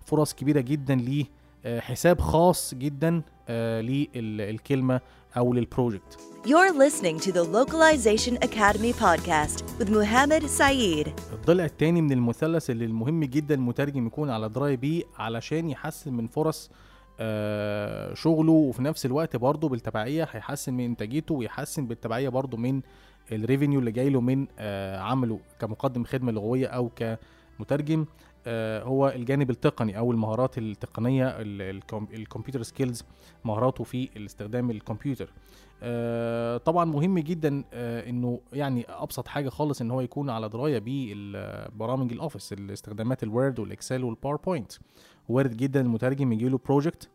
فرص 0.05 0.34
كبيرة 0.34 0.59
جدا 0.61 0.95
ل 0.95 1.25
آه، 1.65 1.80
حساب 1.80 2.21
خاص 2.21 2.73
جدا 2.75 3.21
للكلمه 3.49 5.01
أو 5.38 5.53
لل 5.53 5.68
project 5.68 6.20
You're 6.45 6.71
listening 6.71 7.19
to 7.19 7.31
the 7.31 7.43
Localization 7.57 8.35
Academy 8.47 8.93
podcast 8.93 9.57
with 9.79 9.89
Muhammad 9.89 10.43
Saeed. 10.59 11.09
الضلع 11.33 11.65
التاني 11.65 12.01
من 12.01 12.11
المثلث 12.11 12.69
اللي 12.69 12.85
المهم 12.85 13.23
جدا 13.23 13.55
المترجم 13.55 14.07
يكون 14.07 14.29
على 14.29 14.49
دراية 14.49 14.75
بيه 14.77 15.03
علشان 15.17 15.69
يحسن 15.69 16.13
من 16.13 16.27
فرص 16.27 16.69
آه، 17.19 18.13
شغله 18.13 18.51
وفي 18.51 18.83
نفس 18.83 19.05
الوقت 19.05 19.35
برضه 19.35 19.69
بالتبعية 19.69 20.27
هيحسن 20.31 20.73
من 20.73 20.85
إنتاجيته 20.85 21.35
ويحسن 21.35 21.88
بالتبعية 21.88 22.29
برضه 22.29 22.57
من 22.57 22.81
ال 23.32 23.38
revenue 23.38 23.80
اللي 23.79 23.91
جاي 23.91 24.09
له 24.09 24.21
من 24.21 24.47
آه، 24.59 24.99
عمله 24.99 25.39
كمقدم 25.59 26.03
خدمة 26.03 26.31
لغوية 26.31 26.67
أو 26.67 26.89
كمترجم 27.59 28.05
هو 28.84 29.10
الجانب 29.10 29.50
التقني 29.50 29.98
أو 29.98 30.12
المهارات 30.12 30.58
التقنية 30.58 31.28
الكمبيوتر 32.14 32.64
skills 32.63 33.03
مهاراته 33.45 33.84
في 33.84 34.10
استخدام 34.26 34.72
الكمبيوتر. 34.72 35.30
آه، 35.84 36.58
طبعا 36.58 36.86
مهم 36.86 37.20
جدا 37.20 37.64
آه، 37.74 38.10
إنه 38.10 38.39
يعني 38.54 38.86
أبسط 38.89 39.28
حاجة 39.28 39.50
خالص 39.50 39.82
إن 39.82 39.91
هو 39.91 40.02
يكون 40.02 40.30
على 40.30 40.50
دراية 40.50 40.80
بالبرامج 40.80 42.12
ال 42.11 42.18
Office 42.18 42.53
الاستخدامات 42.54 43.24
ال 43.24 43.31
Word 43.31 43.59
وال 43.59 43.72
Excel 43.72 44.03
وال 44.03 44.15
PowerPoint 44.15 44.72
وارد 45.30 45.58
جدا 45.58 45.82
المترجم 45.82 46.32
يجي 46.34 46.50
له 46.50 46.60
project 46.65 47.09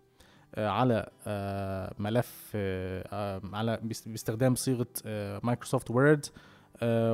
على 0.58 1.08
آه، 1.26 1.94
ملف 1.98 2.52
آه، 2.54 3.04
آه، 3.12 3.40
على 3.52 3.80
باست- 3.82 4.08
باستخدام 4.08 4.54
صيغة 4.54 4.86
Microsoft 5.42 5.90
Word 5.90 6.26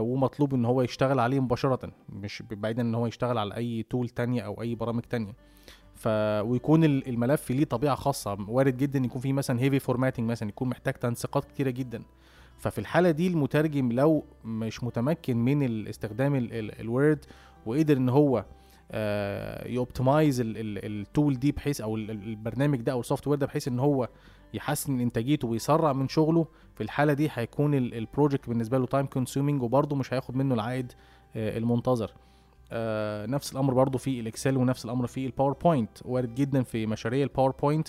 ومطلوب 0.01 0.55
إن 0.55 0.65
هو 0.65 0.83
يشتغل 0.83 1.19
عليه 1.21 1.41
مباشرة 1.41 1.93
مش 2.09 2.43
بعيدا 2.51 2.83
إن 2.83 2.95
هو 2.95 3.07
يشتغل 3.07 3.39
على 3.39 3.57
أي 3.57 3.83
tool 3.91 4.09
تانية 4.09 4.41
أو 4.43 4.63
أي 4.63 4.75
برامج 4.75 5.03
تانية. 5.03 5.33
ف 5.95 6.09
ويكون 6.45 6.85
ال- 6.85 7.09
الملف 7.09 7.51
ليه 7.51 7.65
طبيعة 7.65 7.95
خاصة 7.95 8.37
وارد 8.49 8.77
جدا 8.77 8.99
يكون 8.99 9.21
فيه 9.21 9.33
مثلا 9.33 9.61
heavy 9.61 9.79
formatting 9.79 10.31
مثلا 10.31 10.49
يكون 10.49 10.69
محتاج 10.69 10.95
تنسيقات 10.95 11.45
كتيرة 11.45 11.71
جدا. 11.71 12.03
ففي 12.59 12.79
الحالة 12.79 13.11
دي 13.11 13.27
المترجم 13.27 13.93
لو 13.93 14.25
مش 14.45 14.85
متمكن 14.85 15.37
من 15.37 15.89
استخدام 15.89 16.35
ال 16.53 16.67
Word 16.67 17.25
وقدر 17.67 17.97
إن 17.97 18.09
هو 18.09 18.45
ي 19.67 19.75
optimize 19.75 20.43
ال 20.47 20.65
tool 20.65 21.39
دي 21.39 21.53
بحيث 21.53 21.81
أو 21.81 21.97
ال- 21.97 22.11
ال- 22.11 22.23
البرنامج 22.29 22.81
ده 22.81 22.93
أو 22.93 23.01
ال 23.01 23.27
software 23.29 23.39
ده 23.39 23.47
بحيث 23.47 23.69
إن 23.69 23.79
هو 23.79 24.09
يحسن 24.55 24.93
من 24.93 25.01
إنتاجيته 25.01 25.49
ويسرع 25.49 25.93
من 25.93 26.09
شغله 26.09 26.47
في 26.75 26.83
الحالة 26.83 27.13
دي 27.13 27.29
هيكون 27.33 27.75
ال 27.75 27.84
project 27.84 28.49
بالنسبة 28.49 28.79
له 28.79 28.87
time 28.87 29.07
consuming 29.07 29.63
وبرده 29.63 29.97
مش 29.97 30.15
هياخد 30.15 30.37
منه 30.37 30.55
العائد 30.55 30.93
آه، 31.37 31.59
المنتظر. 31.59 32.13
آه، 32.73 33.27
نفس 33.27 33.53
الأمر 33.53 33.75
برضو 33.75 33.99
في 33.99 34.21
ال 34.21 34.27
Excel 34.27 34.57
ونفس 34.57 34.85
الأمر 34.85 35.07
في 35.07 35.27
ال 35.27 35.33
PowerPoint 35.33 35.99
وارد 36.05 36.35
جدا 36.35 36.63
في 36.63 36.87
مشاريع 36.87 37.23
ال 37.23 37.29
PowerPoint 37.29 37.89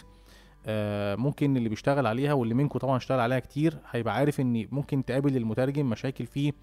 آه، 0.65 1.15
ممكن 1.15 1.57
اللي 1.57 1.69
بيشتغل 1.69 2.07
عليها 2.07 2.33
واللي 2.33 2.53
منكم 2.53 2.79
طبعا 2.79 2.97
اشتغل 2.97 3.19
عليها 3.19 3.39
كتير 3.39 3.77
هيبقى 3.91 4.15
عارف 4.15 4.39
إن 4.39 4.67
ممكن 4.71 5.05
تقابل 5.05 5.37
المترجم 5.37 5.89
مشاكل 5.89 6.25
في 6.25 6.53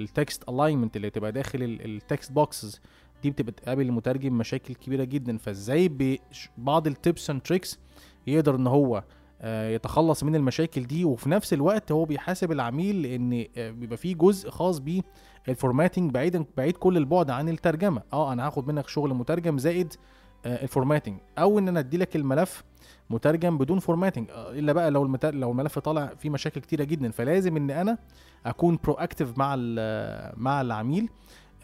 ال 0.00 0.10
text 0.10 0.48
alignment 0.48 0.96
اللي 0.96 1.10
تبقى 1.10 1.32
داخل 1.32 1.62
ال 1.62 1.76
text 1.76 2.32
boxes 2.32 2.80
دي 3.22 3.30
بتبقى 3.30 3.52
تقابل 3.52 3.86
المترجم 3.86 4.38
مشاكل 4.38 4.74
كبيرة 4.74 5.04
جدا. 5.04 5.38
فإزاي 5.38 5.88
ببعض 5.88 6.86
ال 6.86 6.95
tips 6.95 7.30
and 7.30 7.42
tricks 7.42 7.78
يقدر 8.26 8.54
إن 8.54 8.66
هو 8.66 9.04
يتخلص 9.44 10.24
من 10.24 10.36
المشاكل 10.36 10.82
دي 10.82 11.04
وفي 11.04 11.30
نفس 11.30 11.52
الوقت 11.52 11.92
هو 11.92 12.04
بيحاسب 12.04 12.52
العميل 12.52 13.02
لأن 13.02 13.44
آه، 13.56 13.70
بيبقى 13.70 13.96
فيه 13.96 14.14
جزء 14.14 14.50
خاص 14.50 14.78
بيه 14.78 15.02
ال 15.48 15.54
formatting 15.54 16.10
بعيدا 16.10 16.44
بعيد 16.56 16.76
كل 16.76 16.96
البعد 16.96 17.30
عن 17.30 17.48
الترجمة. 17.48 18.02
آه 18.12 18.32
أنا 18.32 18.46
هاخد 18.46 18.68
منك 18.68 18.88
شغل 18.88 19.14
مترجم 19.14 19.58
زائد 19.58 19.94
آه، 20.46 20.62
ال 20.62 20.67
formatting 20.67 21.18
أو 21.38 21.58
إن 21.58 21.68
أنا 21.68 21.80
أدي 21.80 21.96
لك 21.96 22.16
الملف 22.16 22.64
مترجم 23.10 23.58
بدون 23.58 23.78
formatting 23.78 24.30
آه، 24.30 24.50
إلا 24.52 24.72
بقى 24.72 24.90
لو. 24.90 25.18
لو 25.24 25.50
الملف 25.50 25.78
طالع 25.78 26.06
فيه 26.18 26.30
مشاكل 26.30 26.60
كتيرة 26.60 26.84
جدا. 26.84 27.10
فلازم 27.10 27.56
إن 27.56 27.70
أنا 27.70 27.98
أكون 28.46 28.78
proactive 28.84 29.38
مع 29.38 29.56
مع 30.36 30.60
العميل. 30.60 31.04
آه، 31.04 31.08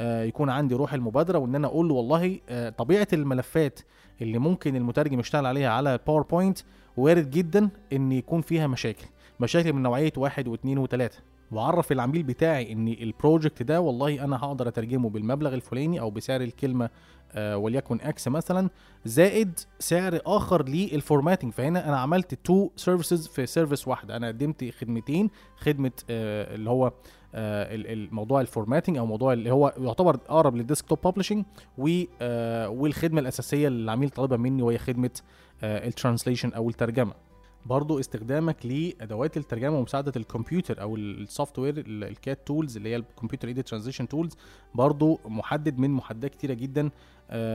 يكون 0.01 0.51
عندي 0.51 0.74
روح 0.74 0.95
المبادرة 0.95 1.38
وإن 1.38 1.55
أنا 1.55 1.66
أقول 1.66 1.88
له 1.88 1.95
والله 1.95 2.40
آه، 2.49 2.68
طبيعة 2.70 3.09
الملفات 3.12 3.80
اللي 4.22 4.38
ممكن 4.38 4.76
المترجم 4.76 5.20
يشتغل 5.20 5.47
عليها 5.47 5.70
على 5.70 5.99
PowerPoint 6.07 6.59
وارد 6.97 7.30
جدا 7.30 7.68
إن 7.92 8.12
يكون 8.12 8.40
فيها 8.40 8.66
مشاكل 8.66 9.07
مشاكل 9.40 9.72
من 9.72 9.82
نوعية 9.82 10.12
واحد 10.16 10.49
واثنين 10.49 10.78
وثلاثه 10.78 11.18
وأعرف 11.53 11.92
العميل 11.92 12.22
بتاعي 12.22 12.72
إن 12.72 12.88
ال 12.89 12.98
project 12.98 13.62
ده 13.62 13.80
والله 13.80 14.24
أنا 14.24 14.36
هقدر 14.36 14.68
أترجمه 14.68 15.11
بالمبلغ 15.11 15.55
الفلاني 15.55 16.01
أو 16.01 16.11
بسعر 16.11 16.40
الكلمة 16.40 16.90
آه 17.32 17.57
وليكن 17.57 18.01
X 18.01 18.29
مثلا 18.28 18.70
زائد 19.05 19.61
سعر 19.78 20.20
آخر 20.26 20.68
لل 20.68 20.83
formatting 20.83 21.53
فهنا 21.53 21.88
أنا 21.88 21.99
عملت 21.99 22.34
two 22.35 22.70
services 22.77 23.27
في 23.26 23.47
service 23.47 23.89
واحدة 23.88 24.16
أنا 24.16 24.28
قدمت 24.28 24.70
خدمتين 24.80 25.30
خدمة 25.57 25.92
آه 26.11 26.55
اللي 26.55 26.70
هو 26.70 26.86
آه 26.86 26.92
الموضوع 27.35 28.41
ال 28.41 28.46
formatting 28.46 28.97
أو 28.97 29.07
موضوع 29.07 29.32
اللي 29.32 29.51
هو 29.51 29.74
يعتبر 29.78 30.14
أقرب 30.28 30.57
لل 30.57 30.66
desktop 30.66 30.99
publishing 31.05 31.45
آه 32.22 32.68
والخدمة 32.68 33.20
الأساسية 33.20 33.68
اللي 33.68 33.85
العميل 33.85 34.11
طالبها 34.11 34.37
مني 34.39 34.62
وهي 34.62 34.78
خدمة 34.78 35.11
آه 35.62 35.89
ال 35.89 35.94
translation 35.94 36.53
أو 36.53 36.68
الترجمة. 36.68 37.12
برضو 37.66 38.01
استخدامك 38.01 38.66
لأدوات 38.66 39.37
الترجمة 39.37 39.78
بمساعدة 39.79 40.12
الكمبيوتر 40.16 40.80
أو 40.82 40.97
ال 40.97 41.03
software 41.03 41.59
ال 41.59 41.85
CAT 41.87 42.47
tools 42.47 42.77
اللي 42.76 42.89
هي 42.89 42.97
ال 42.97 43.02
computer 43.02 43.49
aided 43.49 43.68
translation 43.68 44.09
tools 44.09 44.37
برضو 44.74 45.20
محدد 45.26 45.78
من 45.78 45.91
محددات 45.91 46.30
كتيرة 46.30 46.55
جدا 46.55 46.91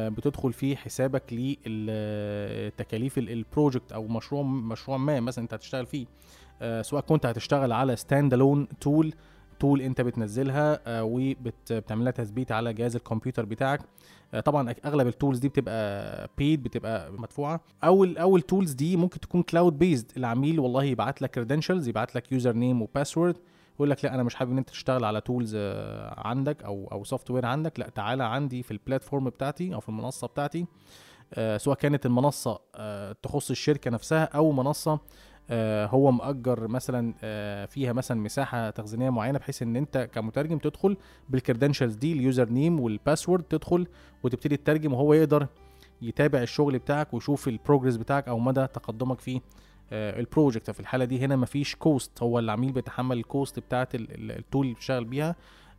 بتدخل 0.09 0.53
في 0.53 0.75
حسابك 0.75 1.33
لتكاليف 1.65 3.17
ال 3.17 3.27
project 3.27 3.91
أو 3.91 4.07
مشروع 4.07 4.43
مشروع 4.43 4.97
ما 4.97 5.19
مثلا 5.19 5.43
أنت 5.43 5.53
هتشتغل 5.53 5.85
فيه. 5.85 6.05
سواء 6.81 7.01
كنت 7.01 7.25
هتشتغل 7.25 7.71
على 7.71 7.95
stand-alone 7.95 8.67
tool 8.81 9.13
tool 9.59 9.81
انت 9.81 10.01
بتنزلها 10.01 10.79
وبتعمل 10.87 12.03
لها 12.03 12.11
تثبيت 12.11 12.51
على 12.51 12.73
جهاز 12.73 12.95
الكمبيوتر 12.95 13.45
بتاعك. 13.45 13.81
طبعا 14.45 14.75
أغلب 14.85 15.07
ال 15.07 15.13
tools 15.13 15.39
دي 15.39 15.49
بتبقى 15.49 16.29
paid 16.37 16.63
بتبقى 16.63 17.11
مدفوعة. 17.11 17.61
أو 17.83 18.17
أو 18.17 18.33
ال 18.33 18.41
tools 18.41 18.71
دي 18.71 18.97
ممكن 18.97 19.19
تكون 19.19 19.43
cloud 19.43 19.79
based 19.79 20.11
العميل 20.17 20.59
والله 20.59 20.83
يبعت 20.83 21.21
لك 21.21 21.31
credentials 21.31 21.87
يبعت 21.87 22.15
لك 22.15 22.31
username 22.31 22.53
و 22.53 22.81
password 22.81 23.37
يقول 23.75 23.89
لك 23.89 24.05
لا 24.05 24.13
أنا 24.15 24.23
مش 24.23 24.35
حابب 24.35 24.51
إن 24.51 24.57
أنت 24.57 24.69
تشتغل 24.69 25.03
على 25.03 25.21
tools 25.21 25.55
عندك 26.17 26.63
أو 26.63 26.89
أو 26.91 27.03
software 27.03 27.45
عندك. 27.45 27.79
لا 27.79 27.89
تعالى 27.89 28.23
عندي 28.23 28.63
في 28.63 28.71
ال 28.71 28.77
platform 28.77 29.25
بتاعتي 29.29 29.73
أو 29.73 29.79
في 29.79 29.89
المنصة 29.89 30.27
بتاعتي. 30.27 30.65
سواء 31.57 31.77
كانت 31.77 32.05
المنصة 32.05 32.59
تخص 33.23 33.49
الشركة 33.49 33.91
نفسها 33.91 34.23
أو 34.23 34.51
منصة 34.51 34.99
هو 35.85 36.11
مأجر 36.11 36.67
مثلا 36.67 37.13
فيها 37.65 37.93
مثلا 37.93 38.21
مساحة 38.21 38.69
تخزينية 38.69 39.09
معينة 39.09 39.39
بحيث 39.39 39.61
إن 39.61 39.75
أنت 39.75 40.09
كمترجم 40.13 40.57
تدخل 40.57 40.97
بال 41.29 41.40
credentials 41.40 41.95
دي 41.95 42.13
ال 42.13 42.49
username 42.49 42.79
وال 42.79 42.92
password 42.92 43.43
تدخل 43.43 43.87
وتبتدي 44.23 44.57
تترجم 44.57 44.93
وهو 44.93 45.13
يقدر 45.13 45.47
يتابع 46.01 46.41
الشغل 46.41 46.79
بتاعك 46.79 47.13
ويشوف 47.13 47.47
ال 47.47 47.53
progress 47.53 47.95
بتاعك 47.95 48.27
أو 48.27 48.39
مدى 48.39 48.67
تقدمك 48.67 49.19
في 49.19 49.41
ال 49.91 50.01
project 50.01 50.71
في 50.71 50.79
الحالة 50.79 51.05
دي 51.05 51.19
هنا 51.19 51.35
مفيش 51.35 51.75
cost 51.75 52.23
هو 52.23 52.39
العميل 52.39 52.71
بيتحمل 52.71 53.17
ال 53.17 53.26
cost 53.26 53.59
بتاعت 53.59 53.89
ال 53.95 54.09
tool 54.09 54.65
اللي 54.65 54.75
بيشتغل 54.75 55.05
بيها 55.05 55.35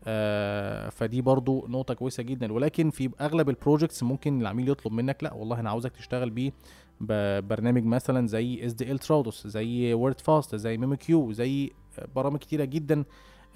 آه 0.07 0.89
فدي 0.89 1.23
برضو 1.23 1.67
نقطة 1.69 1.95
كويسة 1.95 2.23
جدا. 2.23 2.53
ولكن 2.53 2.91
في 2.91 3.11
أغلب 3.21 3.49
ال 3.49 3.55
projects 3.55 4.03
ممكن 4.03 4.41
العميل 4.41 4.69
يطلب 4.69 4.93
منك 4.93 5.25
لا 5.25 5.35
والله 5.35 5.61
أنا 5.61 5.71
عاوزك 5.71 5.93
تشتغل 5.93 6.31
بيه 6.31 6.53
ببرنامج 7.01 7.85
مثلا 7.85 8.27
زي 8.27 8.67
SDL 8.67 8.99
Trados 8.99 9.47
زي 9.47 9.95
Wordfast 9.95 10.57
زي 10.57 10.77
memoQ 10.79 11.33
زي 11.33 11.71
برامج 12.15 12.39
كتيرة 12.39 12.65
جدا. 12.65 13.05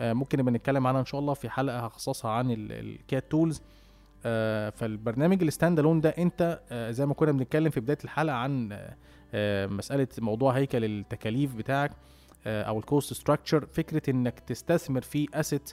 آه 0.00 0.12
ممكن 0.12 0.38
نبقى 0.38 0.52
نتكلم 0.52 0.86
عنها 0.86 1.00
إن 1.00 1.04
شاء 1.06 1.20
الله 1.20 1.34
في 1.34 1.50
حلقة 1.50 1.78
هخصصها 1.78 2.30
عن 2.30 2.46
ال 2.50 2.70
CAT 2.70 3.30
tools 3.30 3.62
آه 4.26 4.70
فالبرنامج 4.70 5.42
ال 5.42 5.78
stand-alone 5.78 6.00
ده 6.00 6.08
أنت 6.10 6.60
آه 6.70 6.90
زي 6.90 7.06
ما 7.06 7.14
كنا 7.14 7.32
بنتكلم 7.32 7.70
في 7.70 7.80
بداية 7.80 7.98
الحلقة 8.04 8.34
عن 8.36 8.78
مسألة 9.70 10.08
موضوع 10.18 10.52
هيكل 10.52 10.84
التكاليف 10.84 11.54
بتاعك 11.54 11.90
أو 12.46 12.78
ال 12.78 12.85
cost 12.85 13.12
structure 13.12 13.66
فكرة 13.66 14.10
إنك 14.10 14.40
تستثمر 14.40 15.00
في 15.00 15.28
asset 15.34 15.72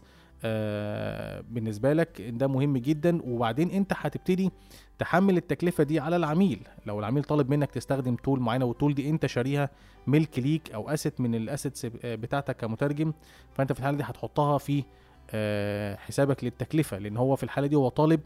بالنسبة 1.49 1.93
لك 1.93 2.21
ده 2.21 2.47
مهم 2.47 2.77
جدا. 2.77 3.21
وبعدين 3.23 3.69
أنت 3.71 3.93
هتبتدي 3.95 4.51
تحمل 4.99 5.37
التكلفة 5.37 5.83
دي 5.83 5.99
على 5.99 6.15
العميل. 6.15 6.59
لو 6.85 6.99
العميل 6.99 7.23
طالب 7.23 7.49
منك 7.49 7.71
تستخدم 7.71 8.15
tool 8.15 8.39
معينة 8.39 8.65
وال 8.65 8.75
tool 8.75 8.93
دي 8.93 9.09
أنت 9.09 9.25
شاريها 9.25 9.69
ملك 10.07 10.39
ليك 10.39 10.71
أو 10.71 10.89
asset 10.89 11.21
من 11.21 11.35
ال 11.35 11.42
assets 11.42 11.85
بتاعتك 12.05 12.57
كمترجم 12.57 13.13
فأنت 13.53 13.73
في 13.73 13.79
الحالة 13.79 13.97
دي 13.97 14.03
هتحطها 14.03 14.57
في 14.57 14.83
آه 15.31 15.95
حسابك 15.95 16.43
للتكلفة. 16.43 16.97
لأن 16.97 17.17
هو 17.17 17.35
في 17.35 17.43
الحالة 17.43 17.67
دي 17.67 17.75
هو 17.75 17.89
طالب 17.89 18.19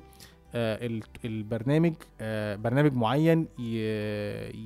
آه 0.56 1.00
البرنامج 1.26 1.94
برنامج 2.64 2.94
معين 2.94 3.48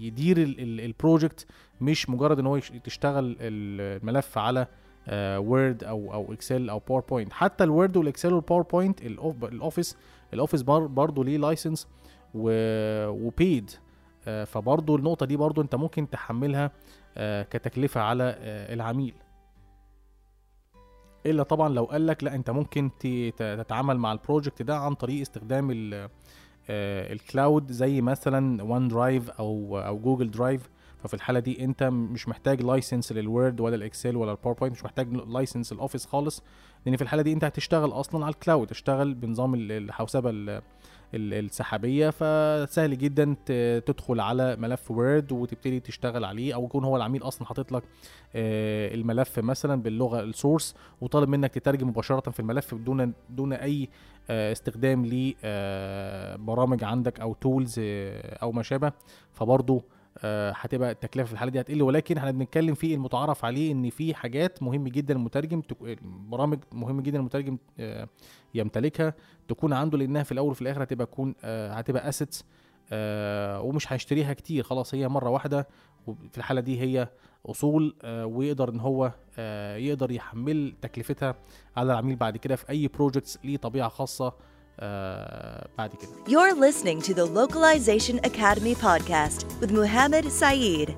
يدير 0.02 0.38
ال 0.60 0.71
project 0.71 1.46
مش 1.82 2.10
مجرد 2.10 2.40
إن 2.40 2.46
هو 2.46 2.60
تشتغل 2.60 3.38
الملف 3.40 4.38
على 4.38 4.68
Word 5.12 5.84
uh, 5.84 5.88
أو 5.88 6.14
أو 6.14 6.34
Excel 6.34 6.70
أو 6.70 6.80
PowerPoint 6.80 7.34
حتى 7.34 7.64
الوورد 7.64 7.98
والإكسل 7.98 8.34
والباوربوينت 8.34 9.02
الاوفيس 9.02 9.98
ال 10.34 10.38
Office 10.38 10.62
برضه 10.62 11.24
ليه 11.24 11.38
license 11.38 11.88
و 12.34 12.61
paid 12.61 13.72
فبرضه 14.46 14.96
النقطة 14.96 15.26
دي 15.26 15.38
برضه 15.38 15.62
أنت 15.62 15.76
ممكن 15.76 16.10
تحملها 16.10 16.68
uh, 16.68 17.20
كتكلفة 17.50 18.02
على 18.02 18.36
العميل. 18.74 19.14
إلا 21.26 21.44
طبعا 21.44 21.70
لو 21.70 21.84
قال 21.86 22.08
لك 22.08 22.24
لا 22.24 22.36
أنت 22.36 22.50
ممكن 22.50 22.90
تتعامل 23.38 23.98
مع 23.98 24.12
ال 24.12 24.18
project 24.18 24.62
ده 24.62 24.78
عن 24.78 24.94
طريق 24.94 25.22
استخدام 25.22 25.70
ال 26.70 26.87
cloud 26.87 27.72
زي 27.72 28.02
مثلا 28.02 28.64
OneDrive 28.64 29.30
أو 29.30 29.80
أو 29.80 30.00
Google 30.00 30.32
Drive 30.32 30.70
ففي 31.04 31.14
الحالة 31.14 31.40
دي 31.40 31.64
انت 31.64 31.84
مش 31.84 32.28
محتاج 32.28 32.62
license 32.62 33.12
لل 33.12 33.28
Word 33.28 33.60
ولا 33.62 33.76
ال 33.76 33.83
Excel 33.83 34.16
ولا 34.16 34.32
ال 34.32 34.36
PowerPoint 34.36 34.76
مش 34.76 34.84
محتاج 34.84 35.14
license 35.14 35.72
ال 35.72 35.77
Office 35.77 36.06
خالص 36.06 36.44
لأن 36.86 36.96
في 36.96 37.02
الحالة 37.02 37.22
دي 37.24 37.34
انت 37.34 37.44
هتشتغل 37.44 37.92
أصلا 37.92 38.26
على 38.26 38.34
ال 38.34 38.40
cloud 38.40 38.68
تشتغل 38.68 39.14
بنظام 39.14 39.56
الحوسبة 39.56 40.62
السحابية 41.14 42.10
فسهل 42.10 42.98
جدا 42.98 43.36
تدخل 43.86 44.20
على 44.20 44.56
ملف 44.56 44.92
Word 44.92 45.32
وتبتدي 45.32 45.80
تشتغل 45.80 46.26
عليه 46.26 46.54
أو 46.56 46.66
يكون 46.66 46.84
هو 46.84 46.98
العميل 46.98 47.24
أصلا 47.24 47.48
حاطط 47.48 47.72
لك 47.72 47.84
الملف 48.36 49.40
مثلا 49.40 49.82
باللغة 49.82 50.22
ال 50.22 50.30
source 50.30 50.76
وطالب 51.02 51.30
منك 51.30 51.54
تترجم 51.54 51.88
مباشرة 51.88 52.32
في 52.32 52.40
الملف 52.40 52.76
بدون 52.76 53.14
دون 53.30 53.54
أي 53.54 53.90
استخدام 54.30 55.06
لبرامج 55.06 56.84
عندك 56.84 57.20
أو 57.20 57.34
tools 57.34 57.76
أو 57.80 58.52
ما 58.52 58.64
شابه. 58.64 58.92
فبرضه 59.34 59.84
هتبقى 60.56 60.92
التكلفة 60.92 61.28
في 61.28 61.34
الحالة 61.34 61.52
دي 61.52 61.60
هتقل 61.62 61.82
ولكن 61.82 62.18
إحنا 62.18 62.32
بنتكلم 62.32 62.74
في 62.74 62.94
المتعارف 62.94 63.46
عليه 63.46 63.72
إن 63.72 63.90
في 63.90 64.14
حاجات 64.14 64.64
مهم 64.64 64.88
جدا 64.88 65.14
المترجم 65.14 65.62
برامج 66.04 66.60
مهم 66.72 67.02
جدا 67.02 67.20
المترجم 67.20 67.58
يمتلكها 68.56 69.14
تكون 69.48 69.74
عنده 69.74 69.98
لأنها 69.98 70.24
في 70.24 70.32
الأول 70.32 70.52
وفي 70.52 70.62
الآخر 70.62 70.84
هتبقى 70.84 71.06
تكون 71.06 71.36
هتبقى 71.44 72.10
assets 72.10 72.46
ومش 73.66 73.94
هيشتريها 73.94 74.34
كتير 74.34 74.64
خلاص 74.64 74.94
هي 74.96 75.08
مرة 75.08 75.30
واحدة 75.30 75.68
وفي 76.08 76.38
الحالة 76.38 76.62
دي 76.62 76.82
هي 76.82 77.08
أصول 77.46 77.96
ويقدر 78.06 78.70
إن 78.70 78.80
هو 78.80 79.12
يقدر 79.78 80.12
يحمل 80.12 80.74
تكلفتها 80.82 81.36
على 81.78 81.92
العميل 81.92 82.16
بعد 82.16 82.38
كده 82.38 82.56
في 82.56 82.70
أي 82.70 82.88
projects 82.88 83.40
ليه 83.44 83.58
طبيعة 83.58 83.90
خاصة 83.90 84.34
بعد 85.78 85.90
كده 85.96 86.10
You're 86.28 86.56
listening 86.56 87.02
to 87.08 87.14
the 87.14 87.26
Localization 87.40 88.20
Academy 88.30 88.76
podcast 88.76 89.46
with 89.62 89.72
Muhammad 89.72 90.26
Saeed. 90.42 90.92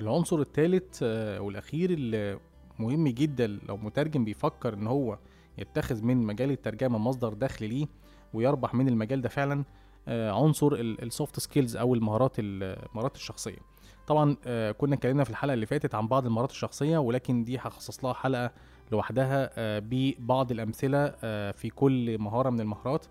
العنصر 0.00 0.40
الثالث 0.40 1.02
والأخير 1.42 1.90
اللي 1.90 2.38
مهم 2.78 3.08
جدا 3.08 3.46
لو 3.68 3.76
مترجم 3.76 4.24
بيفكر 4.24 4.74
إن 4.74 4.86
هو 4.86 5.18
يتخذ 5.58 6.02
من 6.02 6.16
مجال 6.26 6.50
الترجمة 6.50 6.98
مصدر 6.98 7.34
دخل 7.34 7.68
ليه 7.68 7.86
ويربح 8.34 8.74
من 8.74 8.88
المجال 8.88 9.20
ده 9.22 9.28
فعلا 9.28 9.64
عنصر 10.08 10.72
ال 10.74 10.87
soft 10.87 11.40
skills 11.40 11.76
أو 11.76 11.94
المهارات 11.94 12.32
المهارات 12.38 13.16
الشخصية 13.16 13.58
طبعا 14.06 14.34
كنا 14.72 14.94
اتكلمنا 14.94 15.24
في 15.24 15.30
الحلقة 15.30 15.54
اللي 15.54 15.66
فاتت 15.66 15.94
عن 15.94 16.08
بعض 16.08 16.26
المهارات 16.26 16.50
الشخصية 16.50 16.98
ولكن 16.98 17.44
دي 17.44 17.58
هخصص 17.58 18.04
لها 18.04 18.12
حلقة 18.12 18.50
لوحدها 18.92 19.50
ببعض 19.78 20.50
الأمثلة 20.50 21.08
في 21.52 21.70
كل 21.74 22.18
مهارة 22.18 22.50
من 22.50 22.60
المهارات. 22.60 23.06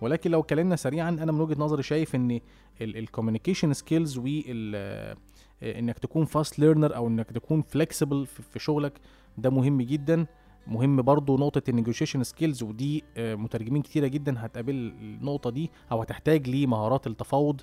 ولكن 0.00 0.30
لو 0.30 0.40
اتكلمنا 0.40 0.76
سريعا 0.76 1.08
أنا 1.08 1.32
من 1.32 1.40
وجهة 1.40 1.60
نظري 1.60 1.82
شايف 1.82 2.14
إن 2.14 2.40
ال 2.80 2.87
communication 2.87 3.72
skills 3.72 4.18
وال 4.18 5.16
إنك 5.62 5.98
تكون 5.98 6.24
fast 6.24 6.58
learner 6.58 6.96
أو 6.96 7.08
إنك 7.08 7.30
تكون 7.32 7.62
flexible 7.62 8.26
في 8.26 8.58
شغلك 8.58 9.00
ده 9.38 9.50
مهم 9.50 9.82
جدا. 9.82 10.26
مهم 10.66 11.02
برضو 11.02 11.38
نقطة 11.38 11.62
ال 11.68 11.72
negotiation 11.72 12.22
skills 12.22 12.62
ودي 12.62 13.04
مترجمين 13.18 13.82
كتيرة 13.82 14.06
جدا 14.06 14.46
هتقابل 14.46 14.74
النقطة 14.74 15.50
دي 15.50 15.70
أو 15.92 16.02
هتحتاج 16.02 16.48
لمهارات 16.48 17.06
التفاوض. 17.06 17.60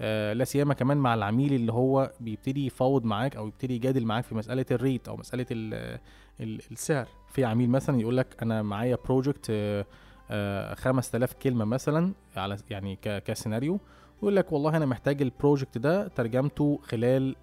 آه 0.00 0.32
لا 0.32 0.44
سيما 0.44 0.74
كمان 0.74 0.96
مع 0.96 1.14
العميل 1.14 1.52
اللي 1.54 1.72
هو 1.72 2.12
بيبتدي 2.20 2.66
يفاوض 2.66 3.04
معاك 3.04 3.36
أو 3.36 3.46
يبتدي 3.48 3.74
يجادل 3.74 4.04
معاك 4.04 4.24
في 4.24 4.34
مسألة 4.34 4.66
ال 4.70 4.78
rate 4.78 5.08
أو 5.08 5.16
مسألة 5.16 5.46
ال 5.50 5.98
ال 6.40 6.60
السعر. 6.70 7.06
في 7.28 7.44
عميل 7.44 7.70
مثلا 7.70 8.00
يقول 8.00 8.16
لك 8.16 8.36
أنا 8.42 8.62
معايا 8.62 8.98
project 9.04 9.46
آه 9.50 9.86
آه 10.30 10.74
5000 10.74 11.32
كلمة 11.32 11.64
مثلا 11.64 12.12
على 12.36 12.56
يعني 12.70 12.98
كسيناريو 13.02 13.80
ويقول 14.22 14.36
لك 14.36 14.52
والله 14.52 14.76
أنا 14.76 14.86
محتاج 14.86 15.22
ال 15.22 15.29
project 15.29 15.78
ده 15.78 16.08
ترجمته 16.08 16.80
خلال 16.82 17.36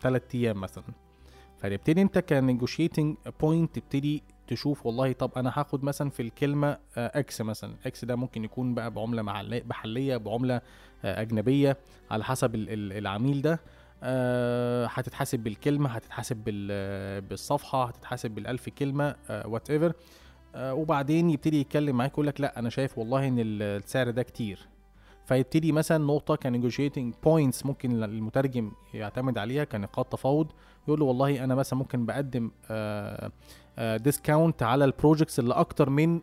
3 0.00 0.22
أيام 0.38 0.60
مثلا. 0.60 0.84
فتبتدي 1.58 2.02
أنت 2.02 2.18
ك 2.18 2.26
negotiating 2.26 3.16
point 3.40 3.74
تبتدي 3.78 4.22
تشوف 4.46 4.86
والله 4.86 5.12
طب 5.12 5.30
أنا 5.36 5.52
هاخد 5.54 5.84
مثلا 5.84 6.10
في 6.10 6.22
الكلمة 6.22 6.78
X 6.96 7.40
مثلا. 7.40 7.74
X 7.86 8.04
ده 8.04 8.16
ممكن 8.16 8.44
يكون 8.44 8.74
بقى 8.74 8.90
بعملة 8.90 9.22
محلية 9.68 10.16
بعملة 10.16 10.60
آه، 11.04 11.20
أجنبية 11.20 11.76
على 12.10 12.24
حسب 12.24 12.54
ال- 12.54 12.70
ال- 12.70 12.92
العميل 12.92 13.42
ده. 13.42 13.60
آه، 14.02 14.86
هتتحاسب 14.86 15.38
بالكلمة 15.40 15.90
هتتحاسب 15.90 16.36
بال- 16.36 17.20
بالصفحة 17.20 17.84
هتتحاسب 17.84 18.30
بالألف 18.30 18.68
كلمة 18.68 19.14
whatever 19.30 19.92
وبعدين 20.56 21.30
يبتدي 21.30 21.60
يتكلم 21.60 21.96
معاك 21.96 22.12
يقول 22.12 22.26
لك 22.26 22.40
لأ 22.40 22.58
أنا 22.58 22.70
شايف 22.70 22.98
والله 22.98 23.28
إن 23.28 23.38
ال- 23.38 23.62
السعر 23.62 24.10
ده 24.10 24.22
كتير. 24.22 24.58
فيبتدي 25.26 25.72
مثلا 25.72 26.04
نقطة 26.04 26.36
ك 26.36 26.43
negotiating 26.43 27.14
points 27.24 27.66
ممكن 27.66 28.04
المترجم 28.04 28.72
يعتمد 28.94 29.38
عليها 29.38 29.64
كنقاط 29.64 30.12
تفاوض. 30.12 30.46
يقول 30.88 31.00
له 31.00 31.06
والله 31.06 31.44
أنا 31.44 31.54
مثلا 31.54 31.78
ممكن 31.78 32.06
بقدم 32.06 32.50
discount 33.78 34.62
على 34.62 34.84
ال 34.84 34.90
projects 34.90 35.38
اللي 35.38 35.54
أكتر 35.54 35.90
من 35.90 36.20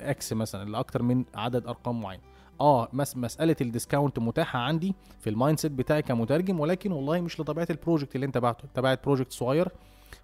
X 0.00 0.32
مثلا 0.32 0.62
اللي 0.62 0.78
أكتر 0.78 1.02
من 1.02 1.24
عدد 1.34 1.66
أرقام 1.66 2.00
معين. 2.00 2.20
آه 2.60 2.88
مس 2.92 3.16
مسألة 3.16 3.56
ال 3.60 3.66
discount 3.66 4.18
متاحة 4.18 4.58
عندي 4.58 4.94
في 5.20 5.30
ال 5.30 5.58
mindset 5.58 5.72
بتاعي 5.72 6.02
كمترجم 6.02 6.60
ولكن 6.60 6.92
والله 6.92 7.20
مش 7.20 7.40
لطبيعة 7.40 7.66
ال 7.70 7.76
project 7.76 8.14
اللي 8.14 8.26
أنت 8.26 8.38
بعته 8.38 8.64
انت 8.64 8.80
باعت 8.80 9.04
project 9.04 9.32
صغير. 9.32 9.68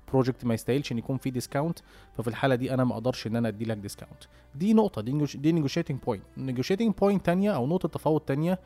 project 0.09 0.45
ما 0.45 0.55
يستاهلش 0.55 0.93
إن 0.93 0.99
يكون 0.99 1.17
فيه 1.17 1.31
discount 1.31 1.79
ففي 2.17 2.29
الحالة 2.29 2.55
دي 2.55 2.75
أنا 2.75 2.85
ما 2.85 2.93
أقدرش 2.95 3.27
إن 3.27 3.37
أنا 3.37 3.49
أدي 3.49 3.65
لك 3.65 3.77
discount 3.77 4.25
دي 4.55 4.75
نقطة 4.75 5.03
دي 5.03 5.27
دي 5.35 5.53
negotiating 5.53 5.99
point 6.07 6.23
negotiating 6.37 6.95
point 6.95 7.27
تانية 7.27 7.51
أو 7.51 7.67
نقطة 7.67 7.89
تفاوض 7.89 8.21
تانية 8.21 8.59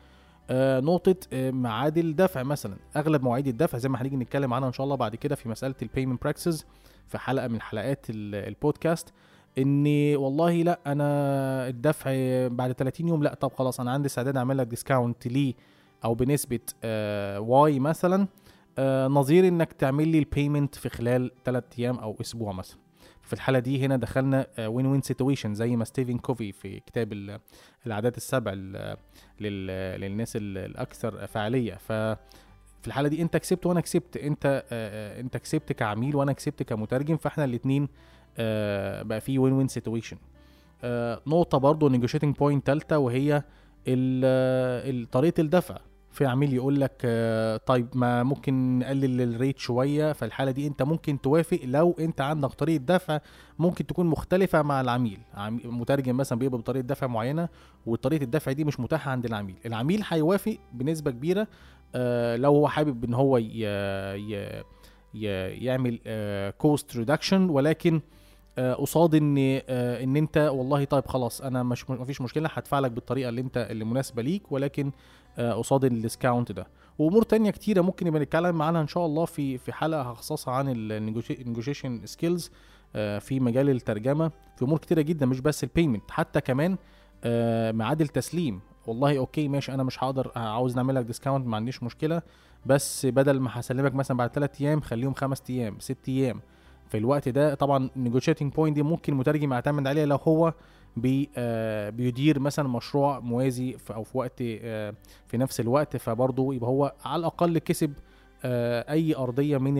آه 0.49 0.79
نقطة 0.79 1.15
آه 1.33 1.51
ميعاد 1.51 1.97
الدفع 1.97 2.43
مثلا. 2.43 2.75
أغلب 2.97 3.23
مواعيد 3.23 3.47
الدفع 3.47 3.77
زي 3.77 3.89
ما 3.89 4.01
هنيجي 4.01 4.15
نتكلم 4.15 4.53
عنها 4.53 4.67
إن 4.67 4.73
شاء 4.73 4.83
الله 4.83 4.95
بعد 4.95 5.15
كده 5.15 5.35
في 5.35 5.49
مسألة 5.49 5.75
ال 5.81 5.86
payment 5.86 6.21
practices 6.23 6.65
في 7.07 7.17
حلقة 7.17 7.47
من 7.47 7.61
حلقات 7.61 8.05
ال- 8.09 8.35
البودكاست 8.35 9.13
إن 9.57 9.85
والله 10.15 10.61
لأ 10.61 10.79
أنا 10.87 11.67
الدفع 11.67 12.11
بعد 12.47 12.71
30 12.71 13.07
يوم 13.07 13.23
لأ 13.23 13.33
طب 13.33 13.51
خلاص 13.53 13.79
أنا 13.79 13.91
عندي 13.91 14.05
استعداد 14.07 14.37
أعمل 14.37 14.57
لك 14.57 14.67
discount 14.67 15.27
ليه؟ 15.27 15.53
أو 16.05 16.13
بنسبة 16.15 16.59
آه 16.83 17.39
Y 17.39 17.79
مثلا. 17.79 18.27
نظير 19.09 19.47
إنك 19.47 19.73
تعمل 19.73 20.07
لي 20.07 20.19
ال 20.19 20.26
payment 20.26 20.75
في 20.75 20.89
خلال 20.89 21.31
3 21.45 21.65
أيام 21.79 21.97
أو 21.99 22.15
أسبوع 22.21 22.51
مثلا. 22.53 22.77
في 23.21 23.33
الحالة 23.33 23.59
دي 23.59 23.85
هنا 23.85 23.95
دخلنا 23.97 24.47
win-win 24.59 25.01
situation 25.01 25.53
زي 25.53 25.75
ما 25.75 25.85
ستيفن 25.85 26.17
كوفي 26.17 26.51
في 26.51 26.79
كتاب 26.79 27.13
ال- 27.13 27.39
العادات 27.87 28.17
السبع 28.17 28.51
ال- 28.55 28.97
لل- 29.39 30.01
للناس 30.01 30.35
ال- 30.35 30.57
الأكثر 30.57 31.27
فعاليه 31.27 31.73
ف 31.75 31.91
في 32.81 32.87
الحالة 32.87 33.07
دي 33.09 33.21
أنت 33.21 33.37
كسبت 33.37 33.65
وأنا 33.65 33.81
كسبت. 33.81 34.17
أنت 34.17 34.45
آه، 34.45 34.63
آه، 34.71 35.19
أنت 35.21 35.37
كسبت 35.37 35.73
كعميل 35.73 36.15
وأنا 36.15 36.33
كسبت 36.33 36.63
كمترجم. 36.63 37.17
فإحنا 37.17 37.43
الاثنين 37.45 37.87
بقى 39.07 39.21
في 39.21 39.39
win-win 39.39 39.67
situation 39.67 40.17
نقطة 41.27 41.57
برضو 41.57 41.89
negotiating 41.89 42.35
point 42.35 42.67
ثالثه 42.67 42.97
وهي 42.97 43.43
طريقة 45.11 45.41
الدفع. 45.41 45.77
في 46.15 46.25
عميل 46.25 46.53
يقول 46.53 46.81
لك 46.81 47.01
آه، 47.05 47.57
طيب 47.57 47.87
ما 47.93 48.23
ممكن 48.23 48.79
نقلل 48.79 49.21
ال 49.21 49.29
rate 49.29 49.59
شوية 49.59 50.13
فالحاله 50.13 50.51
دي؟ 50.51 50.67
انت 50.67 50.83
ممكن 50.83 51.21
توافق. 51.21 51.59
لو 51.63 51.95
انت 51.99 52.21
عندك 52.21 52.49
طريقة 52.49 52.81
دفع 52.83 53.19
ممكن 53.59 53.85
تكون 53.87 54.05
مختلفة 54.05 54.61
مع 54.61 54.81
العميل. 54.81 55.19
عمي- 55.33 55.61
مترجم 55.65 56.17
مثلا 56.17 56.39
بيبقى 56.39 56.57
بطريقة 56.59 56.83
دفع 56.85 57.07
معينة 57.07 57.49
وطريقة 57.85 58.23
الدفع 58.23 58.51
دي 58.51 58.63
مش 58.63 58.79
متاحة 58.79 59.11
عند 59.11 59.25
العميل. 59.25 59.55
العميل 59.65 60.03
هيوافق 60.07 60.57
بنسبة 60.73 61.11
كبيرة 61.11 61.47
آه، 61.95 62.35
لو 62.35 62.51
هو 62.55 62.67
حابب 62.67 63.03
إن 63.03 63.13
هو. 63.13 63.37
يعمل 65.15 65.99
cost 66.57 66.97
reduction 66.97 67.49
ولكن 67.49 68.01
آه، 68.57 68.73
قصاد 68.73 69.15
إن 69.15 69.35
آه، 69.69 70.03
إن 70.03 70.17
انت 70.17 70.37
والله 70.53 70.83
طيب 70.83 71.05
خلاص 71.07 71.41
أنا 71.41 71.63
مش 71.63 71.89
مفيش 71.89 72.21
مشكلة 72.21 72.49
هدفع 72.53 72.79
لك 72.79 72.91
بالطريقة 72.91 73.29
اللي 73.29 73.41
انت 73.41 73.57
اللي 73.71 73.85
مناسبة 73.85 74.21
ليك 74.21 74.51
ولكن 74.51 74.85
آه، 74.87 74.91
قصاد 75.39 75.85
ال 75.85 75.92
discount 75.92 76.51
ده. 76.51 76.67
وأمور 76.99 77.23
تانية 77.23 77.51
كتيرة 77.51 77.81
ممكن 77.81 78.07
نبقى 78.07 78.21
نتكلم 78.21 78.61
عنها 78.61 78.81
إن 78.81 78.87
شاء 78.87 79.05
الله 79.05 79.25
في 79.25 79.57
في 79.57 79.73
حلقة 79.73 80.01
هخصصها 80.01 80.53
عن 80.53 80.65
ال 80.69 80.80
negotiation 80.80 82.01
skills 82.05 82.51
في 82.93 83.39
مجال 83.39 83.69
الترجمة. 83.69 84.31
في 84.57 84.65
أمور 84.65 84.77
كتيرة 84.79 85.01
جدا 85.01 85.25
مش 85.25 85.39
بس 85.39 85.63
ال 85.63 85.69
payment 85.69 86.11
حتى 86.11 86.41
كمان 86.41 86.77
آه، 87.23 87.71
ميعاد 87.71 88.01
التسليم. 88.01 88.59
والله 88.87 89.17
okay 89.17 89.47
ماشي 89.47 89.73
أنا 89.73 89.83
مش 89.83 90.03
هقدر 90.03 90.31
عاوز 90.35 90.75
نعمل 90.75 90.95
لك 90.95 91.05
discount 91.05 91.47
ما 91.47 91.55
عنديش 91.55 91.83
مشكلة. 91.83 92.21
بس 92.65 93.05
بدل 93.05 93.39
ما 93.39 93.49
هسلمك 93.53 93.95
مثلا 93.95 94.17
بعد 94.17 94.29
3 94.29 94.61
أيام 94.65 94.81
خليهم 94.81 95.13
5 95.13 95.43
أيام 95.49 95.79
6 95.79 95.97
أيام. 96.09 96.41
في 96.89 96.97
الوقت 96.97 97.29
ده 97.29 97.53
طبعا 97.53 97.89
negotiating 97.95 98.53
point 98.53 98.75
دي 98.75 98.83
ممكن 98.83 99.13
المترجم 99.13 99.53
يعتمد 99.53 99.87
عليها 99.87 100.05
لو 100.05 100.15
هو 100.15 100.53
بي 100.97 101.29
آه 101.37 101.89
بيدير 101.89 102.39
مثلا 102.39 102.67
مشروع 102.69 103.19
موازي 103.19 103.73
في 103.77 103.93
أو 103.95 104.03
في 104.03 104.17
وقت 104.17 104.33
آه 104.41 104.93
في 105.27 105.37
نفس 105.37 105.59
الوقت 105.59 105.97
فبرضه 105.97 106.53
يبقى 106.53 106.69
هو 106.69 106.93
على 107.05 107.19
الأقل 107.19 107.57
كسب 107.57 107.93
آه 108.45 108.91
أي 108.91 109.15
أرضية 109.15 109.57
من 109.57 109.73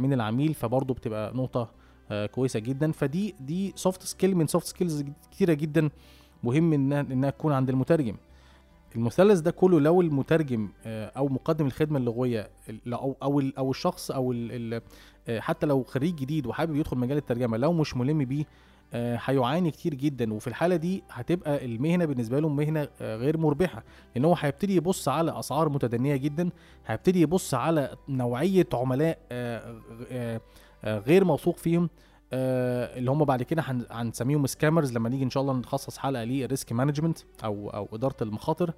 من 0.00 0.12
العميل 0.12 0.54
فبرضه 0.54 0.94
بتبقى 0.94 1.34
نقطة 1.34 1.70
آه 2.10 2.26
كويسة 2.26 2.60
جدا. 2.60 2.92
فدي 2.92 3.34
دي 3.40 3.72
soft 3.76 4.02
skill 4.02 4.36
من 4.36 4.46
soft 4.46 4.66
skills 4.66 5.04
كتيرة 5.32 5.52
جدا 5.52 5.90
مهم 6.44 6.72
إنها 6.72 7.00
إنها 7.00 7.30
تكون 7.30 7.52
عند 7.52 7.70
المترجم. 7.70 8.14
المثلث 8.96 9.40
ده 9.40 9.50
كله 9.50 9.80
لو 9.80 10.00
المترجم 10.00 10.68
آه، 10.86 11.06
أو 11.16 11.28
مقدم 11.28 11.66
الخدمة 11.66 11.98
اللغوية 11.98 12.50
ال- 12.68 12.94
أو 12.94 13.16
أو 13.22 13.40
أو 13.58 13.70
الشخص 13.70 14.10
أو 14.10 14.32
آه، 15.28 15.40
حتى 15.40 15.66
لو 15.66 15.82
خريج 15.82 16.14
جديد 16.14 16.46
وحابب 16.46 16.76
يدخل 16.76 16.96
مجال 16.98 17.16
الترجمة 17.16 17.56
لو 17.56 17.72
مش 17.72 17.96
ملم 17.96 18.24
بيه 18.24 18.44
آه، 18.94 19.20
هيعاني 19.24 19.70
كتير 19.70 19.94
جدا. 19.94 20.34
وفي 20.34 20.46
الحالة 20.46 20.76
دي 20.76 21.02
هتبقى 21.10 21.64
المهنة 21.64 22.04
بالنسبة 22.04 22.40
له 22.40 22.48
مهنة 22.48 22.88
غير 23.00 23.38
مربحة. 23.38 23.84
لأن 24.14 24.24
هو 24.24 24.34
هيبتدي 24.38 24.76
يبص 24.76 25.08
على 25.08 25.38
أسعار 25.38 25.68
متدنية 25.68 26.16
جدا 26.16 26.50
هيبتدي 26.86 27.20
يبص 27.20 27.54
على 27.54 27.96
نوعية 28.08 28.66
عملاء 28.74 29.18
غير 30.84 31.24
موثوق 31.24 31.56
فيهم. 31.56 31.90
اللي 32.32 33.10
هم 33.10 33.24
بعد 33.24 33.42
كده 33.42 33.62
هن- 33.62 33.86
هنسميهم 33.90 34.46
scammers 34.46 34.92
لما 34.92 35.08
نيجي 35.08 35.24
إن 35.24 35.30
شاء 35.30 35.40
الله 35.40 35.52
نخصص 35.54 35.98
حلقة 35.98 36.24
ليه 36.24 36.46
risk 36.46 36.72
management 36.72 37.18
أو 37.44 37.70
أو 37.70 37.88
إدارة 37.92 38.16
المخاطر. 38.22 38.72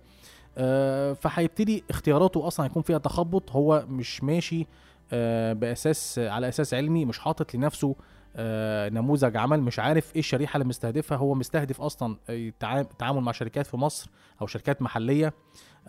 آه، 0.58 1.12
فهيبتدي 1.12 1.84
اختياراته 1.90 2.46
أصلا 2.46 2.66
هيكون 2.66 2.82
فيها 2.82 2.98
تخبط. 2.98 3.50
هو 3.50 3.84
مش 3.88 4.24
ماشي 4.24 4.66
آه، 5.12 5.52
باساس 5.52 6.18
على 6.18 6.48
أساس 6.48 6.74
علمي 6.74 7.04
مش 7.04 7.18
حاطط 7.18 7.54
لنفسه 7.54 7.96
آه، 8.36 8.88
نموذج 8.88 9.36
عمل 9.36 9.60
مش 9.62 9.78
عارف 9.78 10.12
إيه 10.14 10.18
الشريحة 10.20 10.56
اللي 10.56 10.68
مستهدفها. 10.68 11.18
هو 11.18 11.34
مستهدف 11.34 11.80
أصلا 11.80 12.16
التعا- 12.28 12.64
التعامل 12.80 13.20
مع 13.20 13.32
شركات 13.32 13.66
في 13.66 13.76
مصر 13.76 14.10
أو 14.42 14.46
شركات 14.46 14.82
محلية. 14.82 15.26
آه، 15.26 15.32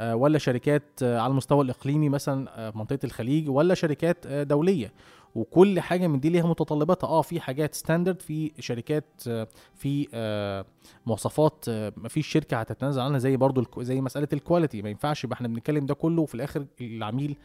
ولا 0.02 0.38
شركات 0.38 0.84
آه، 1.04 1.20
على 1.20 1.32
المستوى 1.32 1.64
الإقليمي 1.64 2.10
مثلا 2.10 2.68
آه، 2.68 2.70
في 2.70 2.78
منطقة 2.78 3.00
الخليج 3.04 3.50
ولا 3.50 3.74
شركات 3.74 4.26
آه، 4.26 4.44
دولية. 4.44 4.92
وكل 5.36 5.80
حاجة 5.80 6.08
من 6.08 6.20
دي 6.20 6.30
ليها 6.30 6.48
متطلباتها. 6.48 7.08
آه 7.08 7.22
في 7.22 7.40
حاجات 7.40 7.76
standard 7.76 8.22
في 8.22 8.52
شركات 8.60 9.06
آه، 9.28 9.48
في 9.76 10.08
آه، 10.14 10.66
مواصفات 11.06 11.66
آه، 11.70 11.94
مفيش 11.98 12.28
شركة 12.28 12.58
هتتنازل 12.58 13.02
عنها 13.02 13.20
زي 13.20 13.38
برضو 13.38 13.64
زي 13.82 14.02
مسألة 14.02 14.28
ال 14.34 14.40
quality 14.40 14.82
ما 14.82 14.90
ينفعش 14.90 15.24
يبقى 15.24 15.36
إحنا 15.36 15.48
بنتكلم 15.48 15.86
ده 15.86 15.94
كله 15.94 16.22
وفي 16.22 16.36
الآخر 16.36 16.66
العميل 16.82 17.36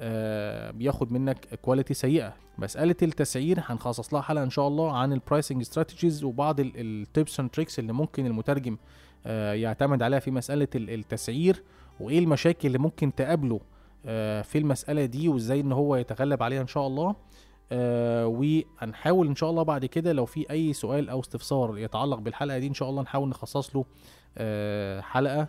آه، 0.00 0.70
بياخد 0.70 1.12
منك 1.12 1.58
quality 1.62 1.94
سيئة. 1.94 2.34
مسألة 2.58 2.96
التسعير 3.02 3.58
هنخصص 3.62 4.14
لها 4.14 4.22
حلقة 4.22 4.44
إن 4.44 4.50
شاء 4.50 4.68
الله 4.68 4.96
عن 4.96 5.12
ال 5.12 5.18
pricing 5.18 5.60
strategies 5.60 6.24
وبعض 6.24 6.56
ال 6.60 6.76
tips 6.76 7.40
and 7.40 7.50
tricks 7.50 7.78
اللي 7.78 7.92
ممكن 7.92 8.26
المترجم 8.26 8.76
آه، 9.26 9.52
يعتمد 9.52 10.02
عليها 10.02 10.18
في 10.18 10.30
مسألة 10.30 10.68
ال- 10.74 10.90
التسعير. 10.90 11.62
وإيه 12.00 12.18
المشاكل 12.18 12.66
اللي 12.68 12.78
ممكن 12.78 13.14
تقابله 13.14 13.60
آه، 14.06 14.42
في 14.42 14.58
المسألة 14.58 15.04
دي 15.04 15.28
وإزاي 15.28 15.60
إن 15.60 15.72
هو 15.72 15.96
يتغلب 15.96 16.42
عليها 16.42 16.60
إن 16.62 16.66
شاء 16.66 16.86
الله. 16.86 17.14
آه 17.72 18.26
وهنحاول 18.26 19.26
إن 19.26 19.34
شاء 19.34 19.50
الله 19.50 19.62
بعد 19.62 19.84
كده 19.86 20.12
لو 20.12 20.26
في 20.26 20.50
أي 20.50 20.72
سؤال 20.72 21.08
أو 21.08 21.20
استفسار 21.20 21.78
يتعلق 21.78 22.18
بالحلقة 22.18 22.58
دي 22.58 22.66
إن 22.66 22.74
شاء 22.74 22.90
الله 22.90 23.02
نحاول 23.02 23.28
نخصص 23.28 23.76
له 23.76 23.84
آه 24.38 25.00
حلقة 25.00 25.48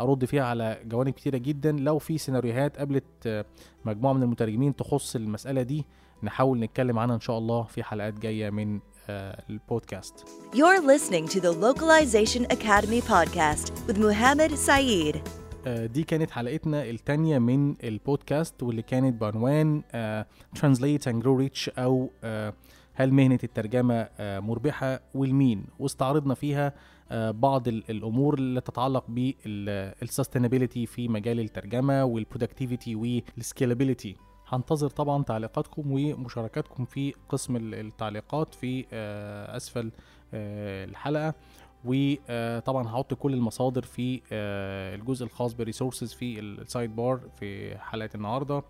أرد 0.00 0.24
فيها 0.24 0.44
على 0.44 0.78
جوانب 0.84 1.12
كتيرة 1.12 1.36
جدا. 1.36 1.72
لو 1.72 1.98
في 1.98 2.18
سيناريوهات 2.18 2.76
قابلت 2.78 3.44
مجموعة 3.84 4.12
من 4.12 4.22
المترجمين 4.22 4.76
تخص 4.76 5.16
المسألة 5.16 5.62
دي 5.62 5.86
نحاول 6.22 6.60
نتكلم 6.60 6.98
عنها 6.98 7.14
إن 7.14 7.20
شاء 7.20 7.38
الله 7.38 7.62
في 7.62 7.82
حلقات 7.82 8.14
جاية 8.14 8.50
من 8.50 8.80
البودكاست. 9.10 10.24
You're 10.54 10.82
listening 10.82 11.26
to 11.28 11.40
the 11.40 11.52
Localization 11.52 12.44
Academy 12.56 13.00
podcast 13.00 13.72
with 13.86 13.98
Muhammad 13.98 14.52
Saeed. 14.66 15.16
آه، 15.66 15.86
دي 15.86 16.02
كانت 16.02 16.30
حلقتنا 16.30 16.84
التانية 16.90 17.38
من 17.38 17.74
البودكاست 17.84 18.62
واللي 18.62 18.82
كانت 18.82 19.20
بعنوان 19.20 19.82
Translate 20.58 21.02
and 21.12 21.22
Grow 21.24 21.46
Rich 21.48 21.78
أو 21.78 22.10
آه، 22.24 22.52
هل 22.94 23.12
مهنة 23.12 23.38
الترجمة 23.44 24.08
آه، 24.18 24.40
مربحة 24.40 25.00
والمين. 25.14 25.64
واستعرضنا 25.78 26.34
فيها 26.34 26.72
بعض 27.30 27.68
ال- 27.68 27.90
الأمور 27.90 28.34
اللي 28.34 28.60
تتعلق 28.60 29.04
بال 29.08 29.30
sustainability 29.30 30.86
في 30.86 31.08
مجال 31.08 31.40
الترجمة 31.40 32.04
وال 32.04 32.17
productivity 32.17 32.94
وال 32.94 33.13
scalability 33.13 34.16
هنتظر 34.48 34.88
طبعا 34.90 35.22
تعليقاتكم 35.22 35.92
ومشاركاتكم 35.92 36.84
في 36.84 37.14
قسم 37.28 37.56
ال- 37.56 37.74
التعليقات 37.74 38.54
في 38.54 38.84
أسفل 39.56 39.90
الحلقة. 40.34 41.34
وطبعا 41.84 42.86
هحط 42.88 43.14
كل 43.14 43.34
المصادر 43.34 43.82
في 43.82 44.20
آه، 44.32 44.94
الجزء 44.94 45.24
الخاص 45.24 45.54
بال 45.54 45.65
resources 45.65 46.12
في 46.12 46.40
ال 46.40 46.51
side 46.51 46.96
bar 46.96 47.20
في 47.40 47.78
حلقة 47.78 48.10
النهارده. 48.14 48.62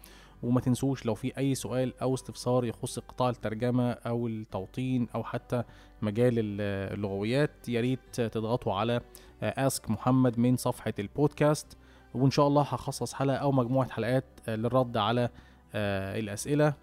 وما 0.42 0.60
تنسوش 0.60 1.06
لو 1.06 1.14
في 1.14 1.38
أي 1.38 1.54
سؤال 1.54 1.92
أو 2.02 2.14
استفسار 2.14 2.64
يخص 2.64 2.98
قطاع 2.98 3.28
الترجمة 3.30 3.90
أو 3.92 4.26
التوطين 4.26 5.08
أو 5.14 5.24
حتى 5.24 5.62
مجال 6.02 6.38
ال- 6.38 6.94
اللغويات 6.94 7.68
يا 7.68 7.80
ريت 7.80 8.20
تضغطوا 8.20 8.74
على 8.74 9.00
ask 9.42 9.90
محمد 9.90 10.38
من 10.38 10.56
صفحة 10.56 10.94
البودكاست. 10.98 11.76
وإن 12.14 12.30
شاء 12.30 12.46
الله 12.48 12.62
هخصص 12.62 13.12
حلقة 13.14 13.36
أو 13.36 13.52
مجموعة 13.52 13.88
حلقات 13.90 14.24
آه، 14.48 14.56
للرد 14.56 14.96
على 14.96 15.28
آه، 15.74 16.18
الأسئلة. 16.18 16.74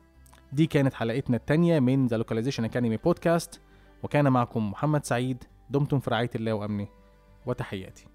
دي 0.53 0.65
كانت 0.65 0.93
حلقتنا 0.93 1.37
الثانية 1.37 1.79
من 1.79 2.07
The 2.07 2.17
Localization 2.17 2.63
Academy 2.65 2.97
Podcast 2.97 3.61
وكان 4.03 4.31
معكم 4.31 4.71
محمد 4.71 5.05
سعيد. 5.05 5.43
دمتم 5.69 5.99
في 5.99 6.09
رعاية 6.09 6.29
الله 6.35 6.53
وأمنه 6.53 6.87
وتحياتي. 7.45 8.14